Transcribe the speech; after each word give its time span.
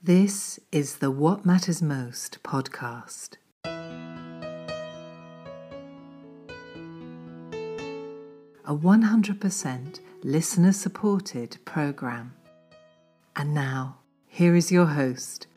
This 0.00 0.60
is 0.70 0.98
the 0.98 1.10
What 1.10 1.44
Matters 1.44 1.82
Most 1.82 2.40
podcast. 2.44 3.30
A 8.64 8.76
100% 8.76 10.00
listener 10.22 10.70
supported 10.70 11.58
program. 11.64 12.32
And 13.34 13.52
now, 13.52 13.98
here 14.28 14.54
is 14.54 14.70
your 14.70 14.86
host, 14.86 15.48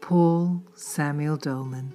Paul 0.00 0.62
Samuel 0.74 1.36
Dolman. 1.36 1.92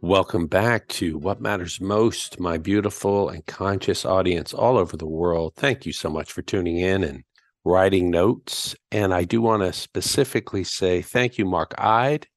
Welcome 0.00 0.48
back 0.48 0.88
to 0.88 1.16
What 1.16 1.40
Matters 1.40 1.80
Most, 1.80 2.40
my 2.40 2.58
beautiful 2.58 3.28
and 3.28 3.46
conscious 3.46 4.04
audience 4.04 4.52
all 4.52 4.76
over 4.76 4.96
the 4.96 5.06
world. 5.06 5.52
Thank 5.54 5.86
you 5.86 5.92
so 5.92 6.10
much 6.10 6.32
for 6.32 6.42
tuning 6.42 6.78
in 6.78 7.04
and 7.04 7.22
writing 7.66 8.10
notes. 8.10 8.76
And 8.92 9.12
I 9.12 9.24
do 9.24 9.42
want 9.42 9.62
to 9.62 9.72
specifically 9.72 10.62
say 10.62 11.02
thank 11.02 11.36
you, 11.36 11.44
Mark 11.44 11.74
Ide, 11.76 12.28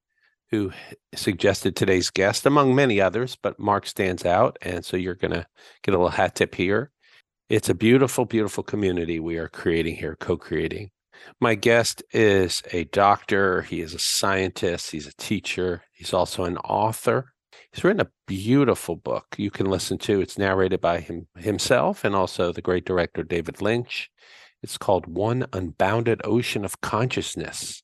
who 0.50 0.71
suggested 1.13 1.76
today's 1.76 2.09
guest, 2.09 2.48
among 2.48 2.73
many 2.73 2.99
others, 2.99 3.38
but 3.41 3.59
Mark 3.59 3.86
stands 3.86 4.26
out. 4.26 4.58
And 4.63 4.84
so 4.84 4.98
you're 4.98 5.13
going 5.13 5.34
to 5.34 5.45
get 5.84 5.94
a 5.94 5.98
little 5.98 6.09
hat 6.09 6.34
tip 6.34 6.55
here. 6.55 6.91
It's 7.48 7.70
a 7.70 7.76
beautiful, 7.76 8.26
beautiful 8.26 8.63
community 8.63 9.20
we 9.20 9.38
are 9.38 9.48
creating 9.48 9.95
here, 9.98 10.16
co 10.20 10.36
creating. 10.36 10.89
My 11.39 11.53
guest 11.53 12.02
is 12.11 12.64
a 12.72 12.86
doctor, 12.86 13.61
he 13.61 13.81
is 13.81 13.94
a 13.94 14.00
scientist, 14.00 14.91
he's 14.91 15.05
a 15.05 15.16
teacher, 15.16 15.84
he's 15.91 16.14
also 16.14 16.45
an 16.45 16.58
author. 16.58 17.34
He's 17.72 17.84
written 17.84 18.02
a 18.02 18.09
beautiful 18.25 18.95
book 18.95 19.36
you 19.38 19.52
can 19.52 19.67
listen 19.67 20.00
to. 20.00 20.22
It's 20.22 20.39
narrated 20.39 20.81
by 20.81 21.02
him 21.02 21.27
himself 21.38 22.03
and 22.03 22.16
also 22.16 22.52
the 22.52 22.64
great 22.64 22.86
director 22.86 23.23
David 23.23 23.61
Lynch. 23.61 24.09
It's 24.62 24.77
called 24.77 25.08
One 25.08 25.45
Unbounded 25.54 26.20
Ocean 26.26 26.66
of 26.66 26.81
Consciousness 26.81 27.81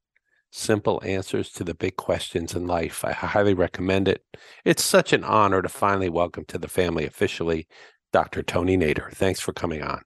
Simple 0.52 1.02
Answers 1.06 1.50
to 1.52 1.64
the 1.64 1.74
Big 1.74 1.96
Questions 1.96 2.54
in 2.54 2.68
Life. 2.68 3.06
I 3.06 3.14
highly 3.14 3.54
recommend 3.54 4.10
it. 4.10 4.24
It's 4.66 4.84
such 4.84 5.14
an 5.14 5.24
honor 5.24 5.62
to 5.62 5.70
finally 5.70 6.10
welcome 6.10 6.44
to 6.46 6.58
the 6.58 6.68
family 6.68 7.06
officially 7.06 7.68
Dr. 8.12 8.44
Tony 8.44 8.78
Nader. 8.78 9.10
Thanks 9.12 9.40
for 9.40 9.54
coming 9.54 9.84
on. 9.84 10.02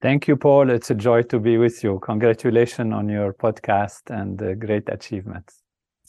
Thank 0.00 0.26
you, 0.26 0.36
Paul. 0.36 0.70
It's 0.70 0.90
a 0.90 0.94
joy 0.94 1.22
to 1.24 1.38
be 1.38 1.58
with 1.58 1.84
you. 1.84 1.98
Congratulations 2.02 2.92
on 2.92 3.08
your 3.10 3.34
podcast 3.34 4.10
and 4.10 4.40
uh, 4.42 4.54
great 4.54 4.88
achievements. 4.88 5.62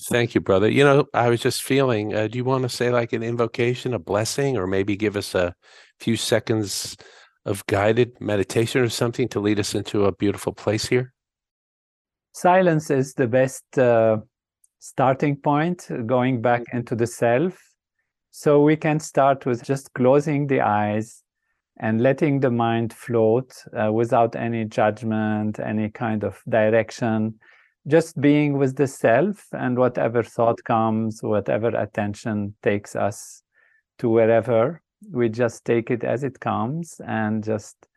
Thank 0.09 0.35
you, 0.35 0.41
brother. 0.41 0.69
You 0.69 0.83
know, 0.83 1.05
I 1.13 1.29
was 1.29 1.41
just 1.41 1.63
feeling, 1.63 2.15
uh, 2.15 2.27
do 2.27 2.37
you 2.37 2.43
want 2.45 2.63
to 2.63 2.69
say 2.69 2.91
like 2.91 3.13
an 3.13 3.23
invocation, 3.23 3.93
a 3.93 3.99
blessing, 3.99 4.57
or 4.57 4.67
maybe 4.67 4.95
give 4.95 5.15
us 5.15 5.35
a 5.35 5.53
few 5.99 6.15
seconds 6.15 6.97
of 7.45 7.65
guided 7.67 8.19
meditation 8.21 8.81
or 8.81 8.89
something 8.89 9.27
to 9.29 9.39
lead 9.39 9.59
us 9.59 9.75
into 9.75 10.05
a 10.05 10.11
beautiful 10.11 10.53
place 10.53 10.85
here? 10.85 11.13
Silence 12.33 12.89
is 12.89 13.13
the 13.13 13.27
best 13.27 13.77
uh, 13.77 14.17
starting 14.79 15.35
point, 15.35 15.87
going 16.05 16.41
back 16.41 16.61
mm-hmm. 16.61 16.77
into 16.77 16.95
the 16.95 17.07
self. 17.07 17.57
So 18.31 18.61
we 18.61 18.75
can 18.75 18.99
start 18.99 19.45
with 19.45 19.63
just 19.63 19.93
closing 19.93 20.47
the 20.47 20.61
eyes 20.61 21.23
and 21.79 22.01
letting 22.01 22.39
the 22.39 22.51
mind 22.51 22.93
float 22.93 23.53
uh, 23.77 23.91
without 23.91 24.35
any 24.35 24.65
judgment, 24.65 25.59
any 25.59 25.89
kind 25.89 26.23
of 26.23 26.41
direction, 26.49 27.39
just 27.87 28.19
being 28.19 28.57
with 28.57 28.75
the 28.75 28.87
self 28.87 29.47
and 29.53 29.77
whatever 29.77 30.23
thought 30.23 30.63
comes, 30.63 31.21
whatever 31.21 31.69
attention 31.69 32.55
takes 32.63 32.95
us 32.95 33.43
to 33.99 34.09
wherever 34.09 34.82
we 35.11 35.29
just 35.29 35.65
take 35.65 35.91
it 35.91 36.03
as 36.03 36.23
it 36.23 36.39
comes 36.39 36.99
and 37.05 37.43
just 37.43 37.87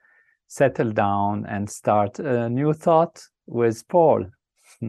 settle 0.49 0.91
down 0.93 1.47
and 1.47 1.69
start 1.69 2.19
a 2.19 2.49
new 2.49 2.73
thought 2.73 3.23
with 3.47 3.87
Paul. 3.89 4.27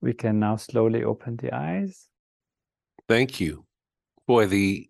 we 0.00 0.12
can 0.12 0.38
now 0.38 0.56
slowly 0.56 1.04
open 1.04 1.36
the 1.36 1.54
eyes. 1.54 2.08
Thank 3.08 3.40
you. 3.40 3.64
Boy, 4.26 4.46
the 4.46 4.88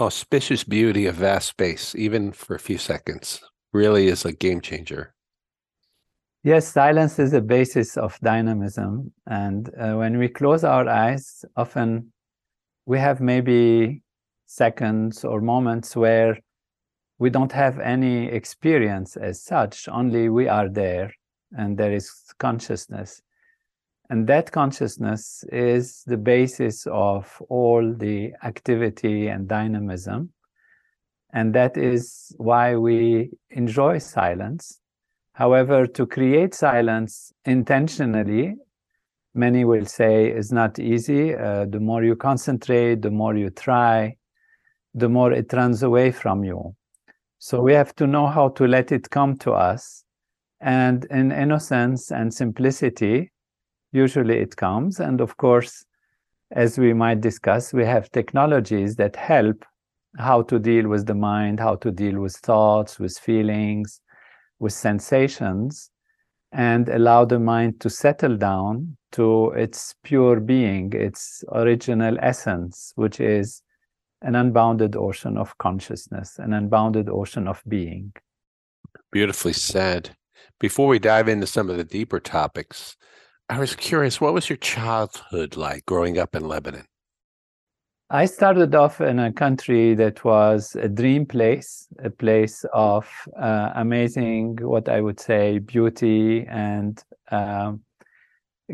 auspicious 0.00 0.64
beauty 0.64 1.06
of 1.06 1.14
vast 1.16 1.48
space, 1.48 1.94
even 1.94 2.32
for 2.32 2.54
a 2.54 2.60
few 2.60 2.78
seconds 2.78 3.40
really 3.76 4.08
is 4.08 4.24
a 4.24 4.32
game 4.32 4.60
changer. 4.60 5.14
Yes, 6.42 6.68
silence 6.68 7.18
is 7.18 7.32
the 7.32 7.40
basis 7.40 7.96
of 7.96 8.18
dynamism. 8.20 9.12
And 9.26 9.68
uh, 9.78 9.94
when 9.94 10.18
we 10.18 10.28
close 10.28 10.64
our 10.64 10.88
eyes, 10.88 11.44
often 11.56 12.12
we 12.86 12.98
have 12.98 13.20
maybe 13.20 14.02
seconds 14.46 15.24
or 15.24 15.40
moments 15.40 15.96
where 15.96 16.38
we 17.18 17.30
don't 17.30 17.52
have 17.52 17.80
any 17.80 18.26
experience 18.26 19.16
as 19.16 19.42
such, 19.42 19.88
only 19.88 20.28
we 20.28 20.48
are 20.48 20.68
there 20.68 21.10
and 21.52 21.76
there 21.76 21.92
is 21.92 22.12
consciousness. 22.38 23.22
And 24.08 24.26
that 24.28 24.52
consciousness 24.52 25.44
is 25.50 26.04
the 26.06 26.16
basis 26.16 26.86
of 26.86 27.42
all 27.48 27.92
the 27.92 28.34
activity 28.44 29.28
and 29.28 29.48
dynamism. 29.48 30.32
And 31.32 31.54
that 31.54 31.76
is 31.76 32.34
why 32.38 32.76
we 32.76 33.30
enjoy 33.50 33.98
silence. 33.98 34.80
However, 35.32 35.86
to 35.86 36.06
create 36.06 36.54
silence 36.54 37.32
intentionally, 37.44 38.54
many 39.34 39.64
will 39.64 39.84
say 39.84 40.30
is 40.30 40.50
not 40.50 40.78
easy. 40.78 41.34
Uh, 41.34 41.66
the 41.66 41.80
more 41.80 42.02
you 42.02 42.16
concentrate, 42.16 43.02
the 43.02 43.10
more 43.10 43.36
you 43.36 43.50
try, 43.50 44.16
the 44.94 45.08
more 45.08 45.32
it 45.32 45.52
runs 45.52 45.82
away 45.82 46.10
from 46.10 46.42
you. 46.42 46.74
So 47.38 47.60
we 47.60 47.74
have 47.74 47.94
to 47.96 48.06
know 48.06 48.26
how 48.28 48.48
to 48.50 48.66
let 48.66 48.92
it 48.92 49.10
come 49.10 49.36
to 49.38 49.52
us. 49.52 50.04
And 50.60 51.04
in 51.10 51.32
innocence 51.32 52.10
and 52.10 52.32
simplicity, 52.32 53.30
usually 53.92 54.38
it 54.38 54.56
comes. 54.56 55.00
And 55.00 55.20
of 55.20 55.36
course, 55.36 55.84
as 56.52 56.78
we 56.78 56.94
might 56.94 57.20
discuss, 57.20 57.74
we 57.74 57.84
have 57.84 58.10
technologies 58.10 58.96
that 58.96 59.16
help 59.16 59.64
how 60.18 60.42
to 60.42 60.58
deal 60.58 60.88
with 60.88 61.06
the 61.06 61.14
mind, 61.14 61.60
how 61.60 61.76
to 61.76 61.90
deal 61.90 62.20
with 62.20 62.36
thoughts, 62.36 62.98
with 62.98 63.18
feelings, 63.18 64.00
with 64.58 64.72
sensations, 64.72 65.90
and 66.52 66.88
allow 66.88 67.24
the 67.24 67.38
mind 67.38 67.80
to 67.80 67.90
settle 67.90 68.36
down 68.36 68.96
to 69.12 69.50
its 69.50 69.94
pure 70.02 70.40
being, 70.40 70.92
its 70.92 71.44
original 71.52 72.16
essence, 72.20 72.92
which 72.96 73.20
is 73.20 73.62
an 74.22 74.34
unbounded 74.34 74.96
ocean 74.96 75.36
of 75.36 75.56
consciousness, 75.58 76.38
an 76.38 76.52
unbounded 76.52 77.08
ocean 77.08 77.46
of 77.46 77.62
being. 77.68 78.12
Beautifully 79.12 79.52
said. 79.52 80.16
Before 80.58 80.88
we 80.88 80.98
dive 80.98 81.28
into 81.28 81.46
some 81.46 81.68
of 81.68 81.76
the 81.76 81.84
deeper 81.84 82.20
topics, 82.20 82.96
I 83.48 83.58
was 83.58 83.76
curious, 83.76 84.20
what 84.20 84.32
was 84.32 84.48
your 84.48 84.56
childhood 84.56 85.56
like 85.56 85.84
growing 85.84 86.18
up 86.18 86.34
in 86.34 86.48
Lebanon? 86.48 86.86
I 88.08 88.26
started 88.26 88.72
off 88.76 89.00
in 89.00 89.18
a 89.18 89.32
country 89.32 89.94
that 89.94 90.24
was 90.24 90.76
a 90.76 90.88
dream 90.88 91.26
place, 91.26 91.88
a 91.98 92.10
place 92.10 92.64
of 92.72 93.08
uh, 93.36 93.72
amazing, 93.74 94.58
what 94.60 94.88
I 94.88 95.00
would 95.00 95.18
say, 95.18 95.58
beauty 95.58 96.46
and 96.48 97.02
um, 97.32 97.82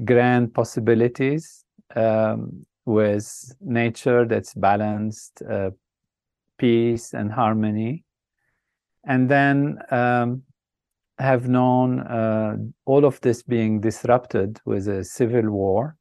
grand 0.04 0.52
possibilities 0.52 1.64
um, 1.96 2.66
with 2.84 3.54
nature 3.62 4.26
that's 4.26 4.52
balanced, 4.52 5.40
uh, 5.50 5.70
peace 6.58 7.14
and 7.14 7.32
harmony. 7.32 8.04
And 9.04 9.30
then 9.30 9.78
um, 9.90 10.42
have 11.18 11.48
known 11.48 12.00
uh, 12.00 12.56
all 12.84 13.06
of 13.06 13.18
this 13.22 13.42
being 13.42 13.80
disrupted 13.80 14.60
with 14.66 14.88
a 14.88 15.04
civil 15.04 15.50
war 15.50 15.96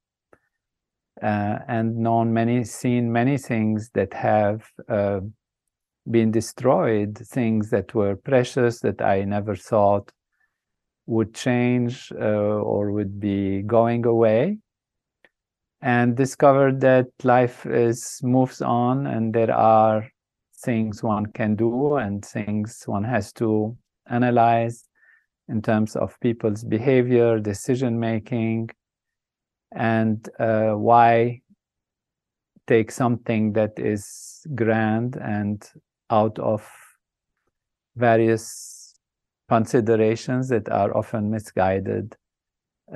uh, 1.21 1.59
and 1.67 1.97
known 1.97 2.33
many, 2.33 2.63
seen 2.63 3.11
many 3.11 3.37
things 3.37 3.89
that 3.93 4.13
have 4.13 4.63
uh, 4.89 5.19
been 6.09 6.31
destroyed, 6.31 7.17
things 7.17 7.69
that 7.69 7.93
were 7.93 8.15
precious 8.15 8.79
that 8.79 9.01
I 9.01 9.23
never 9.23 9.55
thought 9.55 10.11
would 11.05 11.33
change 11.33 12.11
uh, 12.19 12.23
or 12.23 12.91
would 12.91 13.19
be 13.19 13.61
going 13.61 14.05
away, 14.05 14.57
and 15.81 16.15
discovered 16.15 16.81
that 16.81 17.07
life 17.23 17.65
is 17.65 18.19
moves 18.23 18.61
on, 18.61 19.07
and 19.07 19.33
there 19.33 19.53
are 19.53 20.09
things 20.63 21.03
one 21.03 21.25
can 21.27 21.55
do 21.55 21.95
and 21.95 22.23
things 22.23 22.83
one 22.85 23.03
has 23.03 23.33
to 23.33 23.75
analyze 24.07 24.87
in 25.49 25.61
terms 25.61 25.95
of 25.95 26.19
people's 26.19 26.63
behavior, 26.63 27.39
decision 27.39 27.99
making, 27.99 28.69
and 29.73 30.27
uh, 30.39 30.71
why 30.71 31.41
take 32.67 32.91
something 32.91 33.53
that 33.53 33.71
is 33.77 34.45
grand 34.55 35.17
and 35.17 35.69
out 36.09 36.37
of 36.39 36.69
various 37.95 38.93
considerations 39.49 40.49
that 40.49 40.69
are 40.69 40.95
often 40.95 41.29
misguided 41.29 42.15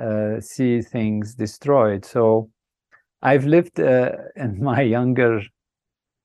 uh, 0.00 0.40
see 0.40 0.80
things 0.80 1.34
destroyed? 1.34 2.04
So 2.04 2.50
I've 3.22 3.46
lived 3.46 3.80
uh, 3.80 4.12
in 4.36 4.62
my 4.62 4.82
younger 4.82 5.42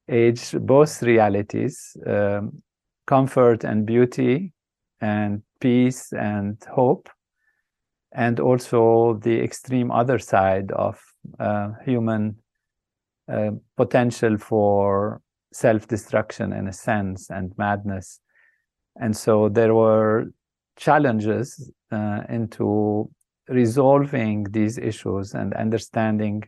age 0.10 0.52
both 0.60 1.02
realities 1.02 1.96
um, 2.06 2.62
comfort 3.08 3.64
and 3.64 3.86
beauty, 3.86 4.54
and 5.02 5.42
peace 5.60 6.14
and 6.14 6.58
hope, 6.72 7.10
and 8.14 8.40
also 8.40 9.20
the 9.24 9.40
extreme 9.40 9.92
other 9.92 10.20
side 10.20 10.72
of 10.72 11.02
uh, 11.40 11.72
human 11.86 12.36
uh, 13.32 13.52
potential 13.78 14.38
for 14.38 15.22
self 15.54 15.88
destruction, 15.88 16.54
in 16.54 16.68
a 16.68 16.74
sense, 16.74 17.30
and 17.30 17.54
madness. 17.58 18.20
And 19.00 19.16
so 19.16 19.50
there 19.50 19.74
were 19.74 20.32
challenges 20.78 21.72
uh, 21.92 22.22
into 22.30 23.10
resolving 23.48 24.44
these 24.52 24.78
issues 24.78 25.34
and 25.34 25.54
understanding 25.54 26.44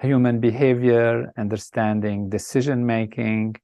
human 0.00 0.40
behavior, 0.40 1.32
understanding 1.36 2.28
decision 2.28 2.84
making, 2.84 3.56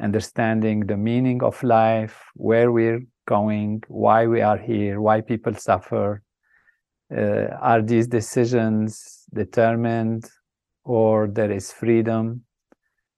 understanding 0.00 0.80
the 0.80 0.96
meaning 0.96 1.42
of 1.42 1.62
life, 1.62 2.22
where 2.34 2.70
we're 2.70 3.02
going, 3.26 3.82
why 3.88 4.26
we 4.26 4.40
are 4.40 4.58
here, 4.58 5.00
why 5.00 5.20
people 5.20 5.54
suffer. 5.54 6.22
Uh, 7.10 7.48
are 7.60 7.82
these 7.82 8.06
decisions 8.08 9.24
determined 9.32 10.28
or 10.84 11.28
there 11.28 11.50
is 11.50 11.72
freedom? 11.72 12.42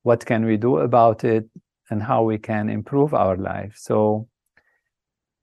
What 0.02 0.24
can 0.24 0.44
we 0.44 0.56
do 0.56 0.78
about 0.78 1.24
it 1.24 1.48
and 1.90 2.02
how 2.02 2.22
we 2.22 2.38
can 2.38 2.68
improve 2.68 3.14
our 3.14 3.36
life? 3.36 3.74
So 3.76 4.28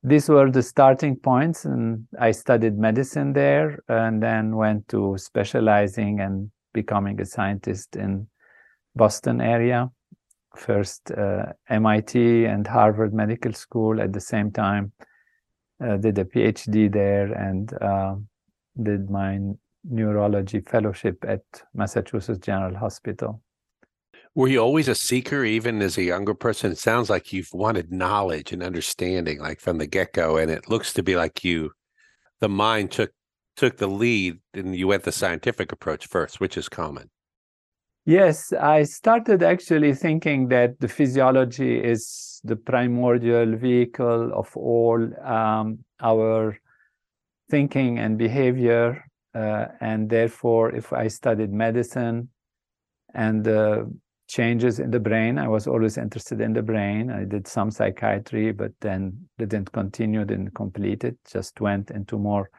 these 0.06 0.30
were 0.30 0.52
the 0.52 0.62
starting 0.62 1.16
points 1.16 1.66
and 1.66 2.08
i 2.20 2.30
studied 2.32 2.78
medicine 2.78 3.34
there 3.34 3.80
and 3.90 4.22
then 4.22 4.56
went 4.56 4.88
to 4.88 5.18
specializing 5.18 6.20
and 6.20 6.52
becoming 6.74 7.20
a 7.20 7.26
scientist 7.26 7.96
in 7.96 8.28
boston 8.96 9.42
area 9.42 9.90
first 10.56 11.12
uh, 11.12 11.46
mit 11.70 12.16
and 12.16 12.68
harvard 12.68 13.14
medical 13.14 13.52
school 13.52 14.00
at 14.00 14.14
the 14.14 14.20
same 14.20 14.52
time 14.52 14.92
uh, 15.84 15.98
did 15.98 16.20
a 16.20 16.26
phd 16.26 16.92
there 16.92 17.34
and 17.34 17.74
uh, 17.82 18.16
did 18.82 19.10
my 19.10 19.40
neurology 19.84 20.62
fellowship 20.62 21.24
at 21.28 21.44
massachusetts 21.74 22.40
general 22.40 22.76
hospital 22.76 23.42
were 24.36 24.50
you 24.50 24.60
always 24.60 24.90
a 24.90 24.96
seeker, 24.96 25.46
even 25.46 25.82
as 25.82 25.98
a 25.98 26.04
younger 26.04 26.34
person? 26.34 26.74
It 26.74 26.78
sounds 26.78 27.10
like 27.10 27.32
you've 27.32 27.54
wanted 27.54 27.92
knowledge 27.92 28.52
and 28.52 28.62
understanding, 28.62 29.40
like 29.40 29.62
from 29.62 29.78
the 29.78 29.88
get 29.88 30.12
go, 30.12 30.36
and 30.36 30.52
it 30.52 30.70
looks 30.70 30.92
to 30.94 31.04
be 31.04 31.16
like 31.16 31.46
you, 31.46 31.72
the 32.42 32.50
mind 32.50 32.92
took 32.92 33.12
took 33.56 33.78
the 33.78 33.88
lead, 33.88 34.40
and 34.54 34.76
you 34.76 34.88
went 34.88 35.04
the 35.04 35.12
scientific 35.14 35.72
approach 35.72 36.08
first, 36.08 36.42
which 36.42 36.58
is 36.58 36.68
common. 36.68 37.10
Yes, 38.06 38.52
I 38.52 38.84
started 38.84 39.42
actually 39.42 39.94
thinking 39.94 40.50
that 40.50 40.82
the 40.82 40.90
physiology 40.90 41.82
is 41.82 42.42
the 42.44 42.58
primordial 42.58 43.56
vehicle 43.56 44.34
of 44.34 44.56
all 44.58 45.02
um, 45.26 45.80
our 46.02 46.60
thinking 47.50 48.00
and 48.00 48.18
behavior, 48.18 49.06
uh, 49.34 49.68
and 49.82 50.10
therefore, 50.10 50.76
if 50.76 50.94
I 50.94 51.08
studied 51.08 51.52
medicine 51.52 52.30
and 53.14 53.48
uh, 53.48 53.86
changes 54.28 54.80
in 54.80 54.92
the 54.92 55.00
brain. 55.00 55.38
I 55.38 55.48
was 55.48 55.68
always 55.68 55.98
interested 55.98 56.42
in 56.42 56.54
the 56.54 56.62
brain. 56.62 57.12
I 57.12 57.26
did 57.26 57.48
some 57.48 57.72
psychiatry, 57.72 58.52
but 58.52 58.72
then 58.82 59.28
didn't 59.38 59.72
continue, 59.72 60.26
didn't 60.26 60.56
complete 60.56 61.04
it, 61.04 61.18
just 61.32 61.62
went 61.62 61.92
into 61.92 62.18
more 62.18 62.50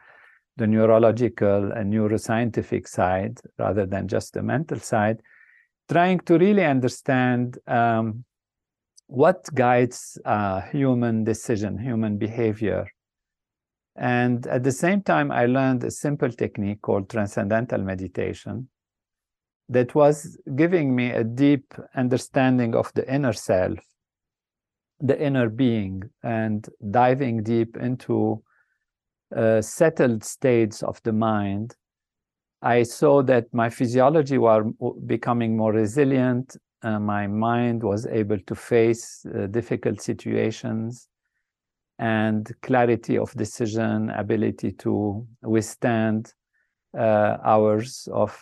the 0.55 0.67
neurological 0.67 1.71
and 1.71 1.93
neuroscientific 1.93 2.87
side 2.87 3.39
rather 3.59 3.85
than 3.85 4.07
just 4.07 4.33
the 4.33 4.41
mental 4.41 4.79
side, 4.79 5.21
trying 5.91 6.19
to 6.21 6.37
really 6.37 6.65
understand 6.65 7.59
um, 7.67 8.23
what 9.05 9.45
guides 9.53 10.17
uh, 10.25 10.61
human 10.61 11.23
decision, 11.23 11.77
human 11.77 12.17
behavior. 12.17 12.87
And 13.97 14.45
at 14.47 14.63
the 14.63 14.71
same 14.71 15.01
time, 15.01 15.31
I 15.31 15.47
learned 15.47 15.83
a 15.83 15.91
simple 15.91 16.29
technique 16.29 16.81
called 16.83 17.09
transcendental 17.09 17.81
meditation, 17.81 18.69
that 19.69 19.93
was 19.95 20.37
giving 20.55 20.95
me 20.95 21.11
a 21.11 21.23
deep 21.23 21.73
understanding 21.95 22.75
of 22.75 22.91
the 22.93 23.11
inner 23.13 23.33
self, 23.33 23.79
the 24.99 25.21
inner 25.21 25.49
being, 25.49 26.03
and 26.23 26.69
diving 26.91 27.43
deep 27.43 27.75
into 27.77 28.41
uh, 29.35 29.61
settled 29.61 30.23
states 30.23 30.83
of 30.83 31.01
the 31.03 31.11
mind. 31.11 31.75
I 32.61 32.83
saw 32.83 33.21
that 33.23 33.53
my 33.53 33.69
physiology 33.69 34.37
was 34.37 34.63
becoming 35.05 35.57
more 35.57 35.73
resilient. 35.73 36.55
Uh, 36.81 36.99
my 36.99 37.27
mind 37.27 37.83
was 37.83 38.05
able 38.05 38.39
to 38.39 38.55
face 38.55 39.25
uh, 39.25 39.47
difficult 39.47 40.01
situations 40.01 41.09
and 41.99 42.51
clarity 42.61 43.17
of 43.17 43.31
decision, 43.33 44.09
ability 44.11 44.71
to 44.71 45.25
withstand 45.41 46.33
uh, 46.97 47.37
hours 47.43 48.07
of 48.11 48.39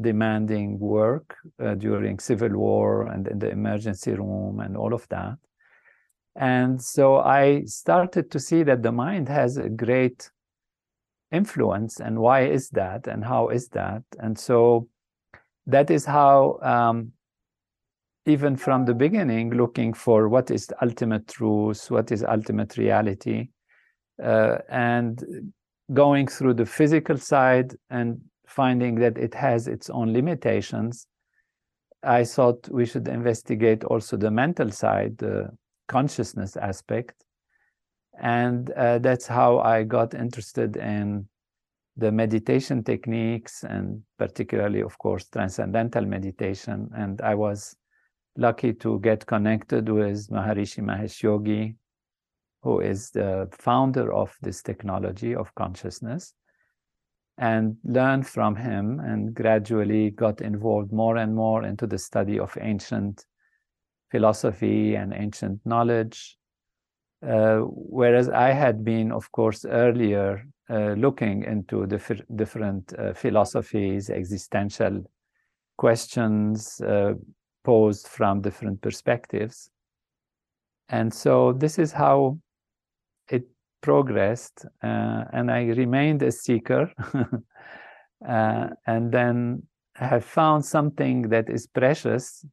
demanding 0.00 0.78
work 0.78 1.36
uh, 1.62 1.74
during 1.74 2.18
civil 2.18 2.50
war 2.50 3.06
and 3.06 3.28
in 3.28 3.38
the 3.38 3.50
emergency 3.50 4.12
room 4.12 4.60
and 4.60 4.76
all 4.76 4.92
of 4.92 5.06
that. 5.08 5.36
And 6.36 6.82
so 6.82 7.16
i 7.16 7.64
started 7.64 8.30
to 8.30 8.38
see 8.38 8.62
that 8.62 8.82
the 8.82 8.92
mind 8.92 9.28
has 9.28 9.56
a 9.56 9.70
great 9.70 10.30
influence 11.32 11.98
and 11.98 12.18
why 12.18 12.42
is 12.42 12.68
that 12.70 13.06
and 13.06 13.24
how 13.24 13.48
is 13.48 13.68
that? 13.68 14.02
And 14.18 14.38
so 14.38 14.88
that 15.66 15.90
is 15.90 16.04
how 16.04 16.58
um, 16.62 17.12
even 18.26 18.56
from 18.56 18.84
the 18.84 18.94
beginning 18.94 19.50
looking 19.50 19.92
for 19.92 20.28
what 20.28 20.50
is 20.50 20.66
the 20.66 20.82
ultimate 20.82 21.26
truth 21.28 21.90
what 21.90 22.10
is 22.12 22.24
ultimate 22.24 22.76
reality 22.76 23.48
uh, 24.22 24.58
and 24.68 25.52
going 25.92 26.26
through 26.26 26.54
the 26.54 26.66
physical 26.66 27.16
side 27.16 27.74
and 27.90 28.20
finding 28.46 28.96
that 28.96 29.18
it 29.18 29.34
has 29.34 29.68
its 29.68 29.90
own 29.90 30.12
limitations, 30.12 31.06
I 32.02 32.24
thought 32.24 32.68
we 32.70 32.86
should 32.86 33.08
investigate 33.08 33.84
also 33.84 34.16
the 34.16 34.30
mental 34.30 34.70
side, 34.70 35.18
the 35.18 35.50
consciousness 35.88 36.56
aspect. 36.56 37.24
And 38.20 38.70
uh, 38.70 38.98
that's 38.98 39.26
how 39.26 39.58
I 39.58 39.82
got 39.82 40.14
interested 40.14 40.76
in 40.76 41.28
the 41.96 42.12
meditation 42.12 42.84
techniques 42.84 43.64
and 43.64 44.02
particularly, 44.18 44.82
of 44.82 44.96
course, 44.98 45.28
transcendental 45.28 46.04
meditation. 46.04 46.90
And 46.94 47.20
I 47.20 47.34
was 47.34 47.74
lucky 48.36 48.72
to 48.74 49.00
get 49.00 49.26
connected 49.26 49.88
with 49.88 50.28
Maharishi 50.28 50.82
Mahesh 50.82 51.22
Yogi, 51.22 51.76
who 52.62 52.80
is 52.80 53.10
the 53.10 53.48
founder 53.52 54.12
of 54.12 54.34
this 54.42 54.62
technology 54.62 55.34
of 55.34 55.54
consciousness 55.54 56.34
and 57.38 57.76
learned 57.84 58.26
from 58.26 58.56
him 58.56 59.00
and 59.00 59.34
gradually 59.34 60.10
got 60.10 60.40
involved 60.40 60.92
more 60.92 61.16
and 61.18 61.34
more 61.34 61.64
into 61.64 61.86
the 61.86 61.98
study 61.98 62.38
of 62.38 62.56
ancient 62.60 63.24
philosophy 64.10 64.94
and 64.94 65.12
ancient 65.12 65.60
knowledge. 65.64 66.36
Uh, 67.26 67.58
whereas 67.68 68.28
I 68.28 68.52
had 68.52 68.84
been, 68.84 69.12
of 69.12 69.30
course, 69.32 69.64
earlier 69.64 70.46
uh, 70.70 70.92
looking 70.92 71.44
into 71.44 71.86
the 71.86 72.22
different 72.34 72.92
uh, 72.98 73.12
philosophies, 73.12 74.10
existential 74.10 75.04
questions 75.76 76.80
uh, 76.80 77.14
posed 77.66 78.06
from 78.06 78.40
different 78.40 78.80
perspectives. 78.80 79.68
And 80.88 81.12
so 81.12 81.52
this 81.52 81.80
is 81.80 81.90
how 81.90 82.38
it 83.28 83.42
progressed 83.82 84.64
uh, 84.84 85.24
and 85.32 85.50
I 85.50 85.64
remained 85.64 86.22
a 86.22 86.30
seeker 86.30 86.92
uh, 88.28 88.68
and 88.86 89.10
then 89.10 89.64
have 89.96 90.24
found 90.24 90.64
something 90.64 91.22
that 91.30 91.50
is 91.50 91.66
precious 91.66 92.46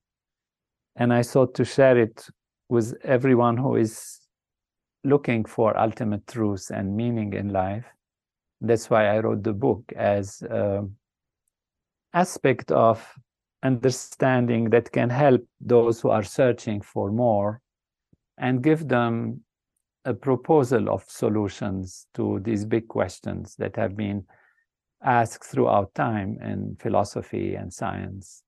and 0.96 1.14
I 1.14 1.22
sought 1.22 1.54
to 1.56 1.66
share 1.66 1.98
it 1.98 2.28
with 2.70 2.96
everyone 3.04 3.58
who 3.58 3.76
is 3.76 4.20
looking 5.04 5.46
for 5.46 5.78
ultimate 5.78 6.26
truth 6.26 6.72
and 6.74 6.96
meaning 6.96 7.34
in 7.34 7.50
life. 7.50 7.86
That's 8.62 8.90
why 8.90 9.10
I 9.16 9.20
wrote 9.20 9.44
the 9.44 9.54
book 9.54 9.84
as 9.96 10.42
an 10.50 10.96
aspect 12.14 12.72
of 12.72 13.06
understanding 13.64 14.70
that 14.70 14.92
can 14.92 15.10
help 15.10 15.42
those 15.62 16.02
who 16.02 16.10
are 16.10 16.24
searching 16.24 16.82
for 16.82 17.12
more 17.12 17.62
and 18.38 18.62
give 18.64 18.88
them 18.88 19.42
a 20.06 20.14
proposal 20.14 20.90
of 20.90 21.04
solutions 21.08 22.08
to 22.14 22.40
these 22.44 22.66
big 22.66 22.88
questions 22.88 23.56
that 23.58 23.76
have 23.76 23.96
been 23.96 24.26
asked 25.04 25.46
throughout 25.46 25.94
time 25.96 26.38
in 26.42 26.76
philosophy 26.80 27.56
and 27.56 27.74
science. 27.74 28.44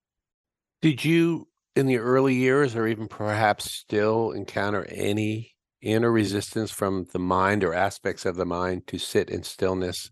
Did 0.81 1.03
you, 1.03 1.47
in 1.75 1.85
the 1.85 1.97
early 1.97 2.35
years, 2.35 2.75
or 2.75 2.87
even 2.87 3.07
perhaps 3.07 3.71
still, 3.71 4.31
encounter 4.31 4.85
any 4.89 5.55
inner 5.81 6.11
resistance 6.11 6.71
from 6.71 7.07
the 7.13 7.19
mind 7.19 7.63
or 7.63 7.73
aspects 7.73 8.25
of 8.25 8.35
the 8.35 8.45
mind 8.45 8.87
to 8.87 8.97
sit 8.97 9.29
in 9.29 9.43
stillness? 9.43 10.09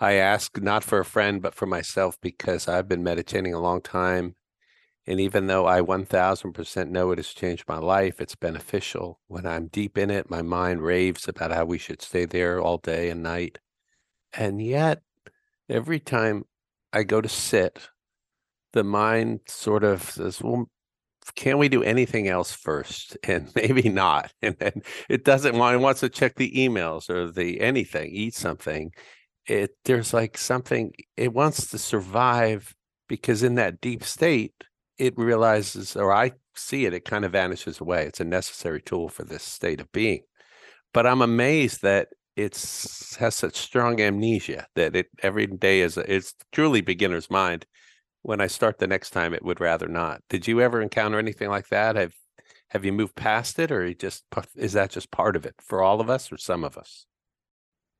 I 0.00 0.14
ask 0.14 0.60
not 0.60 0.84
for 0.84 1.00
a 1.00 1.04
friend, 1.04 1.42
but 1.42 1.54
for 1.54 1.66
myself 1.66 2.18
because 2.20 2.68
I've 2.68 2.88
been 2.88 3.02
meditating 3.02 3.52
a 3.52 3.60
long 3.60 3.80
time. 3.80 4.36
And 5.06 5.18
even 5.20 5.46
though 5.46 5.66
I 5.66 5.80
1000% 5.80 6.90
know 6.90 7.10
it 7.10 7.18
has 7.18 7.28
changed 7.28 7.64
my 7.66 7.78
life, 7.78 8.20
it's 8.20 8.34
beneficial. 8.36 9.20
When 9.26 9.46
I'm 9.46 9.68
deep 9.68 9.96
in 9.96 10.10
it, 10.10 10.30
my 10.30 10.42
mind 10.42 10.82
raves 10.82 11.26
about 11.26 11.50
how 11.50 11.64
we 11.64 11.78
should 11.78 12.02
stay 12.02 12.26
there 12.26 12.60
all 12.60 12.78
day 12.78 13.08
and 13.08 13.22
night. 13.22 13.58
And 14.32 14.62
yet, 14.62 15.02
every 15.68 15.98
time 15.98 16.44
I 16.92 17.02
go 17.04 17.20
to 17.20 17.28
sit, 17.28 17.88
the 18.74 18.84
mind 18.84 19.40
sort 19.46 19.82
of 19.82 20.02
says, 20.02 20.42
well, 20.42 20.68
can 21.34 21.58
we 21.58 21.68
do 21.68 21.82
anything 21.82 22.28
else 22.28 22.52
first? 22.52 23.16
And 23.24 23.50
maybe 23.54 23.88
not. 23.88 24.32
And 24.42 24.56
then 24.58 24.82
it 25.08 25.24
doesn't 25.24 25.56
want, 25.56 25.74
it 25.74 25.80
wants 25.80 26.00
to 26.00 26.08
check 26.08 26.36
the 26.36 26.52
emails 26.52 27.10
or 27.10 27.30
the 27.30 27.60
anything, 27.60 28.10
eat 28.10 28.34
something. 28.34 28.92
It, 29.48 29.76
there's 29.84 30.12
like 30.14 30.38
something, 30.38 30.92
it 31.16 31.32
wants 31.32 31.70
to 31.70 31.78
survive 31.78 32.74
because 33.08 33.42
in 33.42 33.56
that 33.56 33.80
deep 33.80 34.04
state, 34.04 34.52
it 34.98 35.14
realizes, 35.16 35.96
or 35.96 36.12
I 36.12 36.32
see 36.54 36.84
it, 36.84 36.92
it 36.94 37.04
kind 37.04 37.24
of 37.24 37.32
vanishes 37.32 37.80
away. 37.80 38.04
It's 38.06 38.20
a 38.20 38.24
necessary 38.24 38.82
tool 38.82 39.08
for 39.08 39.24
this 39.24 39.42
state 39.42 39.80
of 39.80 39.90
being. 39.92 40.22
But 40.92 41.06
I'm 41.06 41.22
amazed 41.22 41.82
that 41.82 42.08
it's 42.36 43.16
has 43.16 43.34
such 43.34 43.56
strong 43.56 44.00
amnesia 44.00 44.66
that 44.76 44.94
it 44.94 45.08
every 45.22 45.48
day 45.48 45.80
is 45.80 45.96
it's 45.96 46.34
truly 46.52 46.80
beginner's 46.80 47.30
mind. 47.30 47.66
When 48.22 48.40
I 48.40 48.46
start 48.46 48.78
the 48.78 48.86
next 48.86 49.10
time, 49.10 49.34
it 49.34 49.44
would 49.44 49.60
rather 49.60 49.88
not. 49.88 50.22
Did 50.28 50.46
you 50.46 50.60
ever 50.60 50.80
encounter 50.80 51.18
anything 51.18 51.48
like 51.48 51.68
that? 51.68 51.96
Have 51.96 52.14
have 52.68 52.84
you 52.84 52.92
moved 52.92 53.16
past 53.16 53.58
it, 53.58 53.72
or 53.72 53.86
you 53.86 53.94
just 53.94 54.24
is 54.54 54.74
that 54.74 54.90
just 54.90 55.10
part 55.10 55.36
of 55.36 55.46
it 55.46 55.54
for 55.60 55.82
all 55.82 56.00
of 56.00 56.10
us, 56.10 56.30
or 56.30 56.36
some 56.36 56.64
of 56.64 56.76
us? 56.76 57.06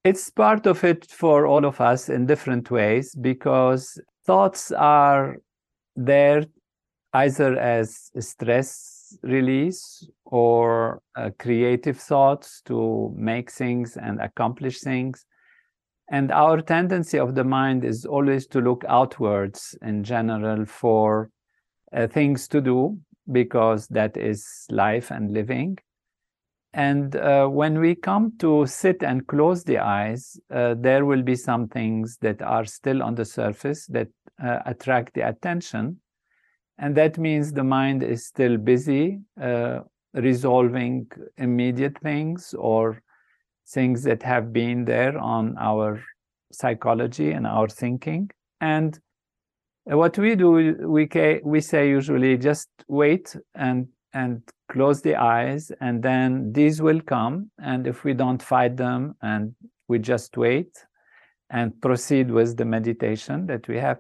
It's 0.04 0.30
part 0.30 0.66
of 0.66 0.84
it 0.84 1.10
for 1.10 1.46
all 1.46 1.64
of 1.64 1.80
us 1.80 2.08
in 2.08 2.26
different 2.26 2.70
ways 2.70 3.14
because 3.14 4.00
thoughts 4.24 4.72
are 4.72 5.38
there 5.96 6.44
either 7.14 7.58
as 7.58 8.10
stress 8.20 9.18
release 9.22 10.08
or 10.24 11.00
uh, 11.16 11.30
creative 11.38 11.98
thoughts 11.98 12.60
to 12.66 13.12
make 13.16 13.50
things 13.50 13.96
and 13.96 14.20
accomplish 14.20 14.80
things. 14.80 15.24
And 16.10 16.30
our 16.30 16.60
tendency 16.60 17.18
of 17.18 17.34
the 17.34 17.44
mind 17.44 17.84
is 17.84 18.04
always 18.06 18.46
to 18.48 18.60
look 18.60 18.84
outwards 18.88 19.76
in 19.82 20.04
general 20.04 20.64
for 20.64 21.30
uh, 21.92 22.06
things 22.06 22.48
to 22.48 22.60
do 22.60 22.98
because 23.30 23.88
that 23.88 24.16
is 24.16 24.46
life 24.70 25.10
and 25.10 25.32
living. 25.32 25.78
And 26.78 27.16
uh, 27.16 27.49
when 27.49 27.80
we 27.80 27.97
come 27.97 28.35
to 28.38 28.64
sit 28.66 29.02
and 29.02 29.26
close 29.26 29.64
the 29.64 29.78
eyes, 29.78 30.38
uh, 30.54 30.76
there 30.78 31.04
will 31.04 31.23
be 31.23 31.35
some 31.35 31.66
things 31.66 32.18
that 32.20 32.40
are 32.40 32.64
still 32.64 33.02
on 33.02 33.16
the 33.16 33.25
surface 33.25 33.87
that 33.87 34.06
uh, 34.40 34.61
attract 34.64 35.14
the 35.14 35.23
attention. 35.23 35.99
And 36.78 36.97
that 36.97 37.18
means 37.18 37.52
the 37.52 37.64
mind 37.64 38.04
is 38.04 38.26
still 38.26 38.56
busy 38.58 39.18
uh, 39.42 39.80
resolving 40.14 41.08
immediate 41.37 41.99
things 41.99 42.54
or 42.56 43.02
things 43.66 44.04
that 44.04 44.23
have 44.23 44.52
been 44.52 44.85
there 44.85 45.18
on 45.18 45.56
our 45.58 46.00
psychology 46.52 47.32
and 47.32 47.44
our 47.44 47.66
thinking. 47.66 48.30
And 48.61 48.97
what 49.85 50.16
we 50.16 50.37
do, 50.37 50.76
we, 50.87 51.08
we 51.42 51.61
say 51.61 51.88
usually 51.88 52.38
just 52.38 52.68
wait 52.87 53.35
and, 53.56 53.88
and 54.12 54.42
close 54.70 55.02
the 55.02 55.16
eyes, 55.16 55.72
and 55.80 56.02
then 56.02 56.52
these 56.52 56.80
will 56.80 57.00
come. 57.00 57.50
And 57.62 57.86
if 57.86 58.04
we 58.04 58.14
don't 58.14 58.42
fight 58.42 58.76
them 58.76 59.16
and 59.22 59.54
we 59.88 59.98
just 59.98 60.36
wait 60.36 60.84
and 61.50 61.80
proceed 61.80 62.30
with 62.30 62.56
the 62.56 62.64
meditation 62.64 63.46
that 63.46 63.66
we 63.68 63.78
have, 63.78 63.98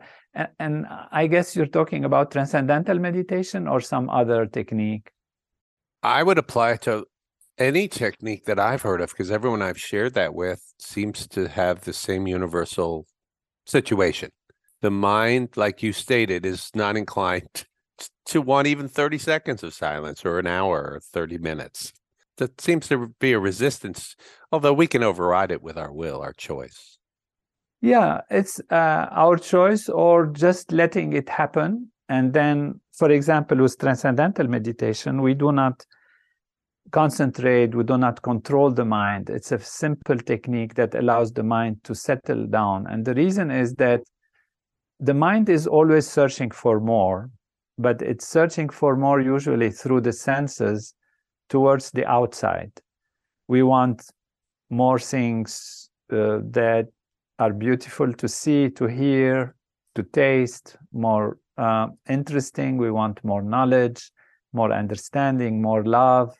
and 0.58 0.86
I 1.10 1.26
guess 1.26 1.56
you're 1.56 1.66
talking 1.66 2.04
about 2.04 2.30
transcendental 2.30 2.98
meditation 2.98 3.66
or 3.66 3.80
some 3.80 4.10
other 4.10 4.46
technique. 4.46 5.10
I 6.02 6.22
would 6.22 6.38
apply 6.38 6.76
to 6.78 7.06
any 7.58 7.88
technique 7.88 8.44
that 8.44 8.58
I've 8.58 8.82
heard 8.82 9.00
of 9.00 9.10
because 9.10 9.30
everyone 9.30 9.62
I've 9.62 9.80
shared 9.80 10.14
that 10.14 10.34
with 10.34 10.62
seems 10.78 11.26
to 11.28 11.48
have 11.48 11.80
the 11.80 11.92
same 11.92 12.26
universal 12.26 13.06
situation. 13.66 14.30
The 14.80 14.90
mind, 14.90 15.56
like 15.56 15.82
you 15.82 15.92
stated, 15.92 16.46
is 16.46 16.70
not 16.74 16.96
inclined 16.96 17.64
to 18.28 18.42
want 18.42 18.66
even 18.66 18.88
30 18.88 19.18
seconds 19.18 19.62
of 19.62 19.74
silence 19.74 20.24
or 20.24 20.38
an 20.38 20.46
hour 20.46 20.92
or 20.94 21.00
30 21.00 21.38
minutes. 21.38 21.92
That 22.36 22.60
seems 22.60 22.86
to 22.88 23.08
be 23.18 23.32
a 23.32 23.38
resistance, 23.38 24.14
although 24.52 24.72
we 24.72 24.86
can 24.86 25.02
override 25.02 25.50
it 25.50 25.62
with 25.62 25.76
our 25.76 25.92
will, 25.92 26.20
our 26.22 26.32
choice. 26.32 26.98
Yeah, 27.80 28.20
it's 28.30 28.60
uh, 28.70 29.06
our 29.10 29.36
choice 29.36 29.88
or 29.88 30.26
just 30.26 30.72
letting 30.72 31.14
it 31.14 31.28
happen. 31.28 31.90
And 32.08 32.32
then, 32.32 32.80
for 32.92 33.10
example, 33.10 33.58
with 33.58 33.78
transcendental 33.78 34.46
meditation, 34.46 35.22
we 35.22 35.34
do 35.34 35.52
not 35.52 35.84
concentrate, 36.90 37.74
we 37.74 37.84
do 37.84 37.98
not 37.98 38.22
control 38.22 38.70
the 38.70 38.84
mind. 38.84 39.30
It's 39.30 39.52
a 39.52 39.60
simple 39.60 40.16
technique 40.16 40.74
that 40.74 40.94
allows 40.94 41.32
the 41.32 41.42
mind 41.42 41.82
to 41.84 41.94
settle 41.94 42.46
down. 42.46 42.86
And 42.88 43.04
the 43.04 43.14
reason 43.14 43.50
is 43.50 43.74
that 43.74 44.02
the 45.00 45.14
mind 45.14 45.48
is 45.48 45.66
always 45.66 46.08
searching 46.08 46.50
for 46.50 46.80
more, 46.80 47.30
but 47.78 48.02
it's 48.02 48.26
searching 48.26 48.68
for 48.68 48.96
more 48.96 49.20
usually 49.20 49.70
through 49.70 50.00
the 50.00 50.12
senses 50.12 50.94
towards 51.48 51.90
the 51.92 52.04
outside. 52.06 52.72
We 53.46 53.62
want 53.62 54.02
more 54.68 54.98
things 54.98 55.88
uh, 56.12 56.40
that 56.50 56.88
are 57.38 57.52
beautiful 57.52 58.12
to 58.12 58.28
see, 58.28 58.68
to 58.70 58.86
hear, 58.86 59.54
to 59.94 60.02
taste, 60.02 60.76
more 60.92 61.38
uh, 61.56 61.88
interesting. 62.08 62.76
We 62.76 62.90
want 62.90 63.24
more 63.24 63.42
knowledge, 63.42 64.10
more 64.52 64.72
understanding, 64.72 65.62
more 65.62 65.84
love. 65.84 66.34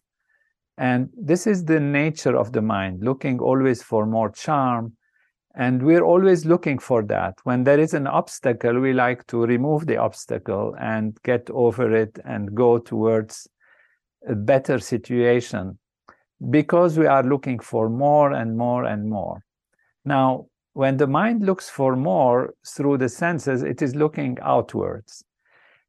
And 0.77 1.09
this 1.17 1.47
is 1.47 1.65
the 1.65 1.81
nature 1.81 2.37
of 2.37 2.53
the 2.53 2.63
mind, 2.63 3.03
looking 3.03 3.41
always 3.41 3.83
for 3.83 4.07
more 4.07 4.31
charm. 4.31 4.93
And 5.59 5.83
we're 5.83 6.05
always 6.05 6.47
looking 6.47 6.79
for 6.79 7.03
that. 7.07 7.35
When 7.43 7.65
there 7.65 7.81
is 7.81 7.93
an 7.93 8.07
obstacle, 8.07 8.79
we 8.79 8.93
like 8.93 9.27
to 9.27 9.45
remove 9.45 9.87
the 9.87 9.97
obstacle 9.97 10.77
and 10.79 11.19
get 11.25 11.51
over 11.51 11.95
it 11.95 12.17
and 12.25 12.55
go 12.55 12.79
towards 12.79 13.49
a 14.29 14.37
better 14.37 14.79
situation 14.79 15.77
because 16.49 16.97
we 16.97 17.07
are 17.07 17.25
looking 17.25 17.59
for 17.59 17.89
more 17.89 18.33
and 18.33 18.57
more 18.57 18.85
and 18.85 19.11
more. 19.11 19.43
Now, 20.05 20.47
when 20.75 20.97
the 20.97 21.09
mind 21.09 21.45
looks 21.45 21.69
for 21.69 21.97
more 21.97 22.55
through 22.65 22.99
the 22.99 23.09
senses, 23.09 23.65
it 23.65 23.83
is 23.83 23.97
looking 23.97 24.39
outwards. 24.41 25.25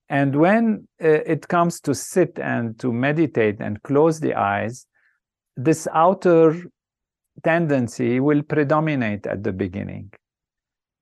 And 0.09 0.35
when 0.35 0.88
uh, 0.99 1.07
it 1.07 1.47
comes 1.47 1.79
to 1.81 1.93
sit 1.93 2.39
and 2.39 2.79
to 2.79 2.91
meditate 2.91 3.57
and 3.59 3.83
close 3.83 4.19
the 4.19 4.33
eyes, 4.33 4.88
this 5.55 5.88
outer 5.93 6.55
tendency 7.43 8.19
will 8.19 8.41
predominate 8.43 9.25
at 9.27 9.43
the 9.43 9.51
beginning. 9.51 10.12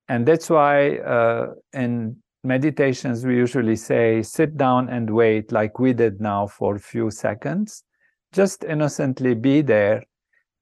And 0.08 0.26
that's 0.26 0.48
why 0.48 0.98
uh, 0.98 1.54
in 1.72 2.16
meditations, 2.44 3.24
we 3.26 3.36
usually 3.36 3.76
say, 3.76 4.22
sit 4.22 4.56
down 4.56 4.88
and 4.88 5.10
wait, 5.10 5.52
like 5.52 5.78
we 5.78 5.92
did 5.92 6.20
now 6.20 6.46
for 6.46 6.76
a 6.76 6.80
few 6.80 7.10
seconds. 7.10 7.84
Just 8.32 8.64
innocently 8.64 9.34
be 9.34 9.62
there. 9.62 10.02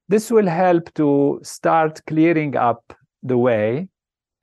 This 0.09 0.31
will 0.31 0.47
help 0.47 0.93
to 0.95 1.39
start 1.43 2.01
clearing 2.05 2.55
up 2.55 2.93
the 3.23 3.37
way 3.37 3.89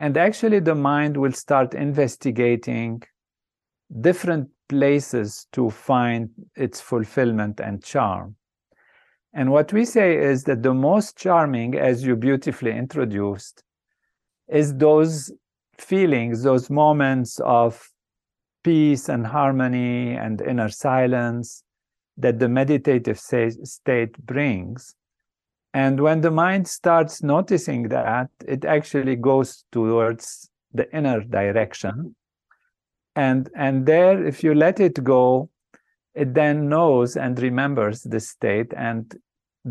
and 0.00 0.16
actually 0.16 0.60
the 0.60 0.74
mind 0.74 1.16
will 1.16 1.32
start 1.32 1.74
investigating 1.74 3.02
different 4.00 4.48
places 4.68 5.46
to 5.52 5.70
find 5.70 6.28
its 6.56 6.80
fulfillment 6.80 7.60
and 7.60 7.82
charm 7.82 8.36
and 9.34 9.50
what 9.50 9.72
we 9.72 9.84
say 9.84 10.16
is 10.16 10.44
that 10.44 10.62
the 10.62 10.74
most 10.74 11.16
charming 11.16 11.74
as 11.76 12.04
you 12.04 12.16
beautifully 12.16 12.72
introduced 12.72 13.62
is 14.48 14.74
those 14.76 15.32
feelings 15.78 16.42
those 16.42 16.70
moments 16.70 17.40
of 17.40 17.90
peace 18.62 19.08
and 19.08 19.26
harmony 19.26 20.14
and 20.14 20.40
inner 20.40 20.68
silence 20.68 21.64
that 22.16 22.38
the 22.38 22.48
meditative 22.48 23.18
state 23.18 24.16
brings 24.24 24.94
and 25.74 26.00
when 26.00 26.20
the 26.20 26.30
mind 26.30 26.68
starts 26.68 27.20
noticing 27.20 27.88
that, 27.88 28.30
it 28.46 28.64
actually 28.64 29.16
goes 29.16 29.64
towards 29.72 30.48
the 30.72 30.88
inner 30.96 31.20
direction. 31.20 32.14
And, 33.16 33.50
and 33.56 33.84
there, 33.84 34.24
if 34.24 34.44
you 34.44 34.54
let 34.54 34.78
it 34.78 35.02
go, 35.02 35.50
it 36.14 36.34
then 36.34 36.68
knows 36.68 37.16
and 37.16 37.38
remembers 37.40 38.02
the 38.02 38.20
state 38.20 38.72
and 38.76 39.14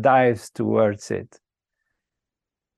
dives 0.00 0.50
towards 0.50 1.10
it. 1.10 1.38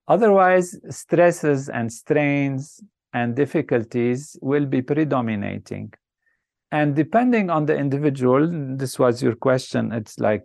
Otherwise, 0.08 0.78
stresses 0.90 1.68
and 1.68 1.92
strains 1.92 2.80
and 3.12 3.34
difficulties 3.34 4.36
will 4.40 4.66
be 4.66 4.82
predominating. 4.82 5.92
And 6.70 6.94
depending 6.94 7.50
on 7.50 7.66
the 7.66 7.76
individual, 7.76 8.48
this 8.76 8.98
was 8.98 9.22
your 9.22 9.34
question, 9.34 9.92
it's 9.92 10.18
like 10.18 10.44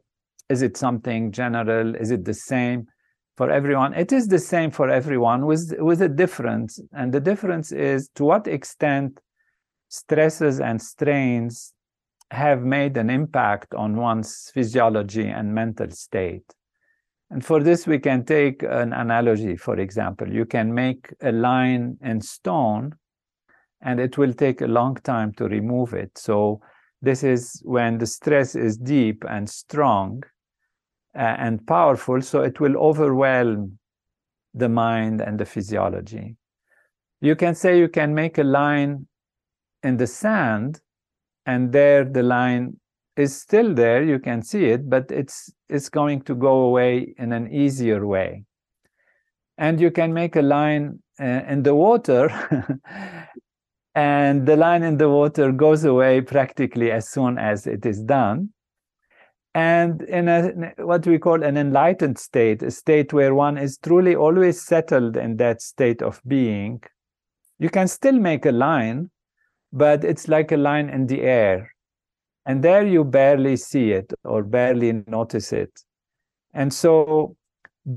is 0.49 0.61
it 0.61 0.75
something 0.75 1.31
general? 1.31 1.95
Is 1.95 2.11
it 2.11 2.25
the 2.25 2.33
same 2.33 2.87
for 3.41 3.49
everyone. 3.49 3.93
It 3.95 4.11
is 4.11 4.27
the 4.27 4.37
same 4.37 4.69
for 4.69 4.87
everyone 4.87 5.47
with, 5.47 5.73
with 5.79 6.01
a 6.01 6.09
difference. 6.09 6.79
And 6.93 7.11
the 7.11 7.19
difference 7.19 7.71
is 7.71 8.09
to 8.15 8.23
what 8.23 8.47
extent 8.47 9.19
stresses 9.89 10.59
and 10.59 10.79
strains 10.79 11.73
have 12.31 12.63
made 12.63 12.95
an 12.95 13.09
impact 13.09 13.73
on 13.75 13.97
one's 13.97 14.51
physiology 14.53 15.27
and 15.27 15.53
mental 15.53 15.91
state. 15.91 16.53
And 17.29 17.45
for 17.45 17.61
this, 17.61 17.85
we 17.85 17.99
can 17.99 18.25
take 18.25 18.63
an 18.63 18.93
analogy, 18.93 19.57
for 19.57 19.77
example. 19.77 20.27
You 20.27 20.45
can 20.45 20.73
make 20.73 21.13
a 21.21 21.31
line 21.31 21.97
in 22.01 22.21
stone, 22.21 22.93
and 23.81 23.99
it 23.99 24.17
will 24.17 24.33
take 24.33 24.61
a 24.61 24.67
long 24.67 24.95
time 24.95 25.33
to 25.33 25.45
remove 25.45 25.93
it. 25.93 26.17
So, 26.17 26.61
this 27.01 27.23
is 27.23 27.61
when 27.65 27.97
the 27.97 28.05
stress 28.05 28.55
is 28.55 28.77
deep 28.77 29.23
and 29.27 29.49
strong, 29.49 30.23
and 31.13 31.65
powerful, 31.67 32.21
so 32.21 32.41
it 32.41 32.59
will 32.59 32.77
overwhelm 32.77 33.77
the 34.53 34.69
mind 34.69 35.19
and 35.21 35.39
the 35.39 35.45
physiology. 35.45 36.37
You 37.19 37.35
can 37.35 37.55
say 37.55 37.77
you 37.77 37.89
can 37.89 38.13
make 38.13 38.37
a 38.37 38.43
line 38.43 39.07
in 39.83 39.97
the 39.97 40.07
sand, 40.07 40.79
and 41.45 41.71
there 41.71 42.03
the 42.05 42.23
line 42.23 42.79
is 43.17 43.39
still 43.39 43.73
there, 43.73 44.03
you 44.03 44.19
can 44.19 44.41
see 44.41 44.65
it, 44.65 44.89
but 44.89 45.11
it's, 45.11 45.51
it's 45.69 45.89
going 45.89 46.21
to 46.23 46.35
go 46.35 46.61
away 46.61 47.13
in 47.17 47.33
an 47.33 47.51
easier 47.51 48.05
way. 48.07 48.43
And 49.57 49.79
you 49.79 49.91
can 49.91 50.13
make 50.13 50.35
a 50.35 50.41
line 50.41 50.99
uh, 51.19 51.41
in 51.47 51.63
the 51.63 51.75
water, 51.75 52.29
and 53.95 54.45
the 54.45 54.55
line 54.55 54.83
in 54.83 54.97
the 54.97 55.09
water 55.09 55.51
goes 55.51 55.83
away 55.83 56.21
practically 56.21 56.91
as 56.91 57.09
soon 57.09 57.37
as 57.37 57.67
it 57.67 57.85
is 57.85 58.01
done 58.01 58.49
and 59.53 60.01
in 60.03 60.29
a 60.29 60.73
what 60.77 61.05
we 61.05 61.19
call 61.19 61.43
an 61.43 61.57
enlightened 61.57 62.17
state 62.17 62.63
a 62.63 62.71
state 62.71 63.11
where 63.11 63.35
one 63.35 63.57
is 63.57 63.77
truly 63.77 64.15
always 64.15 64.61
settled 64.61 65.17
in 65.17 65.35
that 65.37 65.61
state 65.61 66.01
of 66.01 66.21
being 66.25 66.81
you 67.59 67.69
can 67.69 67.87
still 67.87 68.17
make 68.17 68.45
a 68.45 68.51
line 68.51 69.09
but 69.71 70.03
it's 70.03 70.27
like 70.27 70.51
a 70.51 70.57
line 70.57 70.89
in 70.89 71.07
the 71.07 71.21
air 71.21 71.73
and 72.45 72.63
there 72.63 72.85
you 72.85 73.03
barely 73.03 73.55
see 73.55 73.91
it 73.91 74.11
or 74.23 74.43
barely 74.43 75.03
notice 75.07 75.53
it 75.53 75.71
and 76.53 76.73
so 76.73 77.35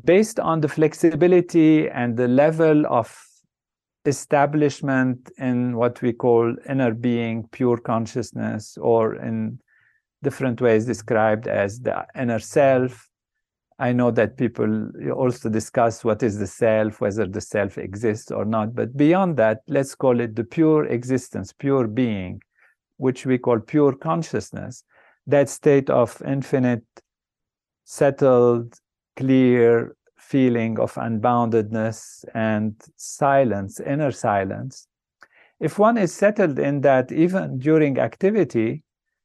based 0.04 0.40
on 0.40 0.60
the 0.60 0.68
flexibility 0.68 1.88
and 1.88 2.16
the 2.16 2.28
level 2.28 2.86
of 2.86 3.16
establishment 4.06 5.30
in 5.38 5.76
what 5.76 6.00
we 6.02 6.12
call 6.12 6.54
inner 6.68 6.92
being 6.92 7.48
pure 7.52 7.78
consciousness 7.78 8.76
or 8.80 9.16
in 9.16 9.58
different 10.22 10.60
ways 10.60 10.84
described 10.86 11.46
as 11.46 11.80
the 11.80 12.04
inner 12.14 12.38
self. 12.38 13.08
I 13.78 13.92
know 13.92 14.12
that 14.12 14.36
people 14.36 14.90
also 15.12 15.48
discuss 15.48 16.04
what 16.04 16.22
is 16.22 16.38
the 16.38 16.46
self, 16.46 17.00
whether 17.00 17.26
the 17.26 17.40
self 17.40 17.76
exists 17.76 18.30
or 18.30 18.44
not. 18.44 18.74
But 18.74 18.96
beyond 18.96 19.36
that, 19.38 19.62
let's 19.66 19.94
call 19.96 20.20
it 20.20 20.36
the 20.36 20.44
pure 20.44 20.84
existence, 20.86 21.52
pure 21.52 21.88
being, 21.88 22.40
which 22.98 23.26
we 23.26 23.36
call 23.36 23.58
pure 23.58 23.92
consciousness, 23.94 24.84
that 25.26 25.48
state 25.48 25.90
of 25.90 26.22
infinite, 26.24 26.84
settled, 27.84 28.78
clear 29.16 29.96
feeling 30.16 30.78
of 30.78 30.94
unboundedness 30.94 32.24
and 32.34 32.80
silence, 32.96 33.80
inner 33.80 34.12
silence. 34.12 34.86
If 35.60 35.78
one 35.78 35.98
is 35.98 36.14
settled 36.14 36.58
in 36.58 36.80
that, 36.82 37.10
even 37.10 37.58
during 37.58 37.98
activity, 37.98 38.84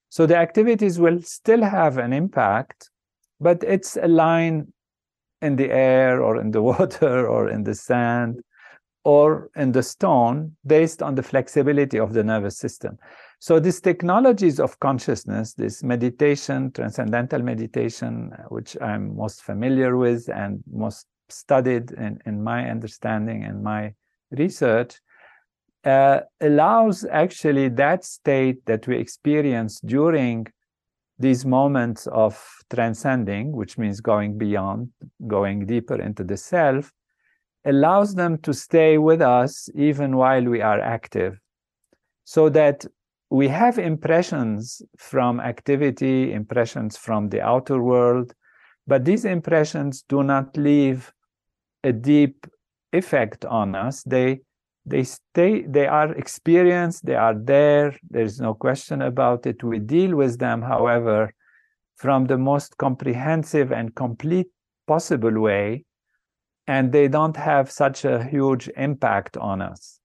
so 0.09 0.25
the 0.25 0.37
activities 0.37 0.99
will 0.99 1.21
still 1.21 1.63
have 1.63 1.97
an 1.99 2.13
impact, 2.13 2.89
but 3.39 3.63
it's 3.63 3.97
a 3.97 4.07
line 4.07 4.71
in 5.41 5.55
the 5.55 5.71
air 5.71 6.21
or 6.21 6.37
in 6.37 6.51
the 6.51 6.61
water 6.71 7.27
or 7.27 7.49
in 7.49 7.63
the 7.63 7.75
sand 7.75 8.41
or 9.03 9.49
in 9.55 9.71
the 9.71 9.83
stone 9.83 10.55
based 10.65 11.01
on 11.01 11.15
the 11.15 11.23
flexibility 11.23 11.97
of 11.97 12.13
the 12.13 12.23
nervous 12.23 12.57
system. 12.57 12.97
So 13.39 13.57
these 13.59 13.79
technologies 13.79 14.59
of 14.59 14.77
consciousness, 14.81 15.53
this 15.53 15.81
meditation, 15.81 16.71
transcendental 16.73 17.41
meditation, 17.41 18.33
which 18.49 18.75
I'm 18.81 19.15
most 19.15 19.43
familiar 19.43 19.95
with 19.95 20.27
and 20.29 20.61
most 20.69 21.07
studied 21.29 21.91
in, 21.91 22.19
in 22.25 22.43
my 22.43 22.69
understanding 22.69 23.45
and 23.45 23.63
my 23.63 23.93
research, 24.31 24.99
uh, 25.85 26.19
allows 26.41 27.05
actually 27.05 27.69
that 27.69 28.03
state 28.03 28.65
that 28.65 28.85
we 28.87 28.97
experience 28.97 29.79
during 29.79 30.45
these 31.19 31.45
moments 31.45 32.07
of 32.07 32.41
transcending, 32.73 33.51
which 33.51 33.77
means 33.77 33.99
going 33.99 34.37
beyond, 34.37 34.89
going 35.27 35.65
deeper 35.65 36.01
into 36.01 36.23
the 36.23 36.37
self, 36.37 36.91
allows 37.65 38.15
them 38.15 38.37
to 38.39 38.53
stay 38.53 38.97
with 38.97 39.21
us 39.21 39.69
even 39.75 40.15
while 40.15 40.43
we 40.45 40.61
are 40.61 40.79
active. 40.79 41.39
So 42.23 42.47
that 42.49 42.85
we 43.29 43.47
have 43.49 43.77
impressions 43.77 44.81
from 44.97 45.39
activity, 45.39 46.31
impressions 46.31 46.97
from 46.97 47.29
the 47.29 47.41
outer 47.41 47.81
world, 47.83 48.33
but 48.87 49.05
these 49.05 49.25
impressions 49.25 50.03
do 50.07 50.23
not 50.23 50.55
leave 50.57 51.13
a 51.83 51.91
deep 51.91 52.47
effect 52.93 53.45
on 53.45 53.75
us. 53.75 54.03
They 54.03 54.39
they 54.89 55.03
stay 55.03 55.61
they 55.61 55.87
are 55.87 56.11
experienced 56.13 57.05
they 57.05 57.15
are 57.15 57.35
there 57.35 57.95
there's 58.09 58.39
no 58.39 58.53
question 58.53 59.01
about 59.01 59.45
it. 59.45 59.63
We 59.63 59.79
deal 59.79 60.15
with 60.15 60.39
them 60.39 60.61
however 60.61 61.33
from 61.95 62.25
the 62.25 62.37
most 62.37 62.77
comprehensive 62.77 63.71
and 63.71 63.95
complete 63.95 64.47
possible 64.87 65.39
way 65.39 65.85
and 66.67 66.91
they 66.91 67.07
don't 67.07 67.37
have 67.37 67.71
such 67.71 68.05
a 68.05 68.23
huge 68.23 68.69
impact 68.77 69.37
on 69.37 69.61
us. 69.61 69.99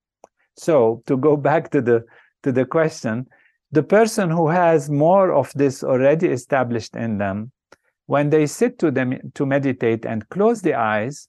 So 0.57 1.03
to 1.07 1.17
go 1.17 1.37
back 1.49 1.71
to 1.71 1.81
the 1.81 2.05
to 2.43 2.53
the 2.53 2.65
question 2.65 3.27
the 3.73 3.83
person 3.83 4.31
who 4.31 4.49
has 4.49 4.89
more 4.89 5.33
of 5.33 5.51
this 5.55 5.83
already 5.83 6.29
established 6.29 6.95
in 6.95 7.19
them 7.19 7.51
when 8.07 8.31
they 8.31 8.47
sit 8.47 8.79
to 8.79 8.91
them 8.91 9.19
to 9.35 9.47
meditate 9.47 10.05
and 10.05 10.29
close 10.29 10.63
the 10.63 10.75
eyes 10.75 11.29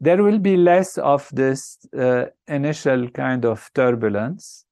there 0.00 0.22
will 0.22 0.38
be 0.38 0.56
less 0.56 0.96
of 0.98 1.28
this 1.32 1.78
uh, 1.96 2.24
initial 2.48 3.08
kind 3.10 3.44
of 3.44 3.70
turbulence 3.74 4.64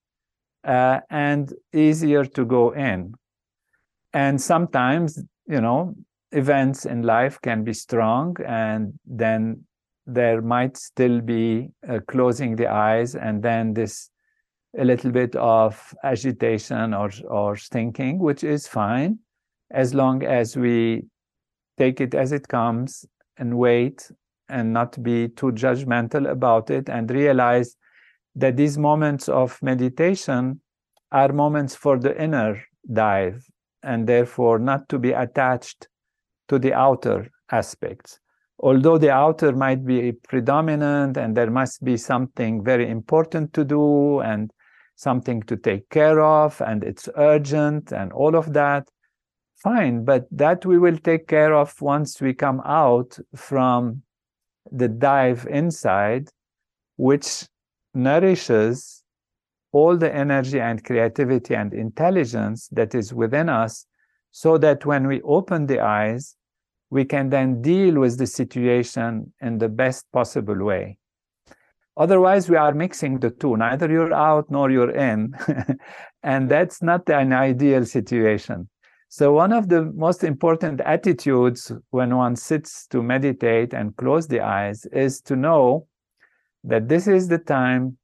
uh, 0.64 1.00
and 1.10 1.52
easier 1.74 2.24
to 2.24 2.44
go 2.44 2.70
in. 2.70 3.14
And 4.14 4.40
sometimes, 4.40 5.22
you 5.46 5.60
know, 5.60 5.94
events 6.32 6.86
in 6.86 7.02
life 7.02 7.38
can 7.42 7.62
be 7.62 7.74
strong, 7.74 8.36
and 8.46 8.98
then 9.06 9.64
there 10.06 10.40
might 10.40 10.78
still 10.78 11.20
be 11.20 11.68
uh, 11.86 11.98
closing 12.08 12.56
the 12.56 12.66
eyes, 12.66 13.14
and 13.14 13.42
then 13.42 13.74
this 13.74 14.10
a 14.78 14.84
little 14.84 15.10
bit 15.10 15.36
of 15.36 15.94
agitation 16.04 16.94
or 16.94 17.10
or 17.28 17.56
thinking, 17.56 18.18
which 18.18 18.44
is 18.44 18.66
fine, 18.66 19.18
as 19.70 19.94
long 19.94 20.22
as 20.22 20.56
we 20.56 21.02
take 21.76 22.00
it 22.00 22.14
as 22.14 22.32
it 22.32 22.48
comes 22.48 23.04
and 23.36 23.58
wait 23.58 24.10
and 24.48 24.72
not 24.72 25.02
be 25.02 25.28
too 25.28 25.52
judgmental 25.52 26.30
about 26.30 26.70
it 26.70 26.88
and 26.88 27.10
realize 27.10 27.76
that 28.34 28.56
these 28.56 28.78
moments 28.78 29.28
of 29.28 29.60
meditation 29.62 30.60
are 31.12 31.32
moments 31.32 31.74
for 31.74 31.98
the 31.98 32.20
inner 32.22 32.62
dive 32.92 33.44
and 33.82 34.06
therefore 34.06 34.58
not 34.58 34.88
to 34.88 34.98
be 34.98 35.12
attached 35.12 35.88
to 36.48 36.58
the 36.58 36.72
outer 36.72 37.30
aspects. 37.50 38.20
Although 38.60 38.98
the 38.98 39.10
outer 39.10 39.52
might 39.52 39.84
be 39.84 40.12
predominant 40.12 41.16
and 41.16 41.36
there 41.36 41.50
must 41.50 41.84
be 41.84 41.96
something 41.96 42.64
very 42.64 42.88
important 42.88 43.52
to 43.54 43.64
do 43.64 44.20
and 44.20 44.50
something 44.96 45.42
to 45.44 45.56
take 45.56 45.88
care 45.90 46.20
of 46.20 46.60
and 46.60 46.82
it's 46.82 47.08
urgent 47.16 47.92
and 47.92 48.12
all 48.12 48.34
of 48.34 48.52
that, 48.54 48.88
fine, 49.56 50.04
but 50.04 50.26
that 50.30 50.66
we 50.66 50.78
will 50.78 50.98
take 50.98 51.28
care 51.28 51.54
of 51.54 51.80
once 51.80 52.20
we 52.20 52.34
come 52.34 52.60
out 52.64 53.18
from 53.34 54.02
the 54.70 54.88
dive 54.88 55.46
inside, 55.50 56.28
which 56.96 57.46
nourishes 57.94 59.02
all 59.72 59.96
the 59.96 60.14
energy 60.14 60.60
and 60.60 60.84
creativity 60.84 61.54
and 61.54 61.74
intelligence 61.74 62.68
that 62.72 62.94
is 62.94 63.12
within 63.12 63.48
us, 63.48 63.86
so 64.30 64.58
that 64.58 64.86
when 64.86 65.06
we 65.06 65.20
open 65.22 65.66
the 65.66 65.80
eyes, 65.80 66.36
we 66.90 67.04
can 67.04 67.28
then 67.28 67.60
deal 67.60 68.00
with 68.00 68.18
the 68.18 68.26
situation 68.26 69.32
in 69.40 69.58
the 69.58 69.68
best 69.68 70.10
possible 70.12 70.64
way. 70.64 70.98
Otherwise, 71.96 72.48
we 72.48 72.56
are 72.56 72.72
mixing 72.72 73.18
the 73.18 73.30
two. 73.30 73.56
Neither 73.56 73.90
you're 73.90 74.14
out 74.14 74.50
nor 74.50 74.70
you're 74.70 74.92
in. 74.92 75.34
and 76.22 76.48
that's 76.48 76.80
not 76.80 77.08
an 77.10 77.32
ideal 77.32 77.84
situation. 77.84 78.68
So, 79.10 79.32
one 79.32 79.52
of 79.52 79.68
the 79.68 79.84
most 79.84 80.22
important 80.22 80.82
attitudes 80.82 81.72
when 81.90 82.14
one 82.14 82.36
sits 82.36 82.86
to 82.88 83.02
meditate 83.02 83.72
and 83.72 83.96
close 83.96 84.28
the 84.28 84.40
eyes 84.40 84.84
is 84.92 85.20
to 85.22 85.36
know 85.36 85.86
that 86.64 86.88
this 86.88 87.06
is 87.06 87.28
the 87.28 87.38
time 87.38 87.96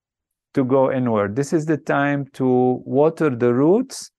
to 0.54 0.64
go 0.64 0.90
inward. 0.90 1.36
This 1.36 1.52
is 1.52 1.66
the 1.66 1.76
time 1.76 2.26
to 2.34 2.82
water 2.86 3.28
the 3.28 3.52
roots, 3.52 4.10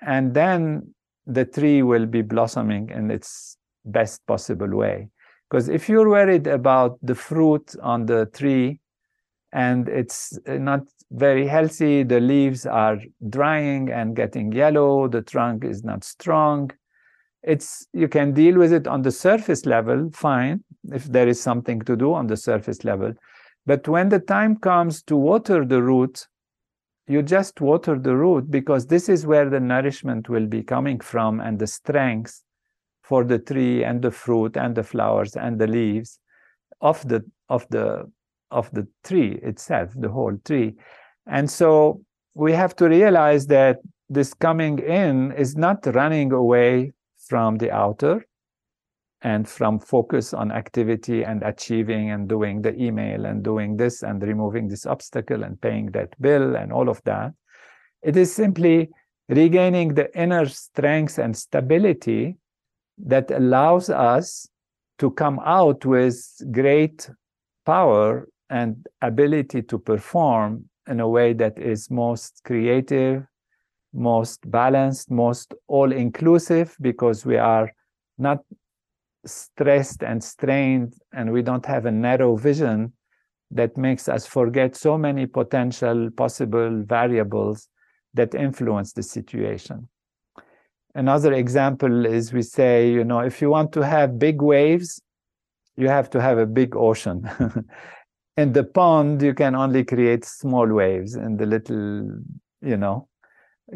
and 0.00 0.34
then 0.34 0.94
the 1.26 1.44
tree 1.44 1.82
will 1.82 2.06
be 2.06 2.22
blossoming 2.22 2.90
in 2.90 3.10
its 3.10 3.56
best 3.84 4.26
possible 4.26 4.74
way. 4.74 5.08
Because 5.48 5.68
if 5.68 5.88
you're 5.88 6.08
worried 6.08 6.46
about 6.46 6.98
the 7.02 7.14
fruit 7.14 7.74
on 7.82 8.06
the 8.06 8.26
tree 8.34 8.80
and 9.52 9.88
it's 9.88 10.38
not 10.46 10.82
very 11.10 11.46
healthy, 11.46 12.02
the 12.02 12.20
leaves 12.20 12.66
are 12.66 12.98
drying 13.30 13.90
and 13.90 14.14
getting 14.14 14.52
yellow, 14.52 15.08
the 15.08 15.22
trunk 15.22 15.64
is 15.64 15.82
not 15.82 16.04
strong. 16.04 16.70
It's 17.42 17.86
you 17.92 18.08
can 18.08 18.32
deal 18.32 18.58
with 18.58 18.72
it 18.72 18.86
on 18.86 19.02
the 19.02 19.12
surface 19.12 19.64
level, 19.64 20.10
fine, 20.12 20.64
if 20.92 21.04
there 21.04 21.28
is 21.28 21.40
something 21.40 21.80
to 21.82 21.96
do 21.96 22.12
on 22.12 22.26
the 22.26 22.36
surface 22.36 22.84
level. 22.84 23.12
But 23.64 23.88
when 23.88 24.08
the 24.08 24.18
time 24.18 24.56
comes 24.56 25.02
to 25.04 25.16
water 25.16 25.64
the 25.64 25.82
root, 25.82 26.26
you 27.06 27.22
just 27.22 27.60
water 27.60 27.98
the 27.98 28.14
root 28.14 28.50
because 28.50 28.86
this 28.86 29.08
is 29.08 29.26
where 29.26 29.48
the 29.48 29.60
nourishment 29.60 30.28
will 30.28 30.46
be 30.46 30.62
coming 30.62 31.00
from 31.00 31.40
and 31.40 31.58
the 31.58 31.66
strength 31.66 32.42
for 33.02 33.24
the 33.24 33.38
tree 33.38 33.82
and 33.82 34.02
the 34.02 34.10
fruit 34.10 34.56
and 34.56 34.74
the 34.74 34.82
flowers 34.82 35.34
and 35.36 35.58
the 35.58 35.66
leaves 35.66 36.18
of 36.82 37.06
the 37.08 37.24
of 37.48 37.66
the 37.70 38.10
of 38.50 38.70
the 38.72 38.86
tree 39.04 39.38
itself 39.42 39.90
the 39.96 40.08
whole 40.08 40.36
tree 40.44 40.74
and 41.26 41.50
so 41.50 42.00
we 42.34 42.52
have 42.52 42.74
to 42.76 42.88
realize 42.88 43.46
that 43.46 43.78
this 44.08 44.32
coming 44.32 44.78
in 44.78 45.32
is 45.32 45.56
not 45.56 45.84
running 45.94 46.32
away 46.32 46.92
from 47.28 47.56
the 47.56 47.70
outer 47.70 48.24
and 49.22 49.48
from 49.48 49.78
focus 49.78 50.32
on 50.32 50.52
activity 50.52 51.24
and 51.24 51.42
achieving 51.42 52.10
and 52.10 52.28
doing 52.28 52.62
the 52.62 52.74
email 52.80 53.26
and 53.26 53.42
doing 53.42 53.76
this 53.76 54.02
and 54.02 54.22
removing 54.22 54.68
this 54.68 54.86
obstacle 54.86 55.42
and 55.42 55.60
paying 55.60 55.90
that 55.90 56.08
bill 56.20 56.56
and 56.56 56.72
all 56.72 56.88
of 56.88 57.02
that. 57.04 57.32
It 58.02 58.16
is 58.16 58.32
simply 58.32 58.88
regaining 59.28 59.94
the 59.94 60.16
inner 60.16 60.46
strength 60.46 61.18
and 61.18 61.36
stability 61.36 62.36
that 62.98 63.30
allows 63.30 63.90
us 63.90 64.48
to 65.00 65.10
come 65.10 65.40
out 65.44 65.84
with 65.84 66.16
great 66.52 67.10
power 67.66 68.28
and 68.50 68.86
ability 69.02 69.62
to 69.62 69.78
perform 69.78 70.64
in 70.88 71.00
a 71.00 71.08
way 71.08 71.32
that 71.34 71.58
is 71.58 71.90
most 71.90 72.40
creative, 72.44 73.26
most 73.92 74.50
balanced, 74.50 75.10
most 75.10 75.54
all 75.66 75.92
inclusive, 75.92 76.76
because 76.80 77.26
we 77.26 77.36
are 77.36 77.70
not 78.16 78.38
stressed 79.26 80.02
and 80.02 80.22
strained 80.22 80.94
and 81.12 81.32
we 81.32 81.42
don't 81.42 81.66
have 81.66 81.86
a 81.86 81.90
narrow 81.90 82.36
vision 82.36 82.92
that 83.50 83.76
makes 83.76 84.08
us 84.08 84.26
forget 84.26 84.76
so 84.76 84.98
many 84.98 85.26
potential 85.26 86.10
possible 86.16 86.82
variables 86.84 87.68
that 88.14 88.34
influence 88.34 88.92
the 88.92 89.02
situation. 89.02 89.88
Another 90.94 91.32
example 91.32 92.06
is 92.06 92.32
we 92.32 92.42
say, 92.42 92.90
you 92.90 93.04
know, 93.04 93.20
if 93.20 93.40
you 93.40 93.50
want 93.50 93.72
to 93.72 93.80
have 93.80 94.18
big 94.18 94.42
waves, 94.42 95.00
you 95.76 95.88
have 95.88 96.10
to 96.10 96.20
have 96.20 96.38
a 96.38 96.46
big 96.46 96.74
ocean. 96.74 97.28
in 98.38 98.52
the 98.52 98.64
pond, 98.64 99.20
you 99.20 99.34
can 99.34 99.54
only 99.54 99.84
create 99.84 100.24
small 100.24 100.66
waves. 100.66 101.14
In 101.14 101.36
the 101.36 101.46
little, 101.46 102.10
you 102.62 102.76
know, 102.76 103.08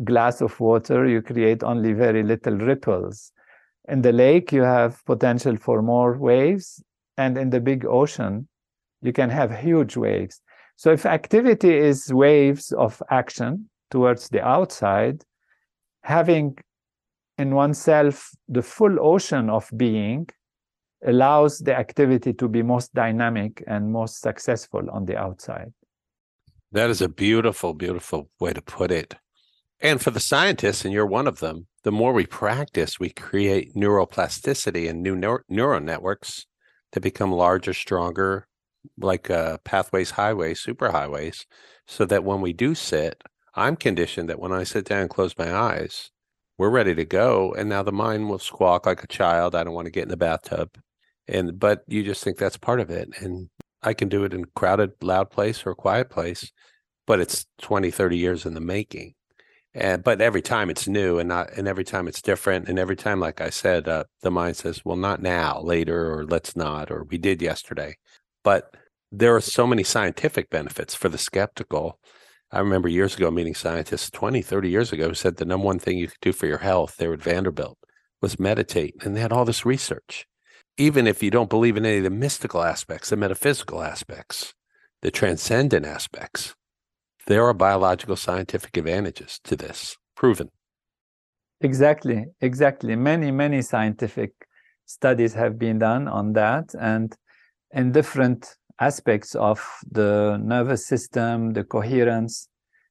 glass 0.05 0.41
of 0.41 0.59
water, 0.59 1.07
you 1.07 1.21
create 1.21 1.63
only 1.63 1.93
very 1.93 2.23
little 2.23 2.57
ripples 2.57 3.33
in 3.89 4.03
the 4.03 4.13
lake 4.13 4.53
you 4.53 4.63
have 4.63 5.05
potential 5.05 5.57
for 5.57 5.83
more 5.83 6.17
waves 6.17 6.83
and 7.17 7.37
in 7.37 7.51
the 7.51 7.61
big 7.61 7.85
ocean 7.85 8.49
you 9.03 9.13
can 9.13 9.29
have 9.29 9.51
huge 9.59 9.97
waves 9.97 10.41
so 10.77 10.93
if 10.93 11.05
activity 11.05 11.75
is 11.75 12.13
waves 12.13 12.73
of 12.73 13.03
action 13.11 13.69
towards 13.91 14.29
the 14.29 14.41
outside 14.47 15.25
having 16.05 16.57
in 17.39 17.55
oneself 17.55 18.31
the 18.49 18.63
full 18.63 18.97
ocean 19.01 19.51
of 19.51 19.69
being 19.77 20.27
allows 21.07 21.59
the 21.59 21.75
activity 21.75 22.33
to 22.33 22.49
be 22.49 22.63
most 22.63 22.95
dynamic 22.95 23.63
and 23.67 23.93
most 23.93 24.21
successful 24.21 24.89
on 24.91 25.05
the 25.05 25.17
outside 25.17 25.73
that 26.71 26.91
is 26.91 27.03
a 27.03 27.09
beautiful 27.09 27.75
beautiful 27.75 28.29
way 28.41 28.53
to 28.53 28.63
put 28.63 28.91
it 28.91 29.15
and 29.81 30.01
for 30.01 30.11
the 30.11 30.21
scientists 30.21 30.85
and 30.85 30.95
you're 30.95 31.07
one 31.07 31.27
of 31.27 31.41
them 31.41 31.67
the 31.83 31.93
more 31.93 32.13
we 32.13 32.27
practice, 32.27 33.01
we 33.01 33.11
create 33.11 33.75
neuroplasticity 33.75 34.89
and 34.89 35.03
new 35.03 35.17
neur- 35.17 35.43
neural 35.49 35.81
networks 35.81 36.47
that 36.93 37.01
become 37.01 37.33
larger, 37.33 37.75
stronger, 37.75 38.47
like 38.99 39.31
uh, 39.31 39.59
pathways, 39.65 40.13
highways, 40.13 40.65
superhighways, 40.65 41.45
so 41.87 42.05
that 42.05 42.25
when 42.25 42.41
we 42.41 42.53
do 42.53 42.75
sit, 42.75 43.23
I'm 43.55 43.77
conditioned 43.77 44.29
that 44.29 44.39
when 44.39 44.53
I 44.53 44.63
sit 44.63 44.85
down 44.85 45.03
and 45.03 45.11
close 45.11 45.37
my 45.37 45.53
eyes, 45.53 46.11
we're 46.57 46.71
ready 46.71 46.95
to 46.95 47.05
go. 47.05 47.53
And 47.53 47.69
now 47.69 47.83
the 47.83 47.93
mind 47.93 48.31
will 48.31 48.39
squawk 48.39 48.87
like 48.87 49.03
a 49.03 49.09
child. 49.09 49.55
I 49.55 49.65
don't 49.65 49.75
want 49.75 49.87
to 49.87 49.93
get 49.93 50.05
in 50.05 50.09
the 50.09 50.17
bathtub. 50.17 50.79
And, 51.29 51.59
but 51.59 51.83
you 51.87 52.03
just 52.03 52.25
think 52.25 52.39
that's 52.39 52.57
part 52.57 52.81
of 52.81 52.91
it. 52.91 53.09
And 53.21 53.49
I 53.83 53.95
can 53.95 54.09
do 54.09 54.25
it 54.25 54.35
in 54.35 54.45
a 54.45 54.47
crowded, 54.55 54.93
loud 55.01 55.31
place 55.31 55.65
or 55.67 55.71
a 55.71 55.77
quiet 55.77 56.11
place, 56.11 56.51
but 57.07 57.21
it's 57.21 57.47
20, 57.61 57.91
30 57.91 58.17
years 58.17 58.47
in 58.47 58.55
the 58.55 58.61
making. 58.61 59.15
And 59.75 60.05
but 60.05 60.21
every 60.21 60.43
time 60.43 60.69
it's 60.69 60.87
new 60.87 61.19
and 61.19 61.29
not 61.29 61.53
and 61.55 61.67
every 61.67 61.85
time 61.85 62.07
it's 62.07 62.21
different 62.21 62.69
and 62.69 62.79
every 62.79 62.97
time 62.97 63.21
like 63.21 63.41
i 63.41 63.49
said 63.49 63.89
uh, 63.89 64.05
the 64.21 64.31
mind 64.31 64.57
says 64.57 64.85
well 64.85 64.99
not 64.99 65.23
now 65.23 65.63
later 65.63 66.13
or 66.13 66.27
let's 66.27 66.55
not 66.55 66.91
or 66.91 67.05
we 67.05 67.17
did 67.17 67.41
yesterday. 67.41 67.97
But 68.45 68.75
there 69.11 69.35
are 69.35 69.41
so 69.41 69.67
many 69.67 69.83
scientific 69.83 70.51
benefits 70.51 70.95
for 70.95 71.09
the 71.09 71.19
skeptical. 71.19 71.99
I 72.51 72.59
remember 72.59 72.89
years 72.89 73.17
ago 73.17 73.31
meeting 73.31 73.55
scientists 73.55 74.11
20 74.11 74.43
30 74.43 74.69
years 74.69 74.93
ago 74.93 75.09
who 75.09 75.15
said 75.15 75.37
the 75.37 75.47
number 75.47 75.65
one 75.67 75.79
thing 75.79 75.97
you 75.97 76.09
could 76.09 76.21
do 76.21 76.33
for 76.35 76.47
your 76.47 76.59
health 76.59 76.97
they 76.99 77.09
were 77.09 77.15
at 77.15 77.23
vanderbilt 77.23 77.79
was 78.21 78.39
meditate 78.39 78.95
and 79.03 79.17
they 79.17 79.21
had 79.23 79.33
all 79.33 79.47
this 79.47 79.65
research 79.65 80.27
even 80.77 81.07
if 81.07 81.23
you 81.23 81.31
don't 81.31 81.51
believe 81.51 81.77
in 81.77 81.87
any 81.87 81.99
of 81.99 82.05
the 82.05 82.11
mystical 82.11 82.63
aspects 82.63 83.11
the 83.11 83.17
metaphysical 83.17 83.83
aspects 83.83 84.55
the 85.03 85.11
transcendent 85.11 85.85
aspects 85.85 86.55
there 87.27 87.45
are 87.45 87.55
biological 87.55 88.17
scientific 88.17 88.77
advantages 88.77 89.39
to 89.45 89.55
this, 89.55 89.97
proven. 90.17 90.51
Exactly, 91.61 92.27
exactly. 92.41 92.97
Many, 92.97 93.31
many 93.31 93.63
scientific 93.63 94.33
studies 94.87 95.33
have 95.35 95.59
been 95.59 95.79
done 95.79 96.09
on 96.09 96.33
that 96.33 96.75
and 96.81 97.15
in 97.71 97.93
different 97.93 98.57
aspects 98.81 99.37
of 99.37 99.65
the 99.89 100.41
nervous 100.43 100.87
system, 100.87 101.53
the 101.53 101.63
coherence, 101.63 102.49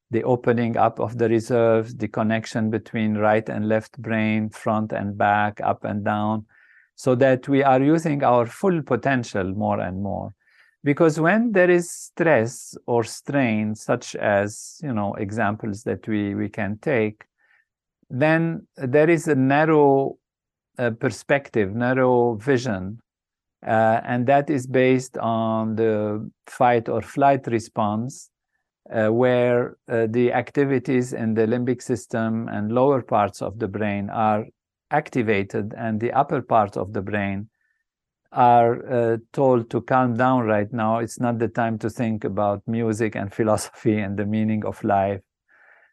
the 0.09 0.23
opening 0.23 0.77
up 0.77 0.99
of 0.99 1.17
the 1.17 1.27
reserves, 1.27 1.93
the 1.95 2.07
connection 2.07 2.69
between 2.69 3.15
right 3.17 3.47
and 3.49 3.67
left 3.67 4.01
brain, 4.01 4.49
front 4.49 4.93
and 4.93 5.17
back, 5.17 5.59
up 5.61 5.83
and 5.83 6.05
down, 6.05 6.45
so 7.03 7.15
that 7.15 7.47
we 7.47 7.63
are 7.63 7.81
using 7.81 8.23
our 8.23 8.45
full 8.45 8.79
potential 8.83 9.55
more 9.55 9.79
and 9.79 10.03
more. 10.03 10.35
Because 10.83 11.19
when 11.19 11.51
there 11.51 11.71
is 11.71 11.89
stress 11.89 12.75
or 12.85 13.03
strain 13.03 13.73
such 13.73 14.15
as 14.15 14.79
you 14.83 14.93
know 14.93 15.15
examples 15.15 15.81
that 15.83 16.07
we 16.07 16.35
we 16.35 16.47
can 16.47 16.77
take 16.81 17.17
then 18.11 18.67
there 18.75 19.09
is 19.09 19.27
a 19.27 19.35
narrow 19.35 20.17
uh, 20.77 20.91
perspective 20.91 21.73
narrow 21.73 22.35
vision 22.35 22.99
uh, 23.65 23.99
and 24.03 24.27
that 24.27 24.49
is 24.49 24.67
based 24.67 25.17
on 25.17 25.75
the 25.75 26.29
fight 26.45 26.89
or 26.89 27.01
flight 27.01 27.47
response 27.47 28.29
uh, 28.93 29.07
where 29.07 29.77
uh, 29.89 30.07
the 30.09 30.31
activities 30.33 31.13
in 31.13 31.33
the 31.33 31.47
limbic 31.47 31.81
system 31.81 32.47
and 32.49 32.71
lower 32.71 33.01
parts 33.01 33.41
of 33.41 33.57
the 33.59 33.67
brain 33.67 34.09
are 34.09 34.45
activated 34.91 35.73
and 35.77 35.99
the 35.99 36.11
upper 36.11 36.41
part 36.41 36.77
of 36.77 36.93
the 36.93 37.01
brain 37.01 37.49
are 38.31 39.13
uh, 39.13 39.17
told 39.33 39.69
to 39.69 39.81
calm 39.81 40.15
down 40.15 40.45
right 40.45 40.71
now, 40.71 40.99
it's 40.99 41.19
not 41.19 41.39
the 41.39 41.47
time 41.47 41.77
to 41.79 41.89
think 41.89 42.23
about 42.23 42.61
music 42.67 43.15
and 43.15 43.33
philosophy 43.39 43.99
and 43.99 44.17
the 44.17 44.25
meaning 44.25 44.65
of 44.65 44.83
life, 44.83 45.21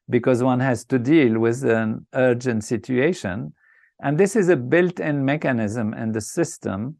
because 0.08 0.42
one 0.42 0.60
has 0.60 0.84
to 0.84 0.98
deal 0.98 1.38
with 1.38 1.64
an 1.64 2.06
urgent 2.14 2.64
situation. 2.64 3.52
And 4.00 4.16
this 4.16 4.36
is 4.36 4.48
a 4.48 4.56
built 4.56 5.00
in 5.00 5.24
mechanism 5.24 5.92
in 5.94 6.12
the 6.12 6.20
system 6.20 6.96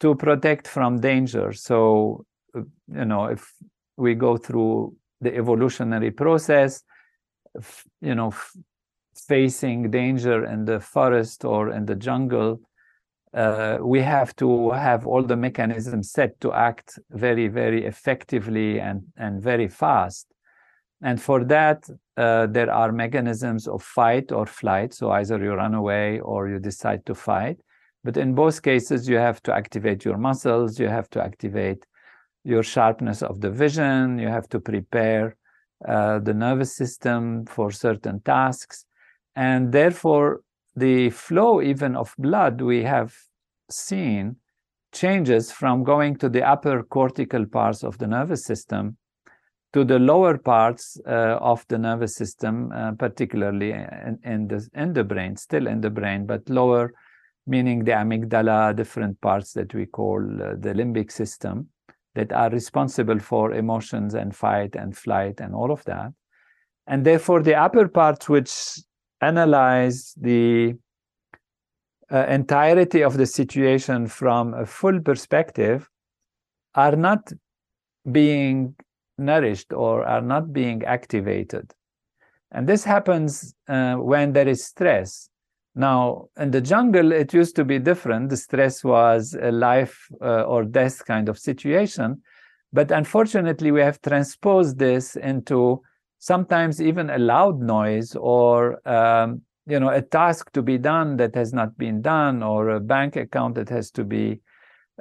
to 0.00 0.14
protect 0.14 0.66
from 0.66 1.00
danger. 1.00 1.52
So, 1.52 2.24
uh, 2.56 2.62
you 2.88 3.04
know, 3.04 3.26
if 3.26 3.52
we 3.96 4.14
go 4.14 4.36
through 4.38 4.96
the 5.20 5.36
evolutionary 5.36 6.10
process, 6.10 6.82
you 8.00 8.14
know, 8.14 8.34
facing 9.28 9.90
danger 9.90 10.44
in 10.44 10.64
the 10.64 10.80
forest 10.80 11.44
or 11.44 11.70
in 11.70 11.86
the 11.86 11.94
jungle, 11.94 12.60
uh, 13.34 13.78
we 13.80 14.00
have 14.00 14.34
to 14.36 14.70
have 14.70 15.06
all 15.06 15.22
the 15.22 15.36
mechanisms 15.36 16.12
set 16.12 16.40
to 16.40 16.52
act 16.52 16.98
very, 17.10 17.48
very 17.48 17.84
effectively 17.84 18.80
and, 18.80 19.02
and 19.16 19.42
very 19.42 19.68
fast. 19.68 20.26
And 21.02 21.20
for 21.20 21.44
that, 21.44 21.84
uh, 22.16 22.46
there 22.46 22.72
are 22.72 22.92
mechanisms 22.92 23.66
of 23.66 23.82
fight 23.82 24.30
or 24.30 24.46
flight. 24.46 24.94
So 24.94 25.10
either 25.10 25.42
you 25.42 25.54
run 25.54 25.74
away 25.74 26.20
or 26.20 26.48
you 26.48 26.58
decide 26.58 27.04
to 27.06 27.14
fight. 27.14 27.58
But 28.04 28.16
in 28.16 28.34
both 28.34 28.62
cases, 28.62 29.08
you 29.08 29.16
have 29.16 29.42
to 29.44 29.52
activate 29.52 30.04
your 30.04 30.18
muscles, 30.18 30.78
you 30.78 30.88
have 30.88 31.10
to 31.10 31.22
activate 31.22 31.84
your 32.44 32.62
sharpness 32.62 33.22
of 33.22 33.40
the 33.40 33.50
vision, 33.50 34.18
you 34.18 34.28
have 34.28 34.48
to 34.50 34.60
prepare 34.60 35.36
uh, 35.88 36.18
the 36.20 36.34
nervous 36.34 36.76
system 36.76 37.46
for 37.46 37.70
certain 37.70 38.20
tasks. 38.20 38.84
And 39.36 39.72
therefore, 39.72 40.40
the 40.76 41.10
flow 41.10 41.60
even 41.62 41.96
of 41.96 42.14
blood 42.18 42.60
we 42.60 42.82
have 42.84 43.14
seen 43.70 44.36
changes 44.92 45.50
from 45.50 45.84
going 45.84 46.16
to 46.16 46.28
the 46.28 46.42
upper 46.42 46.82
cortical 46.82 47.46
parts 47.46 47.82
of 47.82 47.98
the 47.98 48.06
nervous 48.06 48.44
system 48.44 48.96
to 49.74 49.84
the 49.84 49.98
lower 49.98 50.38
parts 50.38 50.96
uh, 51.04 51.36
of 51.40 51.66
the 51.68 51.76
nervous 51.76 52.14
system, 52.14 52.70
uh, 52.72 52.92
particularly 52.92 53.72
in, 53.72 54.18
in, 54.22 54.46
the, 54.46 54.64
in 54.74 54.92
the 54.92 55.02
brain, 55.02 55.36
still 55.36 55.66
in 55.66 55.80
the 55.80 55.90
brain, 55.90 56.26
but 56.26 56.48
lower, 56.48 56.92
meaning 57.48 57.82
the 57.82 57.90
amygdala, 57.90 58.74
different 58.76 59.20
parts 59.20 59.52
that 59.52 59.74
we 59.74 59.84
call 59.84 60.20
uh, 60.40 60.54
the 60.60 60.72
limbic 60.72 61.10
system, 61.10 61.68
that 62.14 62.32
are 62.32 62.50
responsible 62.50 63.18
for 63.18 63.52
emotions 63.52 64.14
and 64.14 64.36
fight 64.36 64.76
and 64.76 64.96
flight 64.96 65.40
and 65.40 65.52
all 65.56 65.72
of 65.72 65.82
that. 65.86 66.12
And 66.86 67.04
therefore, 67.04 67.42
the 67.42 67.56
upper 67.56 67.88
parts, 67.88 68.28
which 68.28 68.78
analyze 69.24 70.14
the 70.20 70.74
uh, 72.12 72.26
entirety 72.28 73.02
of 73.02 73.16
the 73.16 73.26
situation 73.26 74.06
from 74.06 74.54
a 74.54 74.66
full 74.66 75.00
perspective, 75.00 75.88
are 76.74 76.96
not 76.96 77.32
being 78.10 78.74
nourished 79.18 79.72
or 79.72 80.04
are 80.04 80.20
not 80.20 80.52
being 80.52 80.84
activated. 80.84 81.72
And 82.50 82.68
this 82.68 82.84
happens 82.84 83.54
uh, 83.68 83.94
when 83.94 84.32
there 84.32 84.48
is 84.48 84.64
stress. 84.64 85.28
Now, 85.74 86.28
in 86.38 86.50
the 86.52 86.60
jungle, 86.60 87.10
it 87.12 87.34
used 87.34 87.56
to 87.56 87.64
be 87.64 87.78
different. 87.80 88.30
The 88.30 88.36
stress 88.36 88.84
was 88.84 89.36
a 89.40 89.50
life 89.50 90.06
uh, 90.20 90.42
or 90.42 90.64
death 90.64 91.04
kind 91.04 91.28
of 91.28 91.38
situation. 91.38 92.22
But 92.72 92.90
unfortunately, 92.90 93.72
we 93.72 93.80
have 93.80 94.00
transposed 94.00 94.78
this 94.78 95.16
into 95.16 95.82
sometimes 96.24 96.80
even 96.80 97.10
a 97.10 97.18
loud 97.18 97.60
noise 97.60 98.16
or 98.16 98.80
um, 98.88 99.42
you 99.66 99.78
know 99.78 99.90
a 99.90 100.00
task 100.00 100.50
to 100.52 100.62
be 100.62 100.78
done 100.78 101.18
that 101.18 101.34
has 101.34 101.52
not 101.52 101.76
been 101.76 102.00
done 102.00 102.42
or 102.42 102.70
a 102.70 102.80
bank 102.80 103.14
account 103.14 103.54
that 103.54 103.68
has 103.68 103.90
to 103.90 104.04
be 104.04 104.40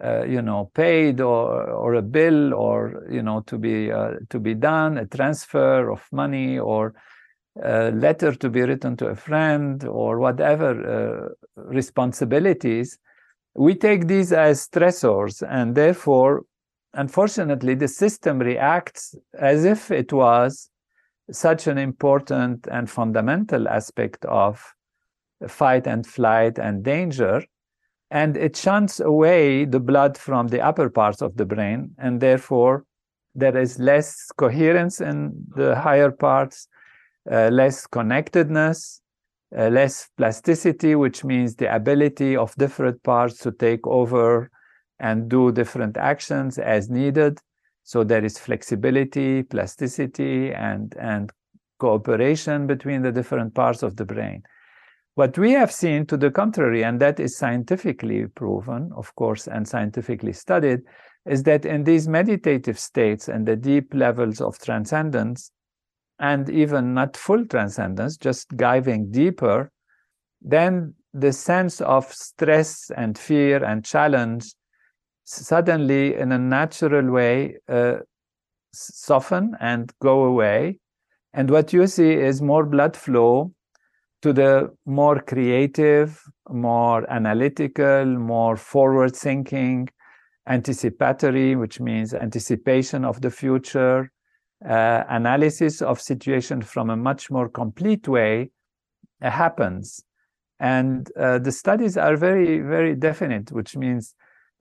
uh, 0.04 0.24
you 0.26 0.42
know 0.42 0.70
paid 0.76 1.22
or 1.22 1.70
or 1.70 1.94
a 1.94 2.02
bill 2.02 2.54
or 2.54 3.08
you 3.10 3.24
know 3.24 3.40
to 3.48 3.58
be 3.58 3.90
uh, 3.90 4.16
to 4.30 4.38
be 4.38 4.54
done 4.54 4.98
a 4.98 5.06
transfer 5.06 5.90
of 5.90 6.02
money 6.12 6.60
or 6.60 6.94
a 7.64 7.92
letter 7.92 8.34
to 8.36 8.50
be 8.50 8.62
written 8.62 8.98
to 8.98 9.08
a 9.08 9.16
friend 9.16 9.86
or 9.86 10.20
whatever 10.20 10.72
uh, 10.76 11.30
responsibilities. 11.56 13.00
We 13.56 13.76
take 13.76 14.08
these 14.08 14.34
as 14.34 14.68
stressors 14.68 15.42
and 15.48 15.74
therefore 15.74 16.44
unfortunately 16.96 17.76
the 17.76 17.88
system 17.88 18.40
reacts 18.40 19.16
as 19.40 19.64
if 19.64 19.90
it 19.90 20.12
was 20.12 20.70
such 21.34 21.68
an 21.68 21.78
important 21.78 22.68
and 22.72 22.90
fundamental 22.90 23.68
aspect 23.68 24.24
of 24.26 24.74
fight 25.48 25.88
and 25.88 26.06
flight 26.06 26.58
and 26.60 26.84
danger 26.84 27.44
and 28.12 28.38
it 28.38 28.56
shunts 28.56 29.00
away 29.00 29.66
the 29.66 29.80
blood 29.80 30.18
from 30.18 30.48
the 30.48 30.62
upper 30.62 30.90
parts 30.90 31.22
of 31.22 31.36
the 31.36 31.46
brain 31.46 31.92
and 31.98 32.22
therefore 32.22 32.86
there 33.36 33.58
is 33.58 33.80
less 33.80 34.32
coherence 34.38 35.02
in 35.02 35.34
the 35.56 35.76
higher 35.76 36.12
parts 36.12 36.68
uh, 37.32 37.50
less 37.50 37.88
connectedness 37.88 39.02
uh, 39.58 39.68
less 39.70 40.10
plasticity 40.18 40.96
which 40.96 41.24
means 41.24 41.56
the 41.56 41.74
ability 41.76 42.38
of 42.38 42.56
different 42.56 43.02
parts 43.04 43.38
to 43.38 43.52
take 43.52 43.86
over 43.88 44.50
and 45.00 45.30
do 45.30 45.52
different 45.52 45.98
actions 45.98 46.58
as 46.58 46.90
needed 46.90 47.40
so 47.84 48.04
there 48.04 48.24
is 48.24 48.40
flexibility 48.40 49.44
plasticity 49.44 50.54
and 50.54 50.96
and 51.00 51.32
cooperation 51.80 52.66
between 52.66 53.02
the 53.02 53.12
different 53.12 53.54
parts 53.54 53.84
of 53.84 53.98
the 53.98 54.06
brain. 54.06 54.42
What 55.16 55.38
we 55.38 55.52
have 55.52 55.72
seen 55.72 56.06
to 56.08 56.18
the 56.18 56.32
contrary, 56.32 56.84
and 56.84 57.00
that 57.02 57.20
is 57.20 57.38
scientifically 57.38 58.26
proven, 58.28 58.92
of 58.96 59.14
course, 59.16 59.48
and 59.48 59.68
scientifically 59.68 60.34
studied, 60.34 60.80
is 61.26 61.44
that 61.44 61.66
in 61.66 61.84
these 61.84 62.08
meditative 62.08 62.80
states 62.80 63.28
and 63.28 63.46
the 63.46 63.56
deep 63.56 63.94
levels 63.94 64.42
of 64.42 64.58
transcendence, 64.60 65.52
and 66.20 66.50
even 66.50 66.94
not 66.94 67.18
full 67.18 67.46
transcendence, 67.46 68.18
just 68.18 68.48
diving 68.56 69.12
deeper, 69.12 69.72
then 70.42 70.94
the 71.14 71.32
sense 71.32 71.80
of 71.82 72.12
stress 72.12 72.90
and 72.98 73.18
fear 73.18 73.64
and 73.64 73.86
challenge 73.86 74.54
suddenly, 75.24 76.16
in 76.16 76.32
a 76.32 76.38
natural 76.38 77.12
way, 77.12 77.58
uh, 77.68 77.98
soften 78.74 79.56
and 79.60 79.92
go 80.02 80.24
away. 80.24 80.80
And 81.34 81.50
what 81.50 81.74
you 81.74 81.88
see 81.88 82.14
is 82.14 82.42
more 82.42 82.66
blood 82.66 82.96
flow 82.96 83.54
to 84.22 84.34
the 84.34 84.74
more 84.86 85.20
creative, 85.20 86.22
more 86.50 87.10
analytical, 87.12 88.06
more 88.06 88.56
forward 88.56 89.16
thinking, 89.16 89.90
anticipatory, 90.48 91.56
which 91.56 91.80
means 91.80 92.14
anticipation 92.14 93.06
of 93.06 93.22
the 93.22 93.32
future, 93.32 94.12
uh, 94.68 95.04
analysis 95.10 95.82
of 95.82 96.00
situation 96.00 96.62
from 96.62 96.90
a 96.90 96.96
much 96.96 97.30
more 97.30 97.50
complete 97.50 98.08
way 98.08 98.50
uh, 99.22 99.30
happens. 99.30 100.04
And 100.60 101.10
uh, 101.18 101.40
the 101.40 101.52
studies 101.52 101.98
are 101.98 102.16
very, 102.16 102.60
very 102.60 102.96
definite, 102.96 103.52
which 103.52 103.76
means 103.76 104.16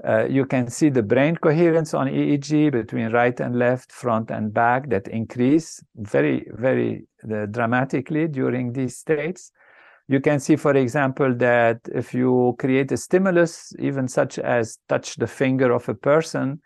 uh, 0.05 0.27
you 0.29 0.45
can 0.45 0.69
see 0.69 0.89
the 0.89 1.03
brain 1.03 1.37
coherence 1.37 1.95
on 1.95 2.09
EEG 2.09 2.73
between 2.73 3.13
right 3.13 3.39
and 3.39 3.57
left, 3.57 3.93
front 3.93 4.31
and 4.31 4.53
back 4.53 4.89
that 4.89 5.07
increase 5.09 5.83
very, 5.97 6.47
very 6.55 7.07
uh, 7.25 7.47
dramatically 7.47 8.27
during 8.27 8.73
these 8.73 8.97
states. 8.97 9.53
You 10.09 10.21
can 10.21 10.41
see, 10.41 10.57
for 10.57 10.75
example, 10.75 11.33
that 11.37 11.81
if 11.95 12.13
you 12.13 12.57
create 12.59 12.91
a 12.91 12.97
stimulus, 12.97 13.73
even 13.79 14.09
such 14.09 14.39
as 14.41 14.79
touch 14.89 15.17
the 15.17 15.29
finger 15.29 15.73
of 15.73 15.89
a 15.89 15.95
person, 15.95 16.61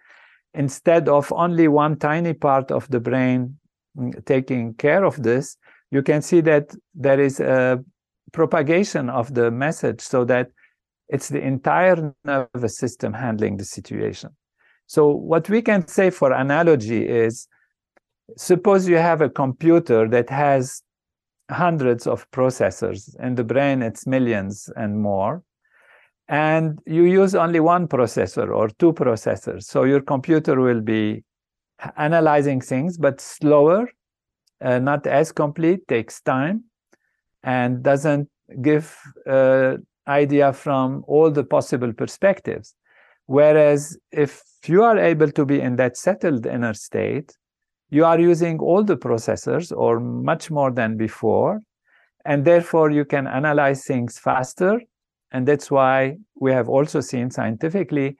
instead 0.55 1.09
of 1.09 1.31
only 1.33 1.69
one 1.69 1.99
tiny 1.99 2.33
part 2.33 2.71
of 2.71 2.89
the 2.89 3.01
brain 3.01 3.59
mm, 3.97 4.25
taking 4.25 4.73
care 4.75 5.05
of 5.05 5.23
this, 5.23 5.59
you 5.91 6.03
can 6.03 6.23
see 6.23 6.41
that 6.41 6.75
there 6.95 7.21
is 7.21 7.39
a 7.39 7.85
propagation 8.33 9.11
of 9.11 9.35
the 9.35 9.51
message 9.51 10.01
so 10.01 10.25
that 10.25 10.49
it's 11.09 11.29
the 11.29 11.41
entire 11.41 12.15
nervous 12.25 12.77
system 12.77 13.13
handling 13.13 13.57
the 13.57 13.65
situation. 13.65 14.31
So 14.87 15.09
what 15.11 15.49
we 15.49 15.63
can 15.63 15.87
say 15.87 16.11
for 16.11 16.33
analogy 16.33 17.07
is, 17.07 17.49
suppose 18.37 18.89
you 18.89 18.97
have 18.97 19.21
a 19.21 19.29
computer 19.29 20.09
that 20.09 20.31
has 20.31 20.83
hundreds 21.51 22.07
of 22.07 22.29
processors. 22.31 23.15
In 23.21 23.35
the 23.35 23.45
brain, 23.45 23.83
it's 23.83 24.07
millions 24.07 24.69
and 24.77 25.01
more. 25.01 25.43
And 26.29 26.81
you 26.87 27.05
use 27.05 27.37
only 27.37 27.61
one 27.61 27.87
processor 27.87 28.53
or 28.53 28.69
two 28.69 28.93
processors. 28.93 29.63
So 29.65 29.85
your 29.85 30.01
computer 30.01 30.61
will 30.61 30.81
be 30.81 31.23
analyzing 31.97 32.61
things, 32.61 32.99
but 32.99 33.21
slower, 33.21 33.89
uh, 34.61 34.81
not 34.81 35.07
as 35.07 35.31
complete, 35.31 35.87
takes 35.87 36.21
time, 36.21 36.65
and 37.45 37.83
doesn't 37.83 38.29
give 38.61 38.97
uh, 39.29 39.77
idea 40.09 40.53
from 40.53 41.05
all 41.07 41.31
the 41.31 41.45
possible 41.45 41.93
perspectives. 41.93 42.75
Whereas 43.27 43.99
if 44.13 44.43
you 44.67 44.83
are 44.83 44.99
able 44.99 45.31
to 45.33 45.45
be 45.45 45.61
in 45.61 45.77
that 45.77 45.97
settled 45.97 46.47
inner 46.47 46.75
state, 46.75 47.37
you 47.91 48.05
are 48.05 48.19
using 48.19 48.59
all 48.59 48.83
the 48.83 48.97
processors 48.97 49.77
or 49.77 50.01
much 50.01 50.51
more 50.51 50.71
than 50.71 50.97
before, 50.97 51.61
and 52.25 52.45
therefore 52.45 52.91
you 52.91 53.05
can 53.05 53.27
analyze 53.27 53.85
things 53.85 54.19
faster. 54.19 54.81
And 55.33 55.47
that's 55.47 55.71
why 55.71 56.17
we 56.41 56.53
have 56.53 56.69
also 56.69 57.01
seen 57.01 57.31
scientifically 57.31 58.17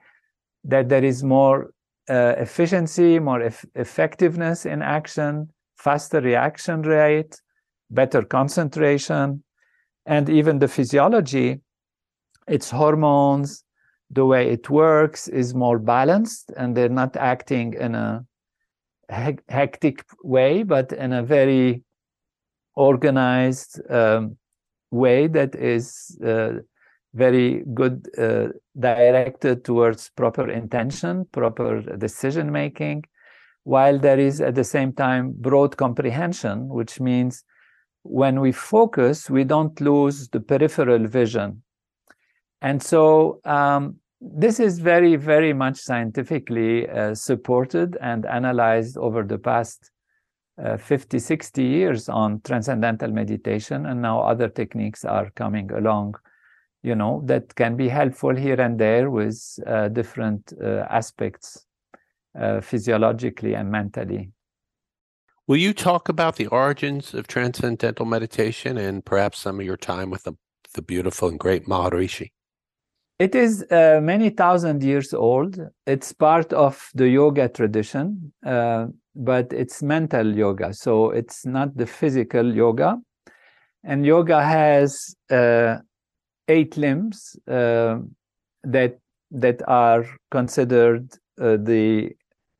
that 0.63 0.89
there 0.89 1.03
is 1.03 1.23
more 1.23 1.71
uh, 2.09 2.35
efficiency, 2.37 3.19
more 3.19 3.41
eff- 3.41 3.65
effectiveness 3.75 4.65
in 4.65 4.81
action, 4.81 5.49
faster 5.77 6.21
reaction 6.21 6.81
rate, 6.81 7.41
better 7.89 8.23
concentration, 8.23 9.43
and 10.05 10.29
even 10.29 10.59
the 10.59 10.67
physiology 10.67 11.59
its 12.47 12.69
hormones, 12.69 13.63
the 14.09 14.25
way 14.25 14.49
it 14.49 14.69
works 14.69 15.27
is 15.27 15.53
more 15.53 15.79
balanced 15.79 16.51
and 16.55 16.75
they're 16.75 16.89
not 16.89 17.15
acting 17.17 17.73
in 17.73 17.93
a 17.95 18.25
hectic 19.09 20.05
way, 20.23 20.63
but 20.63 20.91
in 20.93 21.13
a 21.13 21.23
very 21.23 21.83
organized 22.75 23.81
um, 23.89 24.37
way 24.91 25.27
that 25.27 25.55
is 25.55 26.17
uh, 26.25 26.53
very 27.13 27.63
good 27.73 28.07
uh, 28.17 28.47
directed 28.79 29.65
towards 29.65 30.09
proper 30.15 30.49
intention, 30.49 31.25
proper 31.31 31.81
decision 31.97 32.51
making, 32.51 33.03
while 33.63 33.97
there 33.97 34.19
is 34.19 34.39
at 34.39 34.55
the 34.55 34.63
same 34.63 34.93
time 34.93 35.33
broad 35.37 35.75
comprehension, 35.75 36.69
which 36.69 36.99
means 36.99 37.43
when 38.03 38.39
we 38.39 38.51
focus, 38.53 39.29
we 39.29 39.43
don't 39.43 39.81
lose 39.81 40.29
the 40.29 40.39
peripheral 40.39 41.07
vision 41.07 41.61
and 42.61 42.81
so 42.81 43.39
um, 43.45 43.97
this 44.19 44.59
is 44.59 44.79
very, 44.79 45.15
very 45.15 45.53
much 45.53 45.77
scientifically 45.77 46.89
uh, 46.89 47.13
supported 47.13 47.97
and 48.01 48.25
analyzed 48.25 48.97
over 48.97 49.23
the 49.23 49.37
past 49.37 49.91
uh, 50.63 50.77
50, 50.77 51.19
60 51.19 51.63
years 51.63 52.09
on 52.09 52.41
transcendental 52.41 53.11
meditation. 53.11 53.85
And 53.85 54.01
now 54.01 54.21
other 54.21 54.49
techniques 54.49 55.05
are 55.05 55.29
coming 55.35 55.71
along, 55.71 56.15
you 56.81 56.95
know, 56.95 57.21
that 57.25 57.53
can 57.55 57.75
be 57.75 57.87
helpful 57.87 58.35
here 58.35 58.59
and 58.59 58.79
there 58.79 59.11
with 59.11 59.39
uh, 59.67 59.89
different 59.89 60.51
uh, 60.59 60.85
aspects 60.89 61.65
uh, 62.39 62.61
physiologically 62.61 63.53
and 63.53 63.69
mentally. 63.69 64.31
Will 65.45 65.57
you 65.57 65.73
talk 65.73 66.09
about 66.09 66.35
the 66.35 66.47
origins 66.47 67.13
of 67.13 67.27
transcendental 67.27 68.05
meditation 68.05 68.77
and 68.77 69.05
perhaps 69.05 69.39
some 69.39 69.59
of 69.59 69.65
your 69.65 69.77
time 69.77 70.09
with 70.09 70.23
the, 70.23 70.33
the 70.73 70.81
beautiful 70.81 71.29
and 71.29 71.39
great 71.39 71.67
Maharishi? 71.67 72.31
It 73.19 73.33
is 73.33 73.65
uh, 73.71 73.99
many 74.01 74.29
thousand 74.29 74.83
years 74.83 75.13
old. 75.13 75.59
It's 75.87 76.13
part 76.13 76.53
of 76.53 76.87
the 76.93 77.09
yoga 77.09 77.49
tradition, 77.49 78.31
uh, 78.45 78.87
but 79.15 79.51
it's 79.51 79.81
mental 79.81 80.35
yoga. 80.35 80.73
So 80.73 81.09
it's 81.09 81.45
not 81.45 81.75
the 81.75 81.87
physical 81.87 82.53
yoga. 82.53 82.97
And 83.83 84.05
yoga 84.05 84.43
has 84.43 85.15
uh, 85.31 85.77
eight 86.47 86.77
limbs 86.77 87.35
uh, 87.47 87.99
that 88.63 88.99
that 89.31 89.61
are 89.67 90.05
considered 90.31 91.11
uh, 91.41 91.57
the 91.57 92.11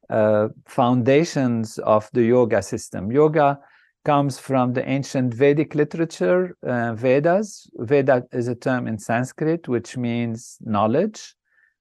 uh, 0.10 0.50
foundations 0.68 1.78
of 1.80 2.10
the 2.14 2.24
yoga 2.24 2.62
system. 2.62 3.12
Yoga 3.12 3.60
comes 4.08 4.40
from 4.40 4.72
the 4.72 4.88
ancient 4.88 5.34
Vedic 5.34 5.76
literature, 5.76 6.56
uh, 6.66 6.94
Vedas. 6.94 7.70
Veda 7.76 8.24
is 8.32 8.48
a 8.48 8.56
term 8.56 8.88
in 8.88 8.98
Sanskrit 8.98 9.68
which 9.68 9.98
means 9.98 10.58
knowledge 10.62 11.36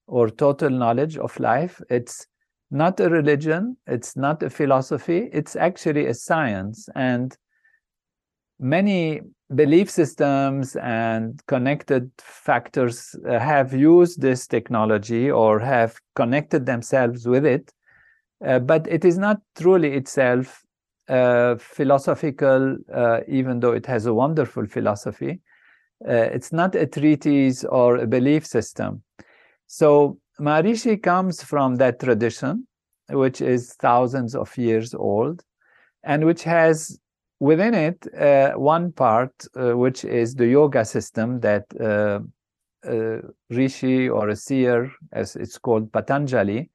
or 0.07 0.29
total 0.29 0.69
knowledge 0.69 1.17
of 1.17 1.39
life. 1.39 1.81
It's 1.89 2.27
not 2.69 2.99
a 2.99 3.09
religion, 3.09 3.77
it's 3.87 4.17
not 4.17 4.43
a 4.43 4.49
philosophy, 4.49 5.29
it's 5.31 5.55
actually 5.55 6.07
a 6.07 6.13
science. 6.13 6.89
And 6.95 7.33
many 8.59 9.21
belief 9.55 9.89
systems 9.89 10.75
and 10.75 11.41
connected 11.47 12.11
factors 12.17 13.15
uh, 13.25 13.39
have 13.39 13.73
used 13.73 14.19
this 14.19 14.47
technology 14.47 15.31
or 15.31 15.59
have 15.59 15.95
connected 16.17 16.65
themselves 16.65 17.25
with 17.25 17.45
it, 17.45 17.71
uh, 18.45 18.59
but 18.59 18.85
it 18.89 19.05
is 19.05 19.17
not 19.17 19.39
truly 19.55 19.93
itself 19.93 20.66
uh, 21.09 21.55
philosophical, 21.57 22.77
uh, 22.93 23.21
even 23.27 23.59
though 23.59 23.71
it 23.71 23.85
has 23.85 24.05
a 24.05 24.13
wonderful 24.13 24.65
philosophy. 24.65 25.39
Uh, 26.07 26.27
it's 26.35 26.51
not 26.51 26.75
a 26.75 26.85
treatise 26.85 27.63
or 27.63 27.97
a 27.97 28.05
belief 28.05 28.45
system. 28.45 29.01
So 29.67 30.17
Maharishi 30.39 31.01
comes 31.01 31.41
from 31.41 31.75
that 31.77 31.99
tradition, 31.99 32.67
which 33.09 33.41
is 33.41 33.73
thousands 33.75 34.35
of 34.35 34.55
years 34.57 34.93
old, 34.93 35.43
and 36.03 36.25
which 36.25 36.43
has 36.43 36.99
within 37.39 37.73
it 37.73 38.05
uh, 38.15 38.51
one 38.53 38.91
part, 38.91 39.31
uh, 39.55 39.77
which 39.77 40.03
is 40.03 40.35
the 40.35 40.47
yoga 40.47 40.83
system 40.83 41.39
that 41.39 41.65
uh, 41.79 42.19
Rishi 43.49 44.07
or 44.09 44.29
a 44.29 44.35
seer, 44.35 44.91
as 45.13 45.35
it's 45.35 45.57
called 45.57 45.91
Patanjali, 45.91 46.69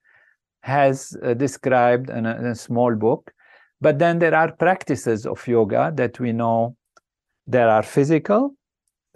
has 0.63 1.17
described 1.37 2.11
in 2.11 2.27
a, 2.27 2.37
in 2.37 2.47
a 2.47 2.55
small 2.55 2.95
book 2.95 3.33
but 3.83 3.99
then 3.99 4.21
there 4.21 4.35
are 4.35 4.53
practices 4.53 5.27
of 5.27 5.47
yoga 5.49 5.93
that 5.97 6.21
we 6.21 6.33
know 6.33 6.77
there 7.49 7.69
are 7.69 7.83
physical 7.83 8.55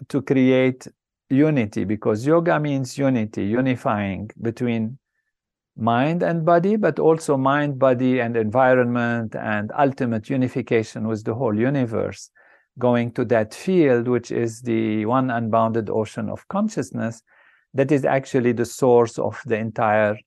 to 0.09 0.21
create 0.21 0.85
unity 1.29 1.85
because 1.85 2.27
yoga 2.27 2.59
means 2.59 2.97
unity, 2.97 3.45
unifying 3.45 4.29
between 4.41 4.99
mind 5.77 6.21
and 6.21 6.45
body, 6.45 6.75
but 6.75 6.99
also 6.99 7.37
mind, 7.37 7.79
body, 7.79 8.19
and 8.19 8.35
environment, 8.35 9.35
and 9.35 9.71
ultimate 9.77 10.29
unification 10.29 11.07
with 11.07 11.23
the 11.23 11.33
whole 11.33 11.57
universe, 11.57 12.29
going 12.77 13.11
to 13.13 13.23
that 13.23 13.53
field, 13.53 14.09
which 14.09 14.31
is 14.31 14.61
the 14.61 15.05
one 15.05 15.29
unbounded 15.29 15.89
ocean 15.89 16.29
of 16.29 16.45
consciousness, 16.49 17.21
that 17.73 17.89
is 17.89 18.03
actually 18.03 18.51
the 18.51 18.65
source 18.65 19.17
of 19.17 19.41
the 19.45 19.55
entire 19.55 20.17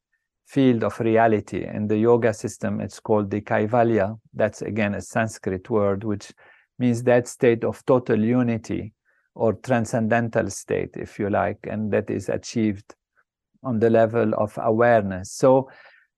field 0.51 0.83
of 0.83 0.99
reality. 0.99 1.65
In 1.65 1.87
the 1.87 1.97
yoga 1.97 2.35
system, 2.35 2.81
it's 2.81 2.99
called 2.99 3.31
the 3.31 3.41
Kaivalya. 3.41 4.19
That's 4.35 4.63
again 4.63 4.95
a 4.95 5.01
Sanskrit 5.01 5.71
word, 5.71 6.03
which 6.03 6.33
means 6.77 7.05
that 7.05 7.29
state 7.29 7.63
of 7.63 7.85
total 7.87 8.19
unity 8.19 8.93
or 9.37 9.53
transcendental 9.53 10.51
state, 10.51 10.91
if 10.95 11.21
you 11.21 11.31
like, 11.31 11.59
and 11.71 11.93
that 11.93 12.11
is 12.11 12.29
achieved 12.29 12.97
on 13.63 13.79
the 13.79 13.91
level 13.91 14.33
of 14.35 14.59
awareness. 14.61 15.31
So, 15.33 15.71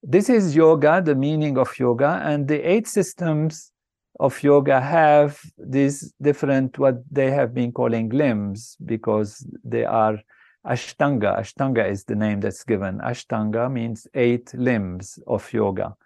this 0.02 0.30
is 0.30 0.56
yoga, 0.56 1.02
the 1.04 1.14
meaning 1.14 1.58
of 1.58 1.78
yoga, 1.78 2.20
and 2.24 2.48
the 2.48 2.60
eight 2.66 2.88
systems 2.88 3.70
of 4.18 4.42
yoga 4.42 4.80
have 4.80 5.38
these 5.58 6.14
different, 6.22 6.78
what 6.78 6.96
they 7.10 7.30
have 7.30 7.52
been 7.52 7.70
calling 7.70 8.08
limbs, 8.08 8.76
because 8.84 9.46
they 9.62 9.84
are 9.84 10.18
Ashtanga. 10.66 11.38
Ashtanga 11.40 11.90
is 11.90 12.04
the 12.04 12.14
name 12.14 12.40
that's 12.40 12.64
given. 12.64 12.98
Ashtanga 12.98 13.70
means 13.70 14.06
eight 14.14 14.52
limbs 14.54 15.18
of 15.26 15.52
yoga. 15.52 15.96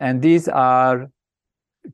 And 0.00 0.22
these 0.22 0.48
are 0.48 1.10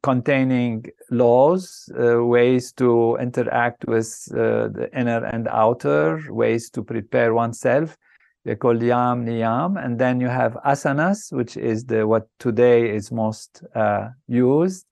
containing 0.02 0.86
laws, 1.10 1.90
uh, 1.98 2.24
ways 2.24 2.72
to 2.72 3.16
interact 3.20 3.86
with 3.86 4.28
uh, 4.32 4.68
the 4.68 4.88
inner 4.94 5.24
and 5.24 5.48
outer, 5.48 6.22
ways 6.28 6.70
to 6.70 6.82
prepare 6.82 7.34
oneself. 7.34 7.96
They're 8.44 8.56
called 8.56 8.82
yam 8.82 9.26
niyam. 9.26 9.82
And 9.82 9.98
then 9.98 10.20
you 10.20 10.28
have 10.28 10.54
asanas, 10.64 11.32
which 11.32 11.56
is 11.56 11.84
the 11.84 12.06
what 12.06 12.28
today 12.38 12.94
is 12.94 13.10
most 13.10 13.62
uh, 13.74 14.08
used, 14.28 14.86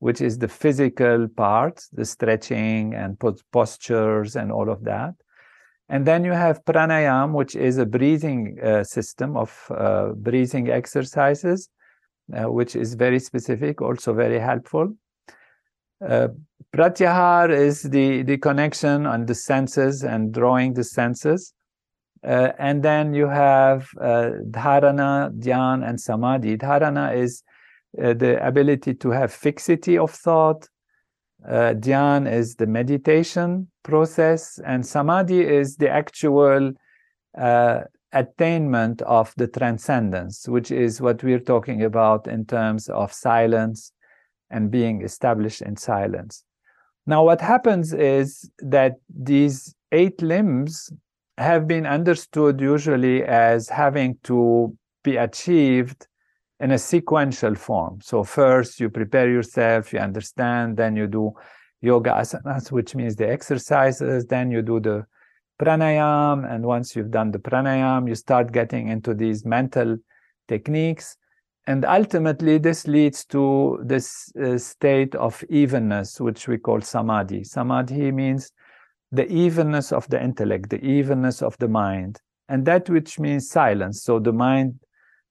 which 0.00 0.20
is 0.20 0.38
the 0.38 0.48
physical 0.48 1.28
part, 1.28 1.84
the 1.92 2.04
stretching 2.04 2.94
and 2.94 3.18
postures 3.52 4.36
and 4.36 4.50
all 4.50 4.68
of 4.68 4.84
that. 4.84 5.14
And 5.90 6.06
then 6.06 6.24
you 6.24 6.30
have 6.30 6.64
pranayam, 6.64 7.32
which 7.32 7.56
is 7.56 7.78
a 7.78 7.84
breathing 7.84 8.56
uh, 8.62 8.84
system 8.84 9.36
of 9.36 9.50
uh, 9.70 10.12
breathing 10.14 10.70
exercises, 10.70 11.68
uh, 12.32 12.44
which 12.44 12.76
is 12.76 12.94
very 12.94 13.18
specific, 13.18 13.82
also 13.82 14.14
very 14.14 14.38
helpful. 14.38 14.94
Uh, 16.00 16.28
pratyahar 16.72 17.50
is 17.50 17.82
the, 17.82 18.22
the 18.22 18.38
connection 18.38 19.04
on 19.04 19.26
the 19.26 19.34
senses 19.34 20.04
and 20.04 20.32
drawing 20.32 20.74
the 20.74 20.84
senses. 20.84 21.52
Uh, 22.22 22.52
and 22.60 22.84
then 22.84 23.12
you 23.12 23.26
have 23.26 23.88
uh, 24.00 24.30
dharana, 24.48 25.32
dhyan, 25.40 25.86
and 25.86 26.00
samadhi. 26.00 26.56
Dharana 26.56 27.16
is 27.16 27.42
the 27.94 28.38
ability 28.46 28.94
to 28.94 29.10
have 29.10 29.32
fixity 29.32 29.98
of 29.98 30.12
thought, 30.12 30.68
uh, 31.48 31.74
dhyan 31.74 32.30
is 32.30 32.56
the 32.56 32.66
meditation 32.66 33.68
process, 33.82 34.58
and 34.64 34.84
samadhi 34.84 35.40
is 35.40 35.76
the 35.76 35.88
actual 35.88 36.72
uh, 37.38 37.80
attainment 38.12 39.02
of 39.02 39.32
the 39.36 39.46
transcendence, 39.46 40.48
which 40.48 40.70
is 40.70 41.00
what 41.00 41.22
we're 41.22 41.38
talking 41.38 41.82
about 41.82 42.26
in 42.26 42.44
terms 42.44 42.88
of 42.88 43.12
silence 43.12 43.92
and 44.50 44.70
being 44.70 45.02
established 45.02 45.62
in 45.62 45.76
silence. 45.76 46.44
Now, 47.06 47.24
what 47.24 47.40
happens 47.40 47.92
is 47.92 48.50
that 48.58 48.94
these 49.08 49.74
eight 49.92 50.20
limbs 50.22 50.92
have 51.38 51.66
been 51.66 51.86
understood 51.86 52.60
usually 52.60 53.24
as 53.24 53.68
having 53.68 54.18
to 54.24 54.76
be 55.02 55.16
achieved 55.16 56.06
in 56.60 56.72
a 56.72 56.78
sequential 56.78 57.54
form. 57.54 58.00
So 58.02 58.22
first 58.22 58.80
you 58.80 58.90
prepare 58.90 59.30
yourself, 59.30 59.92
you 59.92 59.98
understand, 59.98 60.76
then 60.76 60.94
you 60.94 61.06
do 61.06 61.32
yoga 61.80 62.10
asanas, 62.10 62.70
which 62.70 62.94
means 62.94 63.16
the 63.16 63.28
exercises, 63.28 64.26
then 64.26 64.50
you 64.50 64.60
do 64.60 64.78
the 64.78 65.06
pranayam, 65.58 66.50
and 66.50 66.64
once 66.64 66.94
you've 66.94 67.10
done 67.10 67.30
the 67.30 67.38
pranayam, 67.38 68.08
you 68.08 68.14
start 68.14 68.52
getting 68.52 68.88
into 68.88 69.14
these 69.14 69.44
mental 69.44 69.96
techniques. 70.48 71.16
And 71.66 71.84
ultimately, 71.84 72.58
this 72.58 72.86
leads 72.86 73.24
to 73.26 73.78
this 73.84 74.32
uh, 74.42 74.58
state 74.58 75.14
of 75.14 75.42
evenness, 75.48 76.20
which 76.20 76.48
we 76.48 76.58
call 76.58 76.80
samadhi. 76.80 77.44
Samadhi 77.44 78.10
means 78.10 78.52
the 79.12 79.30
evenness 79.30 79.92
of 79.92 80.08
the 80.08 80.22
intellect, 80.22 80.70
the 80.70 80.84
evenness 80.84 81.42
of 81.42 81.56
the 81.58 81.68
mind, 81.68 82.20
and 82.48 82.64
that 82.66 82.88
which 82.88 83.18
means 83.18 83.50
silence. 83.50 84.02
So 84.02 84.18
the 84.18 84.32
mind 84.32 84.80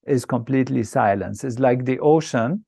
is 0.07 0.25
completely 0.25 0.83
silence. 0.83 1.43
It's 1.43 1.59
like 1.59 1.85
the 1.85 1.99
ocean, 1.99 2.65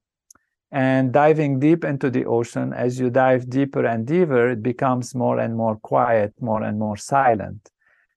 and 0.72 1.12
diving 1.12 1.60
deep 1.60 1.84
into 1.84 2.10
the 2.10 2.26
ocean, 2.26 2.72
as 2.74 2.98
you 3.00 3.10
dive 3.10 3.50
deeper 3.50 3.86
and 3.86 4.08
deeper, 4.08 4.50
it 4.50 4.64
becomes 4.64 5.14
more 5.14 5.38
and 5.40 5.56
more 5.56 5.76
quiet, 5.76 6.34
more 6.40 6.64
and 6.64 6.80
more 6.80 6.96
silent. 6.96 7.70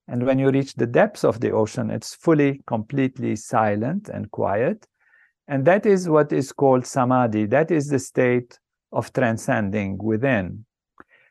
And 0.06 0.24
when 0.24 0.38
you 0.38 0.50
reach 0.50 0.74
the 0.74 0.86
depths 0.86 1.24
of 1.24 1.40
the 1.40 1.50
ocean, 1.50 1.90
it's 1.90 2.14
fully, 2.14 2.62
completely 2.66 3.34
silent 3.36 4.08
and 4.08 4.30
quiet. 4.30 4.86
And 5.48 5.64
that 5.64 5.84
is 5.84 6.08
what 6.08 6.32
is 6.32 6.52
called 6.52 6.86
samadhi. 6.86 7.46
That 7.46 7.70
is 7.70 7.88
the 7.88 7.98
state 7.98 8.58
of 8.92 9.12
transcending 9.12 9.98
within. 9.98 10.64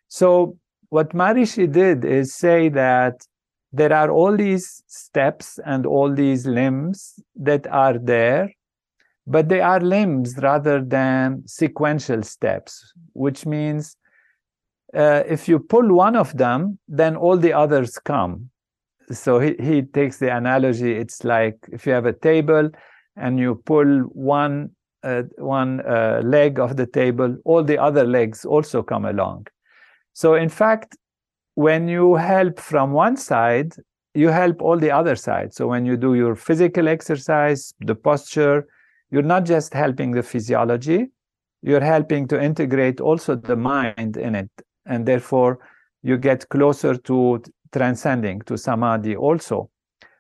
So, 0.09 0.57
what 0.89 1.11
Maharishi 1.11 1.71
did 1.71 2.03
is 2.05 2.36
say 2.36 2.69
that 2.69 3.25
there 3.74 3.91
are 3.91 4.11
all 4.11 4.38
these 4.38 4.84
steps 4.88 5.59
and 5.65 5.86
all 5.86 6.13
these 6.13 6.45
limbs 6.45 7.19
that 7.36 7.65
are 7.67 7.97
there, 7.97 8.53
but 9.26 9.49
they 9.49 9.61
are 9.61 9.80
limbs 9.80 10.38
rather 10.38 10.80
than 10.80 11.41
sequential 11.47 12.21
steps, 12.21 12.93
which 13.13 13.47
means 13.47 13.97
uh, 14.95 15.24
if 15.28 15.49
you 15.49 15.57
pull 15.57 15.91
one 15.91 16.15
of 16.15 16.38
them, 16.38 16.78
then 16.88 17.15
all 17.15 17.36
the 17.36 17.51
others 17.51 17.97
come. 17.97 18.51
So 19.11 19.39
he, 19.39 19.55
he 19.59 19.82
takes 19.82 20.17
the 20.17 20.34
analogy 20.36 20.93
it's 20.93 21.24
like 21.24 21.57
if 21.71 21.88
you 21.88 21.93
have 21.93 22.05
a 22.05 22.13
table 22.13 22.69
and 23.17 23.39
you 23.39 23.61
pull 23.65 24.01
one, 24.13 24.69
uh, 25.03 25.24
one 25.38 25.82
uh, 25.82 26.21
leg 26.24 26.59
of 26.59 26.78
the 26.78 26.86
table, 26.86 27.36
all 27.43 27.63
the 27.63 27.80
other 27.80 28.05
legs 28.05 28.45
also 28.45 28.84
come 28.84 29.05
along. 29.05 29.47
So, 30.13 30.36
in 30.36 30.49
fact, 30.49 30.95
when 31.56 31.88
you 31.88 32.16
help 32.16 32.60
from 32.60 32.91
one 32.91 33.18
side, 33.18 33.74
you 34.14 34.30
help 34.30 34.62
all 34.62 34.78
the 34.78 34.91
other 34.91 35.16
sides. 35.16 35.56
So, 35.56 35.68
when 35.68 35.86
you 35.86 35.97
do 35.97 36.16
your 36.16 36.36
physical 36.36 36.88
exercise, 36.88 37.74
the 37.80 37.95
posture, 37.95 38.68
you're 39.12 39.22
not 39.22 39.45
just 39.45 39.74
helping 39.74 40.12
the 40.12 40.24
physiology, 40.24 41.10
you're 41.62 41.84
helping 41.84 42.28
to 42.28 42.41
integrate 42.41 42.99
also 42.99 43.36
the 43.36 43.56
mind 43.56 44.18
in 44.18 44.36
it. 44.36 44.49
And 44.86 45.06
therefore 45.06 45.60
you 46.04 46.18
get 46.18 46.49
closer 46.49 46.95
to 46.95 47.41
transcending 47.72 48.41
to 48.41 48.58
samadhi 48.58 49.16
also. 49.16 49.70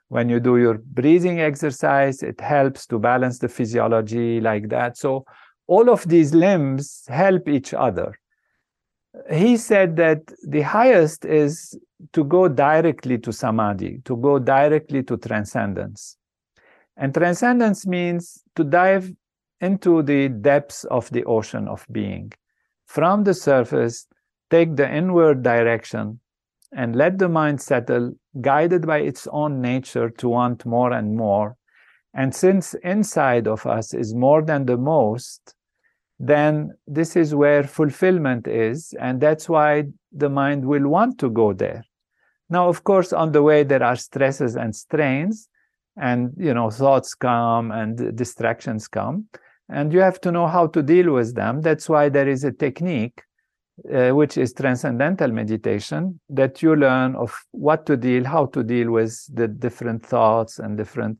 When 0.07 0.29
you 0.29 0.39
do 0.39 0.57
your 0.57 0.77
breathing 0.77 1.41
exercise 1.41 2.23
it 2.23 2.39
helps 2.39 2.85
to 2.87 2.99
balance 2.99 3.39
the 3.39 3.49
physiology 3.49 4.39
like 4.39 4.69
that. 4.69 4.97
So 4.97 5.25
all 5.67 5.89
of 5.89 6.07
these 6.07 6.33
limbs 6.33 7.03
help 7.09 7.49
each 7.49 7.73
other 7.73 8.13
he 9.31 9.57
said 9.57 9.95
that 9.95 10.21
the 10.47 10.61
highest 10.61 11.25
is 11.25 11.77
to 12.11 12.23
go 12.23 12.47
directly 12.47 13.17
to 13.17 13.31
samadhi 13.31 14.01
to 14.05 14.17
go 14.17 14.39
directly 14.39 15.03
to 15.03 15.17
transcendence 15.17 16.17
and 16.97 17.13
transcendence 17.13 17.85
means 17.85 18.43
to 18.55 18.63
dive 18.63 19.11
into 19.61 20.01
the 20.03 20.29
depths 20.29 20.83
of 20.85 21.09
the 21.11 21.23
ocean 21.25 21.67
of 21.67 21.85
being 21.91 22.31
from 22.85 23.23
the 23.23 23.33
surface 23.33 24.07
take 24.49 24.75
the 24.75 24.91
inward 24.91 25.41
direction 25.41 26.19
and 26.75 26.95
let 26.95 27.17
the 27.17 27.29
mind 27.29 27.61
settle, 27.61 28.13
guided 28.41 28.85
by 28.85 28.99
its 28.99 29.27
own 29.31 29.61
nature 29.61 30.09
to 30.09 30.29
want 30.29 30.65
more 30.65 30.91
and 30.91 31.15
more. 31.15 31.55
And 32.13 32.33
since 32.33 32.73
inside 32.83 33.47
of 33.47 33.65
us 33.65 33.93
is 33.93 34.13
more 34.13 34.41
than 34.41 34.65
the 34.65 34.77
most, 34.77 35.55
then 36.27 36.71
this 36.87 37.15
is 37.15 37.35
where 37.35 37.63
fulfillment 37.63 38.47
is. 38.47 38.93
And 38.99 39.19
that's 39.19 39.49
why 39.49 39.85
the 40.11 40.29
mind 40.29 40.65
will 40.65 40.87
want 40.87 41.19
to 41.19 41.29
go 41.29 41.53
there. 41.53 41.83
Now, 42.49 42.69
of 42.69 42.83
course, 42.83 43.11
on 43.11 43.31
the 43.31 43.41
way, 43.41 43.63
there 43.63 43.83
are 43.83 43.95
stresses 43.95 44.55
and 44.55 44.75
strains, 44.75 45.49
and 45.97 46.31
you 46.37 46.53
know, 46.53 46.69
thoughts 46.69 47.13
come 47.13 47.71
and 47.71 48.15
distractions 48.15 48.87
come. 48.87 49.27
And 49.69 49.91
you 49.91 49.99
have 49.99 50.21
to 50.21 50.31
know 50.31 50.47
how 50.47 50.67
to 50.67 50.83
deal 50.83 51.13
with 51.13 51.35
them. 51.35 51.61
That's 51.61 51.89
why 51.89 52.09
there 52.09 52.27
is 52.27 52.43
a 52.43 52.51
technique 52.51 53.21
uh, 53.91 54.11
which 54.11 54.37
is 54.37 54.53
transcendental 54.53 55.31
meditation, 55.31 56.19
that 56.29 56.61
you 56.61 56.75
learn 56.75 57.15
of 57.15 57.35
what 57.51 57.85
to 57.87 57.97
deal, 57.97 58.23
how 58.23 58.45
to 58.47 58.63
deal 58.63 58.91
with 58.91 59.17
the 59.33 59.47
different 59.47 60.05
thoughts 60.05 60.59
and 60.59 60.77
different 60.77 61.17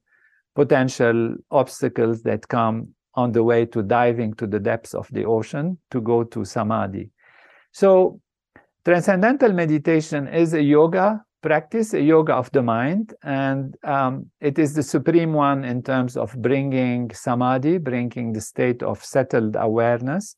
potential 0.55 1.35
obstacles 1.49 2.21
that 2.21 2.47
come 2.47 2.89
on 3.15 3.31
the 3.31 3.43
way 3.43 3.65
to 3.65 3.83
diving 3.83 4.33
to 4.35 4.47
the 4.47 4.59
depths 4.59 4.93
of 4.93 5.07
the 5.11 5.25
ocean 5.25 5.77
to 5.91 6.01
go 6.01 6.23
to 6.23 6.43
samadhi. 6.43 7.11
So, 7.71 8.19
transcendental 8.85 9.53
meditation 9.53 10.27
is 10.27 10.53
a 10.53 10.61
yoga 10.61 11.23
practice, 11.41 11.93
a 11.93 12.01
yoga 12.01 12.33
of 12.33 12.51
the 12.51 12.61
mind, 12.61 13.13
and 13.23 13.75
um, 13.83 14.27
it 14.39 14.57
is 14.57 14.73
the 14.73 14.83
supreme 14.83 15.33
one 15.33 15.63
in 15.65 15.83
terms 15.83 16.17
of 16.17 16.33
bringing 16.41 17.11
samadhi, 17.13 17.77
bringing 17.77 18.33
the 18.33 18.41
state 18.41 18.81
of 18.81 19.03
settled 19.03 19.55
awareness 19.59 20.35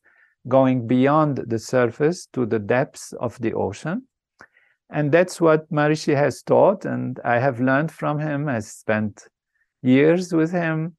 going 0.48 0.86
beyond 0.86 1.38
the 1.46 1.58
surface 1.58 2.26
to 2.32 2.46
the 2.46 2.58
depths 2.58 3.12
of 3.20 3.38
the 3.40 3.52
ocean. 3.54 4.02
And 4.90 5.10
that's 5.10 5.40
what 5.40 5.70
Maharishi 5.72 6.14
has 6.14 6.42
taught, 6.42 6.84
and 6.84 7.18
I 7.24 7.38
have 7.38 7.60
learned 7.60 7.90
from 7.90 8.20
him. 8.20 8.48
I 8.48 8.60
spent 8.60 9.26
years 9.82 10.32
with 10.32 10.52
him. 10.52 10.96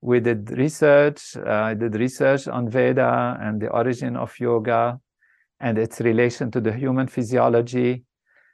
We 0.00 0.20
did 0.20 0.50
research. 0.50 1.36
Uh, 1.36 1.50
I 1.50 1.74
did 1.74 1.96
research 1.96 2.46
on 2.48 2.68
Veda 2.68 3.38
and 3.40 3.60
the 3.60 3.68
origin 3.68 4.16
of 4.16 4.38
yoga 4.38 5.00
and 5.60 5.78
its 5.78 6.00
relation 6.00 6.50
to 6.52 6.60
the 6.60 6.72
human 6.72 7.08
physiology, 7.08 8.04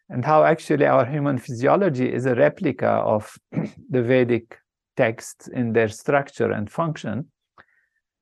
and 0.09 0.25
how 0.25 0.45
actually 0.45 0.87
our 0.87 1.05
human 1.05 1.39
physiology 1.39 2.11
is 2.11 2.25
a 2.25 2.35
replica 2.35 2.89
of 2.89 3.37
the 3.91 4.03
Vedic 4.03 4.59
texts 4.97 5.49
in 5.49 5.73
their 5.73 5.89
structure 5.89 6.51
and 6.53 6.71
function 6.71 7.29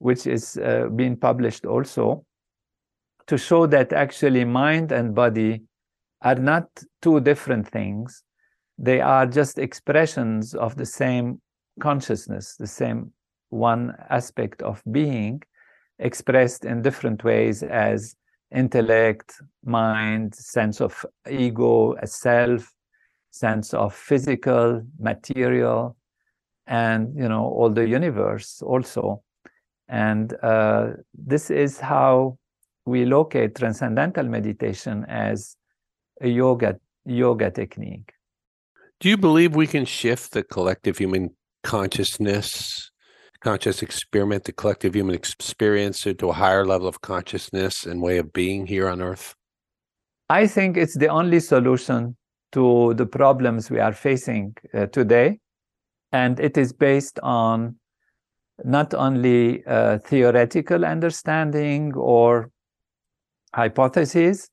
which 0.02 0.26
is 0.26 0.56
uh, 0.56 0.88
being 0.96 1.16
published 1.16 1.64
also, 1.64 2.24
to 3.28 3.38
show 3.38 3.66
that 3.66 3.92
actually 3.92 4.44
mind 4.44 4.90
and 4.90 5.14
body 5.14 5.62
are 6.22 6.34
not 6.34 6.66
two 7.00 7.20
different 7.20 7.68
things. 7.68 8.24
They 8.78 9.00
are 9.00 9.26
just 9.26 9.60
expressions 9.60 10.54
of 10.54 10.74
the 10.74 10.86
same 10.86 11.40
consciousness, 11.80 12.56
the 12.56 12.66
same 12.66 13.12
one 13.50 13.94
aspect 14.10 14.62
of 14.62 14.82
being 14.90 15.42
expressed 15.98 16.64
in 16.64 16.82
different 16.82 17.22
ways 17.22 17.62
as 17.62 18.16
intellect, 18.54 19.40
mind, 19.64 20.34
sense 20.34 20.80
of 20.80 21.04
ego, 21.30 21.94
a 21.96 22.06
self, 22.06 22.72
sense 23.30 23.72
of 23.72 23.94
physical, 23.94 24.82
material, 24.98 25.96
and 26.66 27.14
you 27.16 27.28
know 27.28 27.44
all 27.44 27.70
the 27.70 27.88
universe 27.88 28.62
also. 28.62 29.22
And 29.88 30.34
uh, 30.42 30.92
this 31.14 31.50
is 31.50 31.80
how 31.80 32.38
we 32.86 33.04
locate 33.04 33.54
transcendental 33.54 34.24
meditation 34.24 35.04
as 35.08 35.56
a 36.20 36.28
yoga 36.28 36.78
yoga 37.04 37.50
technique. 37.50 38.12
Do 39.00 39.08
you 39.08 39.16
believe 39.16 39.56
we 39.56 39.66
can 39.66 39.84
shift 39.84 40.32
the 40.32 40.42
collective 40.42 40.98
human 40.98 41.34
consciousness, 41.62 42.90
conscious 43.40 43.82
experiment, 43.82 44.44
the 44.44 44.52
collective 44.52 44.94
human 44.94 45.14
experience 45.14 46.06
into 46.06 46.28
a 46.28 46.32
higher 46.32 46.64
level 46.64 46.88
of 46.88 47.00
consciousness 47.00 47.86
and 47.86 48.00
way 48.02 48.18
of 48.18 48.32
being 48.32 48.66
here 48.66 48.88
on 48.88 49.02
earth? 49.02 49.34
I 50.28 50.46
think 50.46 50.76
it's 50.76 50.96
the 50.96 51.08
only 51.08 51.40
solution 51.40 52.16
to 52.52 52.94
the 52.94 53.06
problems 53.06 53.70
we 53.70 53.80
are 53.80 53.92
facing 53.92 54.56
uh, 54.74 54.86
today. 54.86 55.38
And 56.12 56.38
it 56.38 56.56
is 56.56 56.72
based 56.72 57.18
on 57.22 57.76
not 58.64 58.94
only 58.94 59.64
uh, 59.66 59.98
theoretical 59.98 60.84
understanding 60.84 61.94
or 61.94 62.50
hypotheses, 63.54 64.50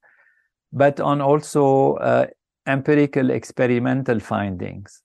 but 0.71 0.99
on 0.99 1.21
also 1.21 1.95
uh, 1.95 2.27
empirical 2.67 3.29
experimental 3.29 4.19
findings. 4.19 5.01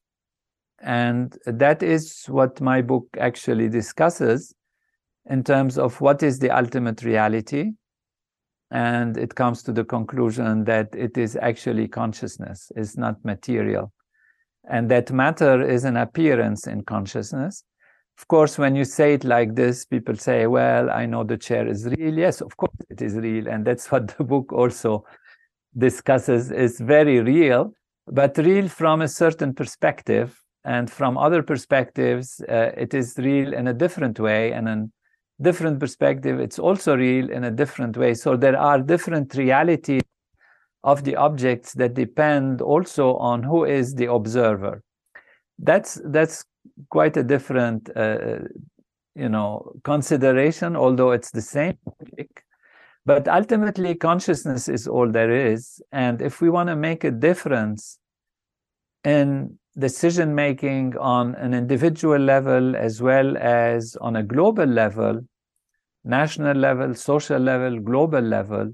And 0.85 1.37
that 1.47 1.83
is 1.83 2.27
what 2.29 2.61
my 2.61 2.83
book 2.83 3.09
actually 3.19 3.69
discusses 3.69 4.55
in 5.29 5.43
terms 5.43 5.79
of 5.79 6.01
what 6.01 6.23
is 6.23 6.39
the 6.39 6.51
ultimate 6.51 7.03
reality. 7.03 7.73
And 8.71 9.17
it 9.17 9.35
comes 9.35 9.63
to 9.65 9.73
the 9.73 9.85
conclusion 9.85 10.65
that 10.65 10.95
it 10.95 11.17
is 11.17 11.37
actually 11.37 11.89
consciousness, 11.89 12.71
it's 12.77 12.97
not 12.97 13.25
material. 13.25 13.93
And 14.71 14.91
that 14.91 15.11
matter 15.11 15.63
is 15.63 15.85
an 15.85 15.97
appearance 15.97 16.67
in 16.67 16.85
consciousness 16.85 17.65
of 18.19 18.29
course, 18.29 18.59
when 18.59 18.77
you 18.77 18.85
say 18.85 19.15
it 19.15 19.25
like 19.25 19.55
this, 19.57 19.85
people 19.85 20.15
say, 20.15 20.47
well, 20.47 20.89
I 20.89 21.05
know 21.07 21.25
the 21.25 21.37
chair 21.37 21.67
is 21.67 21.85
real. 21.87 22.15
Yes, 22.15 22.41
of 22.41 22.57
course 22.57 22.77
it 22.89 23.03
is 23.03 23.15
real. 23.15 23.49
And 23.49 23.65
that's 23.65 23.91
what 23.91 24.17
the 24.17 24.25
book 24.25 24.53
also 24.53 25.05
discusses 25.77 26.53
is 26.53 26.81
very 26.81 27.21
real, 27.21 27.73
but 28.07 28.39
real 28.39 28.69
from 28.69 29.03
a 29.03 29.09
certain 29.09 29.53
perspective. 29.55 30.41
And 30.65 30.91
from 30.91 31.19
other 31.19 31.43
perspectives, 31.43 32.41
uh, 32.49 32.71
it 32.77 32.95
is 32.95 33.15
real 33.19 33.53
in 33.53 33.69
a 33.69 33.75
different 33.75 34.19
way. 34.19 34.53
And 34.53 34.69
in 34.69 34.93
different 35.41 35.79
perspective, 35.79 36.41
it's 36.41 36.59
also 36.59 36.97
real 36.97 37.31
in 37.31 37.45
a 37.45 37.51
different 37.51 37.97
way. 37.97 38.15
So 38.15 38.37
there 38.37 38.59
are 38.59 38.81
different 38.81 39.35
realities 39.35 40.03
of 40.83 41.05
the 41.05 41.17
objects 41.17 41.73
that 41.75 41.95
depend 41.95 42.61
also 42.61 43.17
on 43.17 43.43
who 43.43 43.65
is 43.65 43.95
the 43.95 44.11
observer. 44.11 44.83
That's 45.59 46.01
that's 46.05 46.45
quite 46.91 47.17
a 47.17 47.23
different, 47.23 47.91
uh, 47.97 48.39
you 49.15 49.29
know, 49.29 49.73
consideration, 49.85 50.77
although 50.77 51.13
it's 51.13 51.31
the 51.31 51.43
same. 51.43 51.79
But 53.07 53.29
ultimately, 53.29 53.95
consciousness 53.95 54.69
is 54.69 54.89
all 54.89 55.11
there 55.11 55.31
is. 55.31 55.83
And 55.93 56.23
if 56.23 56.41
we 56.41 56.49
want 56.49 56.69
to 56.71 56.77
make 56.77 57.05
a 57.05 57.11
difference 57.11 57.99
in 59.05 59.59
decision 59.79 60.35
making 60.35 60.97
on 60.99 61.35
an 61.35 61.55
individual 61.55 62.19
level 62.19 62.77
as 62.77 63.03
well 63.03 63.37
as 63.37 63.97
on 64.01 64.17
a 64.17 64.23
global 64.23 64.67
level, 64.67 65.21
national 66.05 66.57
level, 66.57 66.95
social 66.95 67.39
level, 67.39 67.81
global 67.81 68.21
level, 68.21 68.73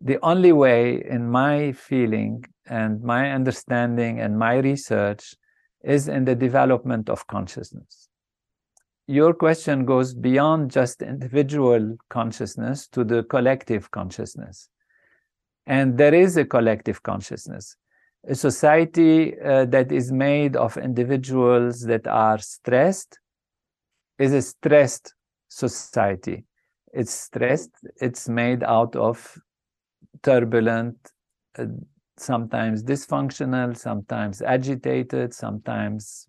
the 0.00 0.18
only 0.22 0.52
way, 0.52 1.02
in 1.08 1.30
my 1.30 1.72
feeling 1.72 2.44
and 2.66 3.02
my 3.02 3.32
understanding 3.32 4.20
and 4.20 4.38
my 4.38 4.56
research, 4.56 5.34
is 5.82 6.08
in 6.08 6.24
the 6.24 6.34
development 6.34 7.08
of 7.08 7.26
consciousness. 7.28 8.08
Your 9.06 9.32
question 9.32 9.86
goes 9.86 10.12
beyond 10.14 10.70
just 10.70 11.00
individual 11.00 11.96
consciousness 12.10 12.88
to 12.88 13.04
the 13.04 13.22
collective 13.22 13.90
consciousness. 13.90 14.68
And 15.66 15.96
there 15.96 16.14
is 16.14 16.36
a 16.36 16.44
collective 16.44 17.02
consciousness. 17.02 17.76
A 18.28 18.34
society 18.34 19.38
uh, 19.40 19.66
that 19.66 19.92
is 19.92 20.10
made 20.10 20.56
of 20.56 20.76
individuals 20.76 21.82
that 21.82 22.08
are 22.08 22.38
stressed 22.38 23.20
is 24.18 24.32
a 24.32 24.42
stressed 24.42 25.14
society. 25.48 26.44
It's 26.92 27.12
stressed, 27.14 27.70
it's 28.00 28.28
made 28.28 28.64
out 28.64 28.96
of 28.96 29.38
turbulent, 30.22 30.96
uh, 31.56 31.66
sometimes 32.16 32.82
dysfunctional, 32.82 33.76
sometimes 33.76 34.42
agitated, 34.42 35.32
sometimes 35.32 36.26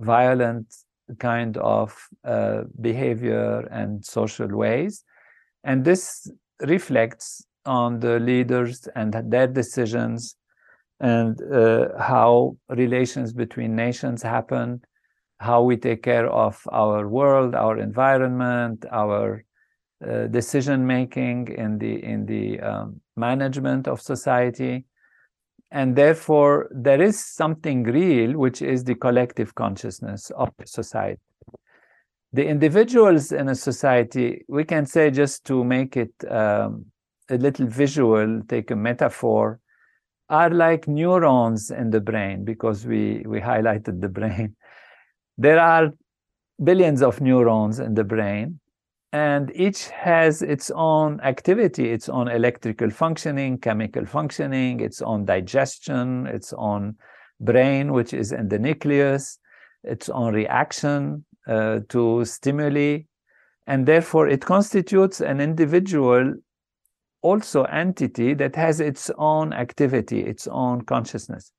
violent 0.00 0.74
kind 1.18 1.56
of 1.58 1.96
uh, 2.24 2.62
behavior 2.80 3.60
and 3.70 4.04
social 4.04 4.48
ways. 4.48 5.04
And 5.62 5.84
this 5.84 6.28
reflects 6.62 7.44
on 7.64 8.00
the 8.00 8.18
leaders 8.18 8.88
and 8.96 9.14
their 9.30 9.46
decisions 9.46 10.34
and 11.00 11.40
uh, 11.42 11.88
how 11.98 12.56
relations 12.68 13.32
between 13.32 13.74
nations 13.74 14.22
happen, 14.22 14.82
how 15.38 15.62
we 15.62 15.76
take 15.76 16.02
care 16.02 16.28
of 16.28 16.62
our 16.70 17.08
world, 17.08 17.54
our 17.54 17.78
environment, 17.78 18.84
our 18.92 19.44
uh, 20.06 20.26
decision 20.26 20.86
making 20.86 21.48
in 21.48 21.78
the 21.78 22.04
in 22.04 22.26
the 22.26 22.60
um, 22.60 23.00
management 23.16 23.88
of 23.88 24.00
society. 24.00 24.84
And 25.72 25.94
therefore 25.96 26.68
there 26.70 27.00
is 27.00 27.24
something 27.24 27.84
real 27.84 28.36
which 28.36 28.60
is 28.60 28.84
the 28.84 28.94
collective 28.94 29.54
consciousness 29.54 30.30
of 30.30 30.50
society. 30.64 31.20
The 32.32 32.46
individuals 32.46 33.32
in 33.32 33.48
a 33.48 33.54
society 33.54 34.44
we 34.48 34.64
can 34.64 34.84
say 34.84 35.10
just 35.10 35.46
to 35.46 35.64
make 35.64 35.96
it 35.96 36.12
um, 36.30 36.86
a 37.30 37.38
little 37.38 37.66
visual 37.66 38.42
take 38.48 38.70
a 38.70 38.76
metaphor 38.76 39.60
are 40.30 40.50
like 40.50 40.88
neurons 40.88 41.70
in 41.70 41.90
the 41.90 42.00
brain 42.00 42.44
because 42.44 42.86
we 42.86 43.22
we 43.26 43.40
highlighted 43.40 44.00
the 44.00 44.08
brain. 44.08 44.56
There 45.38 45.58
are 45.58 45.92
billions 46.62 47.02
of 47.02 47.20
neurons 47.20 47.80
in 47.80 47.94
the 47.94 48.04
brain 48.04 48.60
and 49.12 49.50
each 49.54 49.88
has 49.88 50.42
its 50.42 50.70
own 50.74 51.20
activity, 51.20 51.90
its 51.90 52.08
own 52.08 52.28
electrical 52.28 52.90
functioning, 52.90 53.58
chemical 53.58 54.06
functioning, 54.06 54.80
its 54.80 55.02
own 55.02 55.24
digestion, 55.24 56.26
its 56.26 56.52
own 56.56 56.94
brain, 57.40 57.92
which 57.92 58.14
is 58.14 58.30
in 58.32 58.48
the 58.48 58.58
nucleus, 58.58 59.38
its 59.82 60.08
own 60.10 60.34
reaction 60.34 61.24
uh, 61.48 61.80
to 61.88 62.24
stimuli, 62.24 62.98
and 63.66 63.86
therefore 63.86 64.28
it 64.28 64.42
constitutes 64.42 65.20
an 65.20 65.40
individual 65.40 66.34
also 67.22 67.64
entity 67.64 68.34
that 68.34 68.56
has 68.56 68.80
its 68.80 69.10
own 69.18 69.52
activity, 69.52 70.20
its 70.20 70.46
own 70.46 70.82
consciousness. 70.82 71.52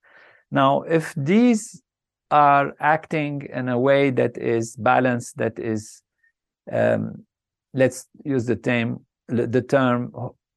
Now, 0.52 0.82
if 0.82 1.14
these 1.16 1.82
are 2.30 2.74
acting 2.80 3.48
in 3.54 3.70
a 3.70 3.80
way 3.80 4.10
that 4.12 4.38
is 4.38 4.76
balanced, 4.76 5.38
that 5.38 5.60
is 5.60 6.02
um, 6.72 7.26
let's 7.74 8.08
use 8.24 8.46
the 8.46 8.56
term 8.56 9.06
the 9.28 9.62
term 9.62 10.12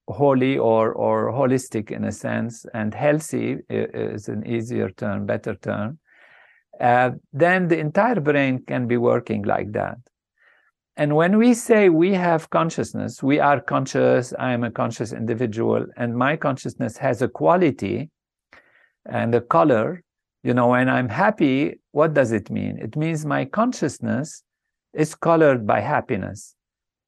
holy 0.08 0.58
or 0.58 0.92
or 0.92 1.32
holistic 1.32 1.90
in 1.90 2.04
a 2.04 2.12
sense 2.12 2.66
and 2.74 2.92
healthy 2.92 3.58
is 3.70 4.28
an 4.28 4.46
easier 4.46 4.90
term 4.90 5.24
better 5.24 5.54
term 5.54 5.98
uh, 6.80 7.10
then 7.32 7.68
the 7.68 7.78
entire 7.78 8.20
brain 8.20 8.62
can 8.66 8.86
be 8.86 8.96
working 8.96 9.42
like 9.42 9.72
that 9.72 9.96
and 10.96 11.16
when 11.16 11.38
we 11.38 11.54
say 11.54 11.88
we 11.88 12.12
have 12.12 12.50
consciousness 12.50 13.22
we 13.22 13.38
are 13.38 13.60
conscious 13.60 14.32
i 14.38 14.52
am 14.52 14.64
a 14.64 14.70
conscious 14.70 15.12
individual 15.12 15.86
and 15.96 16.16
my 16.16 16.36
consciousness 16.36 16.96
has 16.96 17.22
a 17.22 17.28
quality 17.28 18.10
and 19.06 19.34
a 19.34 19.40
color 19.40 20.02
you 20.42 20.54
know 20.54 20.68
when 20.68 20.88
i'm 20.88 21.08
happy 21.08 21.78
what 21.92 22.14
does 22.14 22.32
it 22.32 22.50
mean 22.50 22.78
it 22.78 22.96
means 22.96 23.24
my 23.26 23.44
consciousness 23.44 24.42
is 24.92 25.14
colored 25.14 25.66
by 25.66 25.80
happiness 25.80 26.54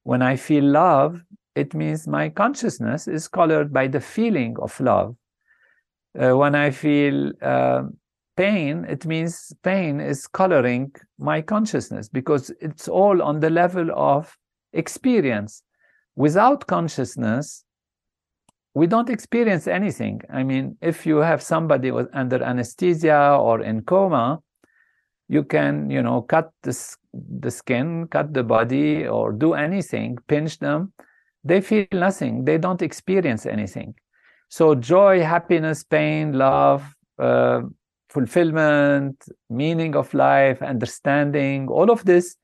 when 0.07 0.23
I 0.23 0.37
feel 0.37 0.63
love, 0.63 1.21
it 1.57 1.75
means 1.75 2.07
my 2.07 2.29
consciousness 2.29 3.09
is 3.09 3.27
colored 3.27 3.73
by 3.73 3.89
the 3.89 4.01
feeling 4.01 4.55
of 4.63 4.79
love. 4.79 5.17
Uh, 6.17 6.37
when 6.37 6.55
I 6.55 6.71
feel 6.71 7.33
uh, 7.43 7.83
pain, 8.37 8.85
it 8.89 9.07
means 9.07 9.53
pain 9.63 10.01
is 10.01 10.27
coloring 10.27 10.93
my 11.19 11.41
consciousness 11.43 12.09
because 12.09 12.53
it's 12.61 12.89
all 12.89 13.23
on 13.23 13.41
the 13.41 13.51
level 13.51 13.91
of 13.95 14.37
experience. 14.73 15.63
Without 16.17 16.67
consciousness, 16.67 17.65
we 18.75 18.87
don't 18.87 19.11
experience 19.11 19.67
anything. 19.67 20.21
I 20.31 20.43
mean, 20.43 20.77
if 20.83 21.07
you 21.07 21.17
have 21.17 21.43
somebody 21.43 21.91
under 21.91 22.43
anesthesia 22.43 23.37
or 23.41 23.63
in 23.63 23.83
coma, 23.83 24.41
you 25.29 25.43
can, 25.43 25.91
you 25.91 26.03
know, 26.03 26.23
cut 26.23 26.51
the 26.63 26.97
the 27.41 27.51
skin, 27.51 28.07
cut 28.09 28.35
the 28.35 28.43
body, 28.43 29.07
or 29.07 29.33
do 29.33 29.55
anything, 29.55 30.19
pinch 30.29 30.59
them, 30.59 30.93
they 31.43 31.61
feel 31.61 31.87
nothing. 31.93 32.45
They 32.45 32.59
don't 32.59 32.83
experience 32.83 33.47
anything. 33.47 33.95
So 34.49 34.75
joy, 34.75 35.23
happiness, 35.23 35.83
pain, 35.83 36.35
love, 36.35 36.85
uh, 37.19 37.63
fulfillment, 38.17 39.17
meaning 39.51 39.95
of 39.95 40.15
life, 40.15 40.63
understanding, 40.63 41.69
all 41.69 41.91
of 41.91 42.03
this 42.07 42.37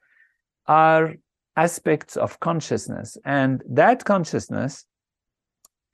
are 0.66 1.14
aspects 1.56 2.14
of 2.24 2.38
consciousness. 2.40 3.16
And 3.24 3.62
that 3.70 4.04
consciousness 4.04 4.84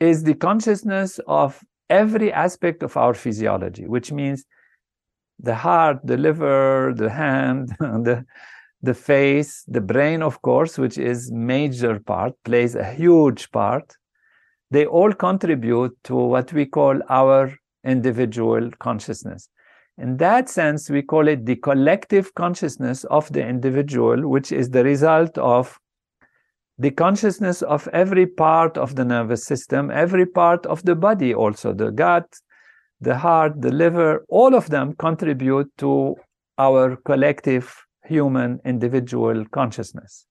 is 0.01 0.25
the 0.25 0.35
consciousness 0.35 1.21
of 1.29 1.63
every 1.89 2.33
aspect 2.33 2.83
of 2.83 2.97
our 2.97 3.15
physiology, 3.15 3.87
which 3.87 4.11
means 4.11 4.45
the 5.39 5.55
heart, 5.55 5.99
the 6.03 6.17
liver, 6.17 6.93
the 7.03 7.11
hand, 7.11 7.69
the 8.09 8.25
the 8.81 8.95
face, 8.95 9.65
the 9.67 9.81
brain, 9.81 10.23
of 10.23 10.41
course, 10.43 10.79
which 10.79 10.99
is 10.99 11.33
major 11.33 11.99
part, 11.99 12.33
plays 12.45 12.77
a 12.77 12.89
huge 13.03 13.51
part. 13.51 13.87
They 14.71 14.87
all 14.87 15.13
contribute 15.13 15.95
to 16.05 16.15
what 16.15 16.53
we 16.53 16.65
call 16.65 17.01
our 17.09 17.43
individual 17.85 18.71
consciousness. 18.79 19.49
In 19.99 20.17
that 20.19 20.49
sense, 20.49 20.89
we 20.89 21.03
call 21.03 21.27
it 21.27 21.45
the 21.45 21.57
collective 21.57 22.33
consciousness 22.35 23.03
of 23.05 23.33
the 23.33 23.45
individual, 23.45 24.29
which 24.29 24.53
is 24.53 24.71
the 24.71 24.85
result 24.85 25.37
of 25.39 25.79
the 26.79 26.93
consciousness 26.93 27.63
of 27.63 27.89
every 27.89 28.27
part 28.27 28.79
of 28.79 28.95
the 28.95 29.05
nervous 29.05 29.45
system, 29.45 29.91
every 29.91 30.25
part 30.25 30.65
of 30.67 30.85
the 30.85 30.95
body, 30.95 31.35
also 31.35 31.73
the 31.73 31.91
gut, 31.91 32.33
the 33.01 33.17
heart, 33.17 33.61
the 33.61 33.73
liver, 33.73 34.25
all 34.29 34.55
of 34.55 34.71
them 34.71 34.95
contribute 34.95 35.69
to 35.79 36.15
our 36.59 36.95
collective 37.05 37.75
human 38.05 38.61
individual 38.65 39.45
consciousness. 39.47 40.27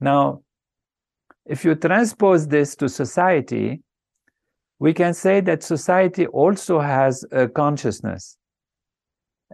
Now, 0.00 0.40
if 1.44 1.66
you 1.66 1.74
transpose 1.74 2.48
this 2.48 2.74
to 2.76 2.88
society, 2.88 3.82
we 4.78 4.94
can 4.94 5.12
say 5.12 5.40
that 5.42 5.62
society 5.62 6.26
also 6.26 6.80
has 6.80 7.24
a 7.30 7.46
consciousness. 7.46 8.38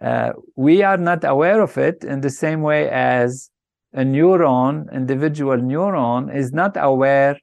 Uh, 0.01 0.33
we 0.57 0.83
are 0.83 0.97
not 0.97 1.25
aware 1.25 1.61
of 1.61 1.77
it 1.77 2.05
in 2.05 2.21
the 2.21 2.31
same 2.31 2.63
way 2.63 2.89
as 2.89 3.51
a 3.93 4.01
neuron, 4.01 4.91
individual 4.93 5.57
neuron, 5.59 6.35
is 6.35 6.53
not 6.53 6.77
aware 6.77 7.39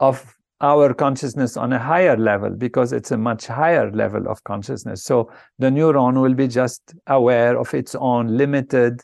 of 0.00 0.34
our 0.62 0.94
consciousness 0.94 1.56
on 1.56 1.72
a 1.72 1.78
higher 1.78 2.16
level 2.16 2.50
because 2.50 2.92
it's 2.92 3.10
a 3.10 3.18
much 3.18 3.46
higher 3.46 3.90
level 3.92 4.26
of 4.26 4.42
consciousness. 4.44 5.04
So 5.04 5.30
the 5.58 5.68
neuron 5.68 6.20
will 6.22 6.34
be 6.34 6.48
just 6.48 6.94
aware 7.06 7.58
of 7.58 7.74
its 7.74 7.94
own 7.94 8.36
limited 8.38 9.02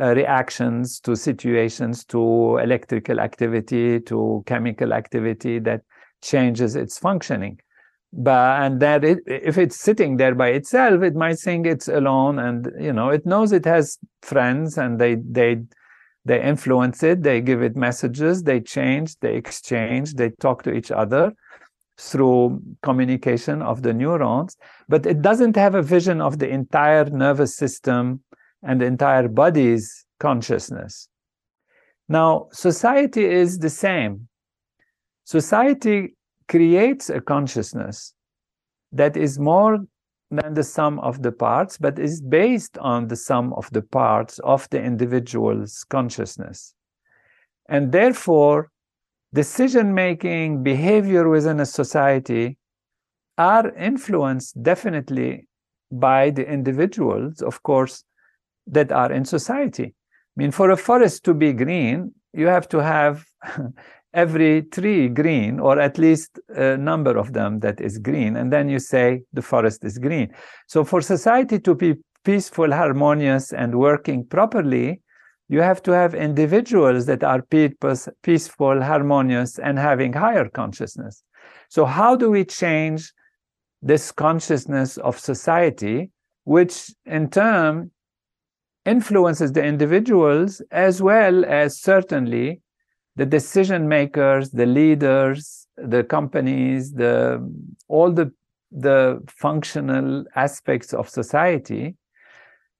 uh, 0.00 0.14
reactions 0.14 1.00
to 1.00 1.16
situations, 1.16 2.04
to 2.06 2.58
electrical 2.58 3.20
activity, 3.20 4.00
to 4.00 4.42
chemical 4.46 4.92
activity 4.92 5.58
that 5.60 5.82
changes 6.22 6.76
its 6.76 6.98
functioning. 6.98 7.58
But 8.12 8.62
and 8.62 8.80
that 8.80 9.04
it, 9.04 9.18
if 9.26 9.56
it's 9.56 9.80
sitting 9.80 10.18
there 10.18 10.34
by 10.34 10.48
itself, 10.48 11.02
it 11.02 11.14
might 11.14 11.38
think 11.38 11.66
it's 11.66 11.88
alone, 11.88 12.38
and 12.38 12.70
you 12.78 12.92
know 12.92 13.08
it 13.08 13.24
knows 13.24 13.52
it 13.52 13.64
has 13.64 13.98
friends, 14.20 14.76
and 14.76 15.00
they 15.00 15.14
they 15.14 15.62
they 16.24 16.42
influence 16.42 17.02
it, 17.02 17.22
they 17.22 17.40
give 17.40 17.62
it 17.62 17.74
messages, 17.74 18.42
they 18.42 18.60
change, 18.60 19.18
they 19.20 19.34
exchange, 19.34 20.14
they 20.14 20.30
talk 20.30 20.62
to 20.62 20.72
each 20.72 20.90
other 20.90 21.32
through 21.98 22.60
communication 22.82 23.62
of 23.62 23.82
the 23.82 23.92
neurons, 23.92 24.56
but 24.88 25.04
it 25.06 25.22
doesn't 25.22 25.56
have 25.56 25.74
a 25.74 25.82
vision 25.82 26.20
of 26.20 26.38
the 26.38 26.48
entire 26.48 27.04
nervous 27.06 27.56
system 27.56 28.22
and 28.62 28.80
the 28.80 28.86
entire 28.86 29.28
body's 29.28 30.04
consciousness. 30.20 31.08
Now, 32.08 32.48
society 32.52 33.24
is 33.24 33.58
the 33.58 33.70
same. 33.70 34.28
Society 35.24 36.14
creates 36.52 37.08
a 37.08 37.18
consciousness 37.18 38.12
that 38.92 39.16
is 39.16 39.38
more 39.38 39.78
than 40.30 40.52
the 40.52 40.62
sum 40.62 40.98
of 41.00 41.22
the 41.22 41.32
parts, 41.32 41.78
but 41.78 41.98
is 41.98 42.20
based 42.20 42.76
on 42.76 43.08
the 43.08 43.16
sum 43.16 43.54
of 43.54 43.70
the 43.72 43.80
parts 43.80 44.38
of 44.40 44.68
the 44.68 44.78
individual's 44.78 45.82
consciousness. 45.88 46.74
And 47.70 47.90
therefore, 47.90 48.70
decision 49.32 49.94
making, 49.94 50.62
behavior 50.62 51.26
within 51.30 51.58
a 51.58 51.66
society 51.66 52.58
are 53.38 53.74
influenced 53.74 54.62
definitely 54.62 55.48
by 55.90 56.28
the 56.30 56.46
individuals, 56.46 57.40
of 57.40 57.62
course, 57.62 58.04
that 58.66 58.92
are 58.92 59.10
in 59.10 59.24
society. 59.24 59.94
I 59.94 60.34
mean, 60.36 60.50
for 60.50 60.70
a 60.70 60.76
forest 60.76 61.24
to 61.24 61.32
be 61.32 61.54
green, 61.54 62.12
you 62.34 62.46
have 62.46 62.68
to 62.68 62.78
have 62.82 63.24
every 64.14 64.62
tree 64.62 65.08
green, 65.08 65.58
or 65.60 65.80
at 65.80 65.98
least 65.98 66.38
a 66.48 66.76
number 66.76 67.16
of 67.16 67.32
them 67.32 67.60
that 67.60 67.80
is 67.80 67.98
green, 67.98 68.36
and 68.36 68.52
then 68.52 68.68
you 68.68 68.78
say 68.78 69.22
the 69.32 69.42
forest 69.42 69.84
is 69.84 69.98
green. 69.98 70.32
So, 70.68 70.84
for 70.84 71.00
society 71.00 71.58
to 71.60 71.74
be 71.74 71.96
peaceful, 72.24 72.72
harmonious, 72.72 73.52
and 73.52 73.78
working 73.78 74.24
properly, 74.24 75.00
you 75.48 75.60
have 75.60 75.82
to 75.82 75.92
have 75.92 76.14
individuals 76.14 77.06
that 77.06 77.22
are 77.22 77.42
peaceful, 78.22 78.82
harmonious, 78.82 79.58
and 79.58 79.78
having 79.78 80.12
higher 80.12 80.48
consciousness. 80.48 81.22
So, 81.68 81.84
how 81.84 82.16
do 82.16 82.30
we 82.30 82.44
change 82.44 83.12
this 83.82 84.12
consciousness 84.12 84.96
of 84.98 85.18
society, 85.18 86.10
which 86.44 86.90
in 87.04 87.28
turn 87.28 87.90
influences 88.84 89.52
the 89.52 89.62
individuals 89.62 90.62
as 90.70 91.02
well 91.02 91.44
as 91.44 91.80
certainly 91.80 92.61
the 93.16 93.26
decision 93.26 93.88
makers, 93.88 94.50
the 94.50 94.66
leaders, 94.66 95.66
the 95.76 96.04
companies, 96.04 96.92
the 96.92 97.40
all 97.88 98.10
the 98.10 98.32
the 98.70 99.22
functional 99.28 100.24
aspects 100.34 100.94
of 100.94 101.08
society, 101.08 101.94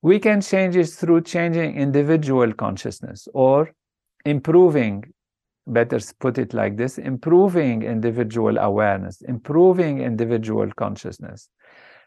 we 0.01 0.19
can 0.19 0.41
change 0.41 0.75
it 0.75 0.89
through 0.89 1.21
changing 1.21 1.77
individual 1.77 2.53
consciousness 2.53 3.29
or 3.35 3.71
improving 4.25 5.05
better 5.67 5.99
put 6.19 6.39
it 6.39 6.55
like 6.55 6.77
this 6.77 6.99
improving 6.99 7.83
individual 7.83 8.59
awareness 8.59 9.21
improving 9.23 10.01
individual 10.01 10.69
consciousness. 10.77 11.49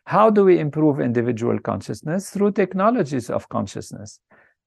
How 0.05 0.29
do 0.29 0.43
we 0.43 0.59
improve 0.59 0.99
individual 0.99 1.57
consciousness? 1.59 2.29
Through 2.29 2.51
technologies 2.51 3.29
of 3.29 3.47
consciousness 3.49 4.19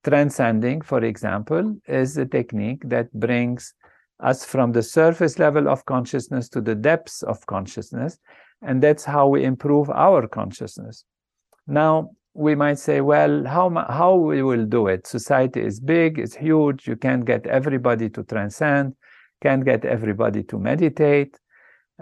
transcending 0.05 0.81
for 0.81 1.05
example 1.05 1.77
is 1.87 2.17
a 2.17 2.27
technique 2.27 2.83
that 2.85 3.13
brings 3.13 3.75
us 4.21 4.45
from 4.45 4.73
the 4.73 4.83
surface 4.83 5.39
level 5.39 5.69
of 5.69 5.85
consciousness 5.87 6.49
to 6.49 6.61
the 6.61 6.75
depths 6.75 7.23
of 7.23 7.45
consciousness 7.47 8.19
and 8.63 8.83
that's 8.83 9.05
how 9.05 9.29
we 9.29 9.45
improve 9.45 9.91
our 9.91 10.27
consciousness 10.27 11.05
now 11.67 12.11
we 12.39 12.55
might 12.55 12.79
say, 12.79 13.01
well, 13.01 13.45
how, 13.45 13.69
how 13.89 14.15
we 14.15 14.45
will 14.45 14.65
do 14.65 14.87
it? 14.87 15.09
Society 15.09 15.61
is 15.61 15.81
big, 15.81 16.21
it's 16.21 16.37
huge, 16.37 16.87
you 16.87 16.95
can't 16.95 17.25
get 17.25 17.45
everybody 17.49 18.09
to 18.11 18.23
transcend, 18.23 18.95
can't 19.43 19.65
get 19.65 19.85
everybody 19.85 20.45
to 20.45 20.59
meditate. 20.59 21.37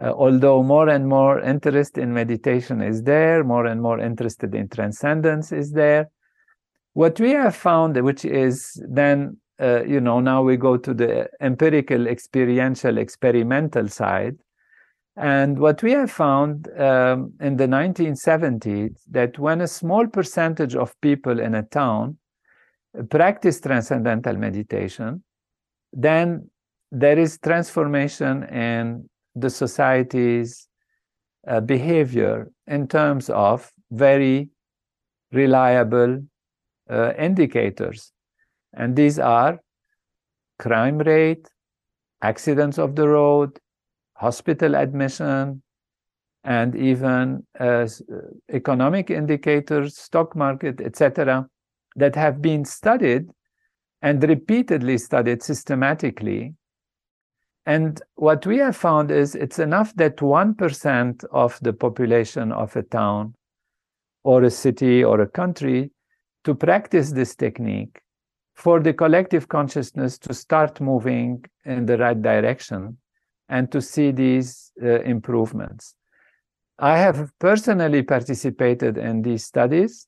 Uh, 0.01 0.11
although 0.11 0.63
more 0.63 0.91
and 0.91 1.09
more 1.09 1.41
interest 1.41 1.97
in 1.97 2.13
meditation 2.13 2.83
is 2.83 3.03
there, 3.03 3.43
more 3.45 3.65
and 3.65 3.81
more 3.81 3.99
interested 3.99 4.55
in 4.55 4.69
transcendence 4.69 5.53
is 5.53 5.73
there. 5.73 6.11
What 6.97 7.21
we 7.21 7.33
have 7.33 7.55
found, 7.55 8.03
which 8.03 8.25
is 8.25 8.83
then, 8.89 9.37
uh, 9.61 9.85
you 9.85 10.01
know, 10.01 10.19
now 10.19 10.43
we 10.43 10.57
go 10.57 10.79
to 10.79 10.95
the 10.95 11.29
empirical, 11.43 12.07
experiential, 12.07 12.97
experimental 12.97 13.89
side, 13.89 14.39
and 15.15 15.59
what 15.59 15.83
we 15.83 15.93
have 15.93 16.11
found 16.11 16.69
um, 16.81 17.35
in 17.39 17.59
the 17.59 17.67
1970s 17.67 18.97
that 19.11 19.39
when 19.39 19.61
a 19.61 19.69
small 19.69 20.07
percentage 20.07 20.75
of 20.75 20.99
people 21.03 21.39
in 21.39 21.55
a 21.57 21.65
town 21.65 22.17
practice 23.11 23.61
transcendental 23.61 24.39
meditation, 24.39 25.23
then 25.93 26.49
there 26.91 27.19
is 27.19 27.39
transformation 27.41 28.45
in 28.45 29.07
the 29.35 29.51
society's 29.51 30.67
uh, 31.47 31.61
behavior 31.61 32.51
in 32.67 32.89
terms 32.89 33.29
of 33.29 33.71
very 33.91 34.49
reliable 35.31 36.23
uh, 36.91 37.13
indicators. 37.19 38.13
And 38.73 38.95
these 38.95 39.19
are 39.19 39.61
crime 40.59 40.99
rate, 40.99 41.49
accidents 42.23 42.79
of 42.79 42.97
the 42.97 43.09
road, 43.09 43.59
hospital 44.15 44.75
admission, 44.77 45.63
and 46.45 46.77
even 46.77 47.45
uh, 47.59 47.89
economic 48.53 49.11
indicators, 49.11 49.97
stock 49.99 50.37
market, 50.37 50.81
etc., 50.81 51.49
that 51.97 52.15
have 52.15 52.41
been 52.41 52.65
studied 52.65 53.29
and 54.03 54.23
repeatedly 54.23 54.99
studied 54.99 55.43
systematically. 55.43 56.55
And 57.65 58.01
what 58.15 58.47
we 58.47 58.59
have 58.59 58.77
found 58.77 59.11
is 59.11 59.35
it's 59.35 59.59
enough 59.59 59.95
that 59.97 60.19
1% 60.19 61.25
of 61.33 61.59
the 61.63 61.73
population 61.73 62.53
of 62.53 62.77
a 62.77 62.83
town 62.83 63.35
or 64.23 64.45
a 64.45 64.51
city 64.51 65.03
or 65.03 65.21
a 65.21 65.27
country 65.27 65.91
to 66.47 66.55
practice 66.55 67.11
this 67.11 67.35
technique 67.35 68.01
for 68.55 68.79
the 68.81 68.95
collective 68.95 69.49
consciousness 69.49 70.17
to 70.17 70.33
start 70.33 70.81
moving 70.81 71.45
in 71.65 71.87
the 71.87 71.99
right 71.99 72.23
direction 72.23 72.97
and 73.49 73.71
to 73.73 73.83
see 73.83 74.13
these 74.13 74.73
uh, 74.81 75.01
improvements. 75.01 75.97
I 76.79 76.99
have 76.99 77.33
personally 77.41 78.03
participated 78.03 78.97
in 78.97 79.23
these 79.23 79.45
studies. 79.45 80.07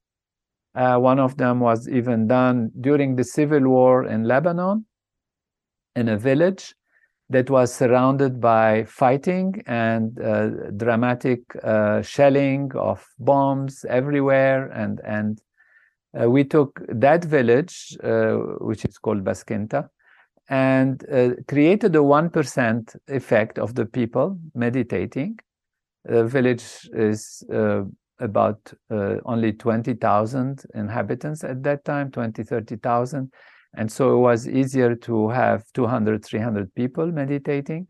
Uh, 0.76 0.98
one 0.98 1.18
of 1.18 1.36
them 1.36 1.58
was 1.58 1.88
even 1.88 2.28
done 2.28 2.70
during 2.80 3.16
the 3.16 3.24
civil 3.24 3.68
war 3.68 4.06
in 4.06 4.22
Lebanon, 4.22 4.86
in 5.96 6.08
a 6.08 6.16
village 6.16 6.72
that 7.30 7.50
was 7.50 7.74
surrounded 7.74 8.40
by 8.40 8.84
fighting 8.84 9.60
and 9.66 10.20
uh, 10.20 10.70
dramatic 10.76 11.40
uh, 11.64 12.00
shelling 12.00 12.70
of 12.76 13.04
bombs 13.18 13.84
everywhere. 13.88 14.68
And, 14.68 15.00
and 15.04 15.40
uh, 16.14 16.28
we 16.28 16.44
took 16.44 16.80
that 16.88 17.24
village, 17.24 17.96
uh, 18.02 18.34
which 18.60 18.84
is 18.84 18.98
called 18.98 19.24
Baskinta, 19.24 19.88
and 20.48 21.04
uh, 21.12 21.30
created 21.46 21.94
a 21.94 21.98
1% 21.98 22.96
effect 23.08 23.58
of 23.58 23.74
the 23.74 23.84
people 23.84 24.38
meditating. 24.54 25.38
The 26.04 26.24
village 26.24 26.88
is 26.94 27.42
uh, 27.52 27.82
about 28.20 28.72
uh, 28.90 29.16
only 29.26 29.52
20,000 29.52 30.64
inhabitants 30.74 31.44
at 31.44 31.62
that 31.64 31.84
time, 31.84 32.10
20, 32.10 32.42
30,000. 32.42 33.30
And 33.76 33.92
so 33.92 34.16
it 34.16 34.20
was 34.20 34.48
easier 34.48 34.94
to 34.96 35.28
have 35.28 35.64
200, 35.74 36.24
300 36.24 36.74
people 36.74 37.06
meditating. 37.12 37.86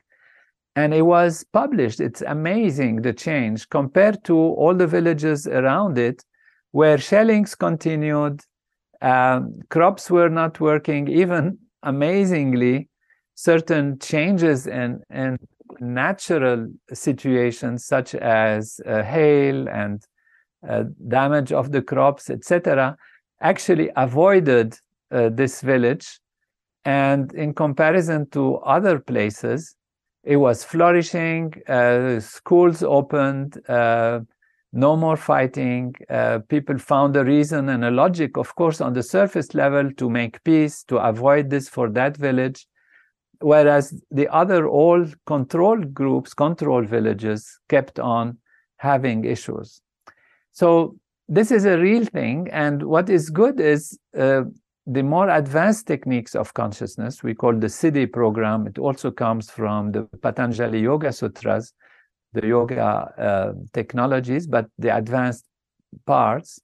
And 0.74 0.92
it 0.92 1.02
was 1.02 1.44
published. 1.52 2.00
It's 2.00 2.22
amazing 2.22 3.02
the 3.02 3.12
change 3.12 3.68
compared 3.68 4.24
to 4.24 4.36
all 4.36 4.74
the 4.74 4.86
villages 4.86 5.46
around 5.46 5.98
it 5.98 6.24
where 6.72 6.98
shellings 6.98 7.54
continued, 7.54 8.40
um, 9.00 9.60
crops 9.70 10.10
were 10.10 10.28
not 10.28 10.60
working, 10.60 11.08
even 11.08 11.58
amazingly 11.82 12.88
certain 13.34 13.98
changes 14.00 14.66
in, 14.66 15.00
in 15.10 15.38
natural 15.80 16.68
situations 16.92 17.84
such 17.84 18.14
as 18.16 18.80
uh, 18.86 19.02
hail 19.02 19.68
and 19.68 20.02
uh, 20.68 20.84
damage 21.06 21.52
of 21.52 21.70
the 21.70 21.80
crops 21.80 22.30
etc 22.30 22.96
actually 23.40 23.90
avoided 23.94 24.76
uh, 25.12 25.28
this 25.28 25.60
village. 25.60 26.18
And 26.84 27.32
in 27.34 27.54
comparison 27.54 28.28
to 28.30 28.56
other 28.56 28.98
places 28.98 29.76
it 30.24 30.36
was 30.36 30.64
flourishing 30.64 31.54
uh, 31.68 32.18
schools 32.18 32.82
opened 32.82 33.60
uh, 33.68 34.20
no 34.72 34.96
more 34.96 35.16
fighting. 35.16 35.94
Uh, 36.10 36.40
people 36.48 36.78
found 36.78 37.16
a 37.16 37.24
reason 37.24 37.68
and 37.68 37.84
a 37.84 37.90
logic, 37.90 38.36
of 38.36 38.54
course, 38.54 38.80
on 38.80 38.92
the 38.92 39.02
surface 39.02 39.54
level 39.54 39.90
to 39.94 40.10
make 40.10 40.42
peace, 40.44 40.84
to 40.84 40.98
avoid 40.98 41.50
this 41.50 41.68
for 41.68 41.88
that 41.90 42.16
village. 42.16 42.66
Whereas 43.40 44.02
the 44.10 44.28
other 44.28 44.68
all 44.68 45.06
control 45.26 45.78
groups, 45.78 46.34
control 46.34 46.84
villages, 46.84 47.58
kept 47.68 47.98
on 47.98 48.38
having 48.76 49.24
issues. 49.24 49.80
So 50.52 50.96
this 51.28 51.50
is 51.50 51.64
a 51.64 51.78
real 51.78 52.04
thing. 52.04 52.48
And 52.50 52.82
what 52.82 53.08
is 53.08 53.30
good 53.30 53.60
is 53.60 53.98
uh, 54.18 54.42
the 54.86 55.02
more 55.02 55.28
advanced 55.28 55.86
techniques 55.86 56.34
of 56.34 56.54
consciousness, 56.54 57.22
we 57.22 57.34
call 57.34 57.52
the 57.54 57.68
Siddhi 57.68 58.10
program. 58.12 58.66
It 58.66 58.78
also 58.78 59.10
comes 59.10 59.50
from 59.50 59.92
the 59.92 60.02
Patanjali 60.22 60.80
Yoga 60.80 61.12
Sutras 61.12 61.72
the 62.32 62.46
yoga 62.46 62.82
uh, 63.18 63.52
technologies, 63.72 64.46
but 64.46 64.66
the 64.78 64.94
advanced 64.94 65.44
parts, 66.06 66.60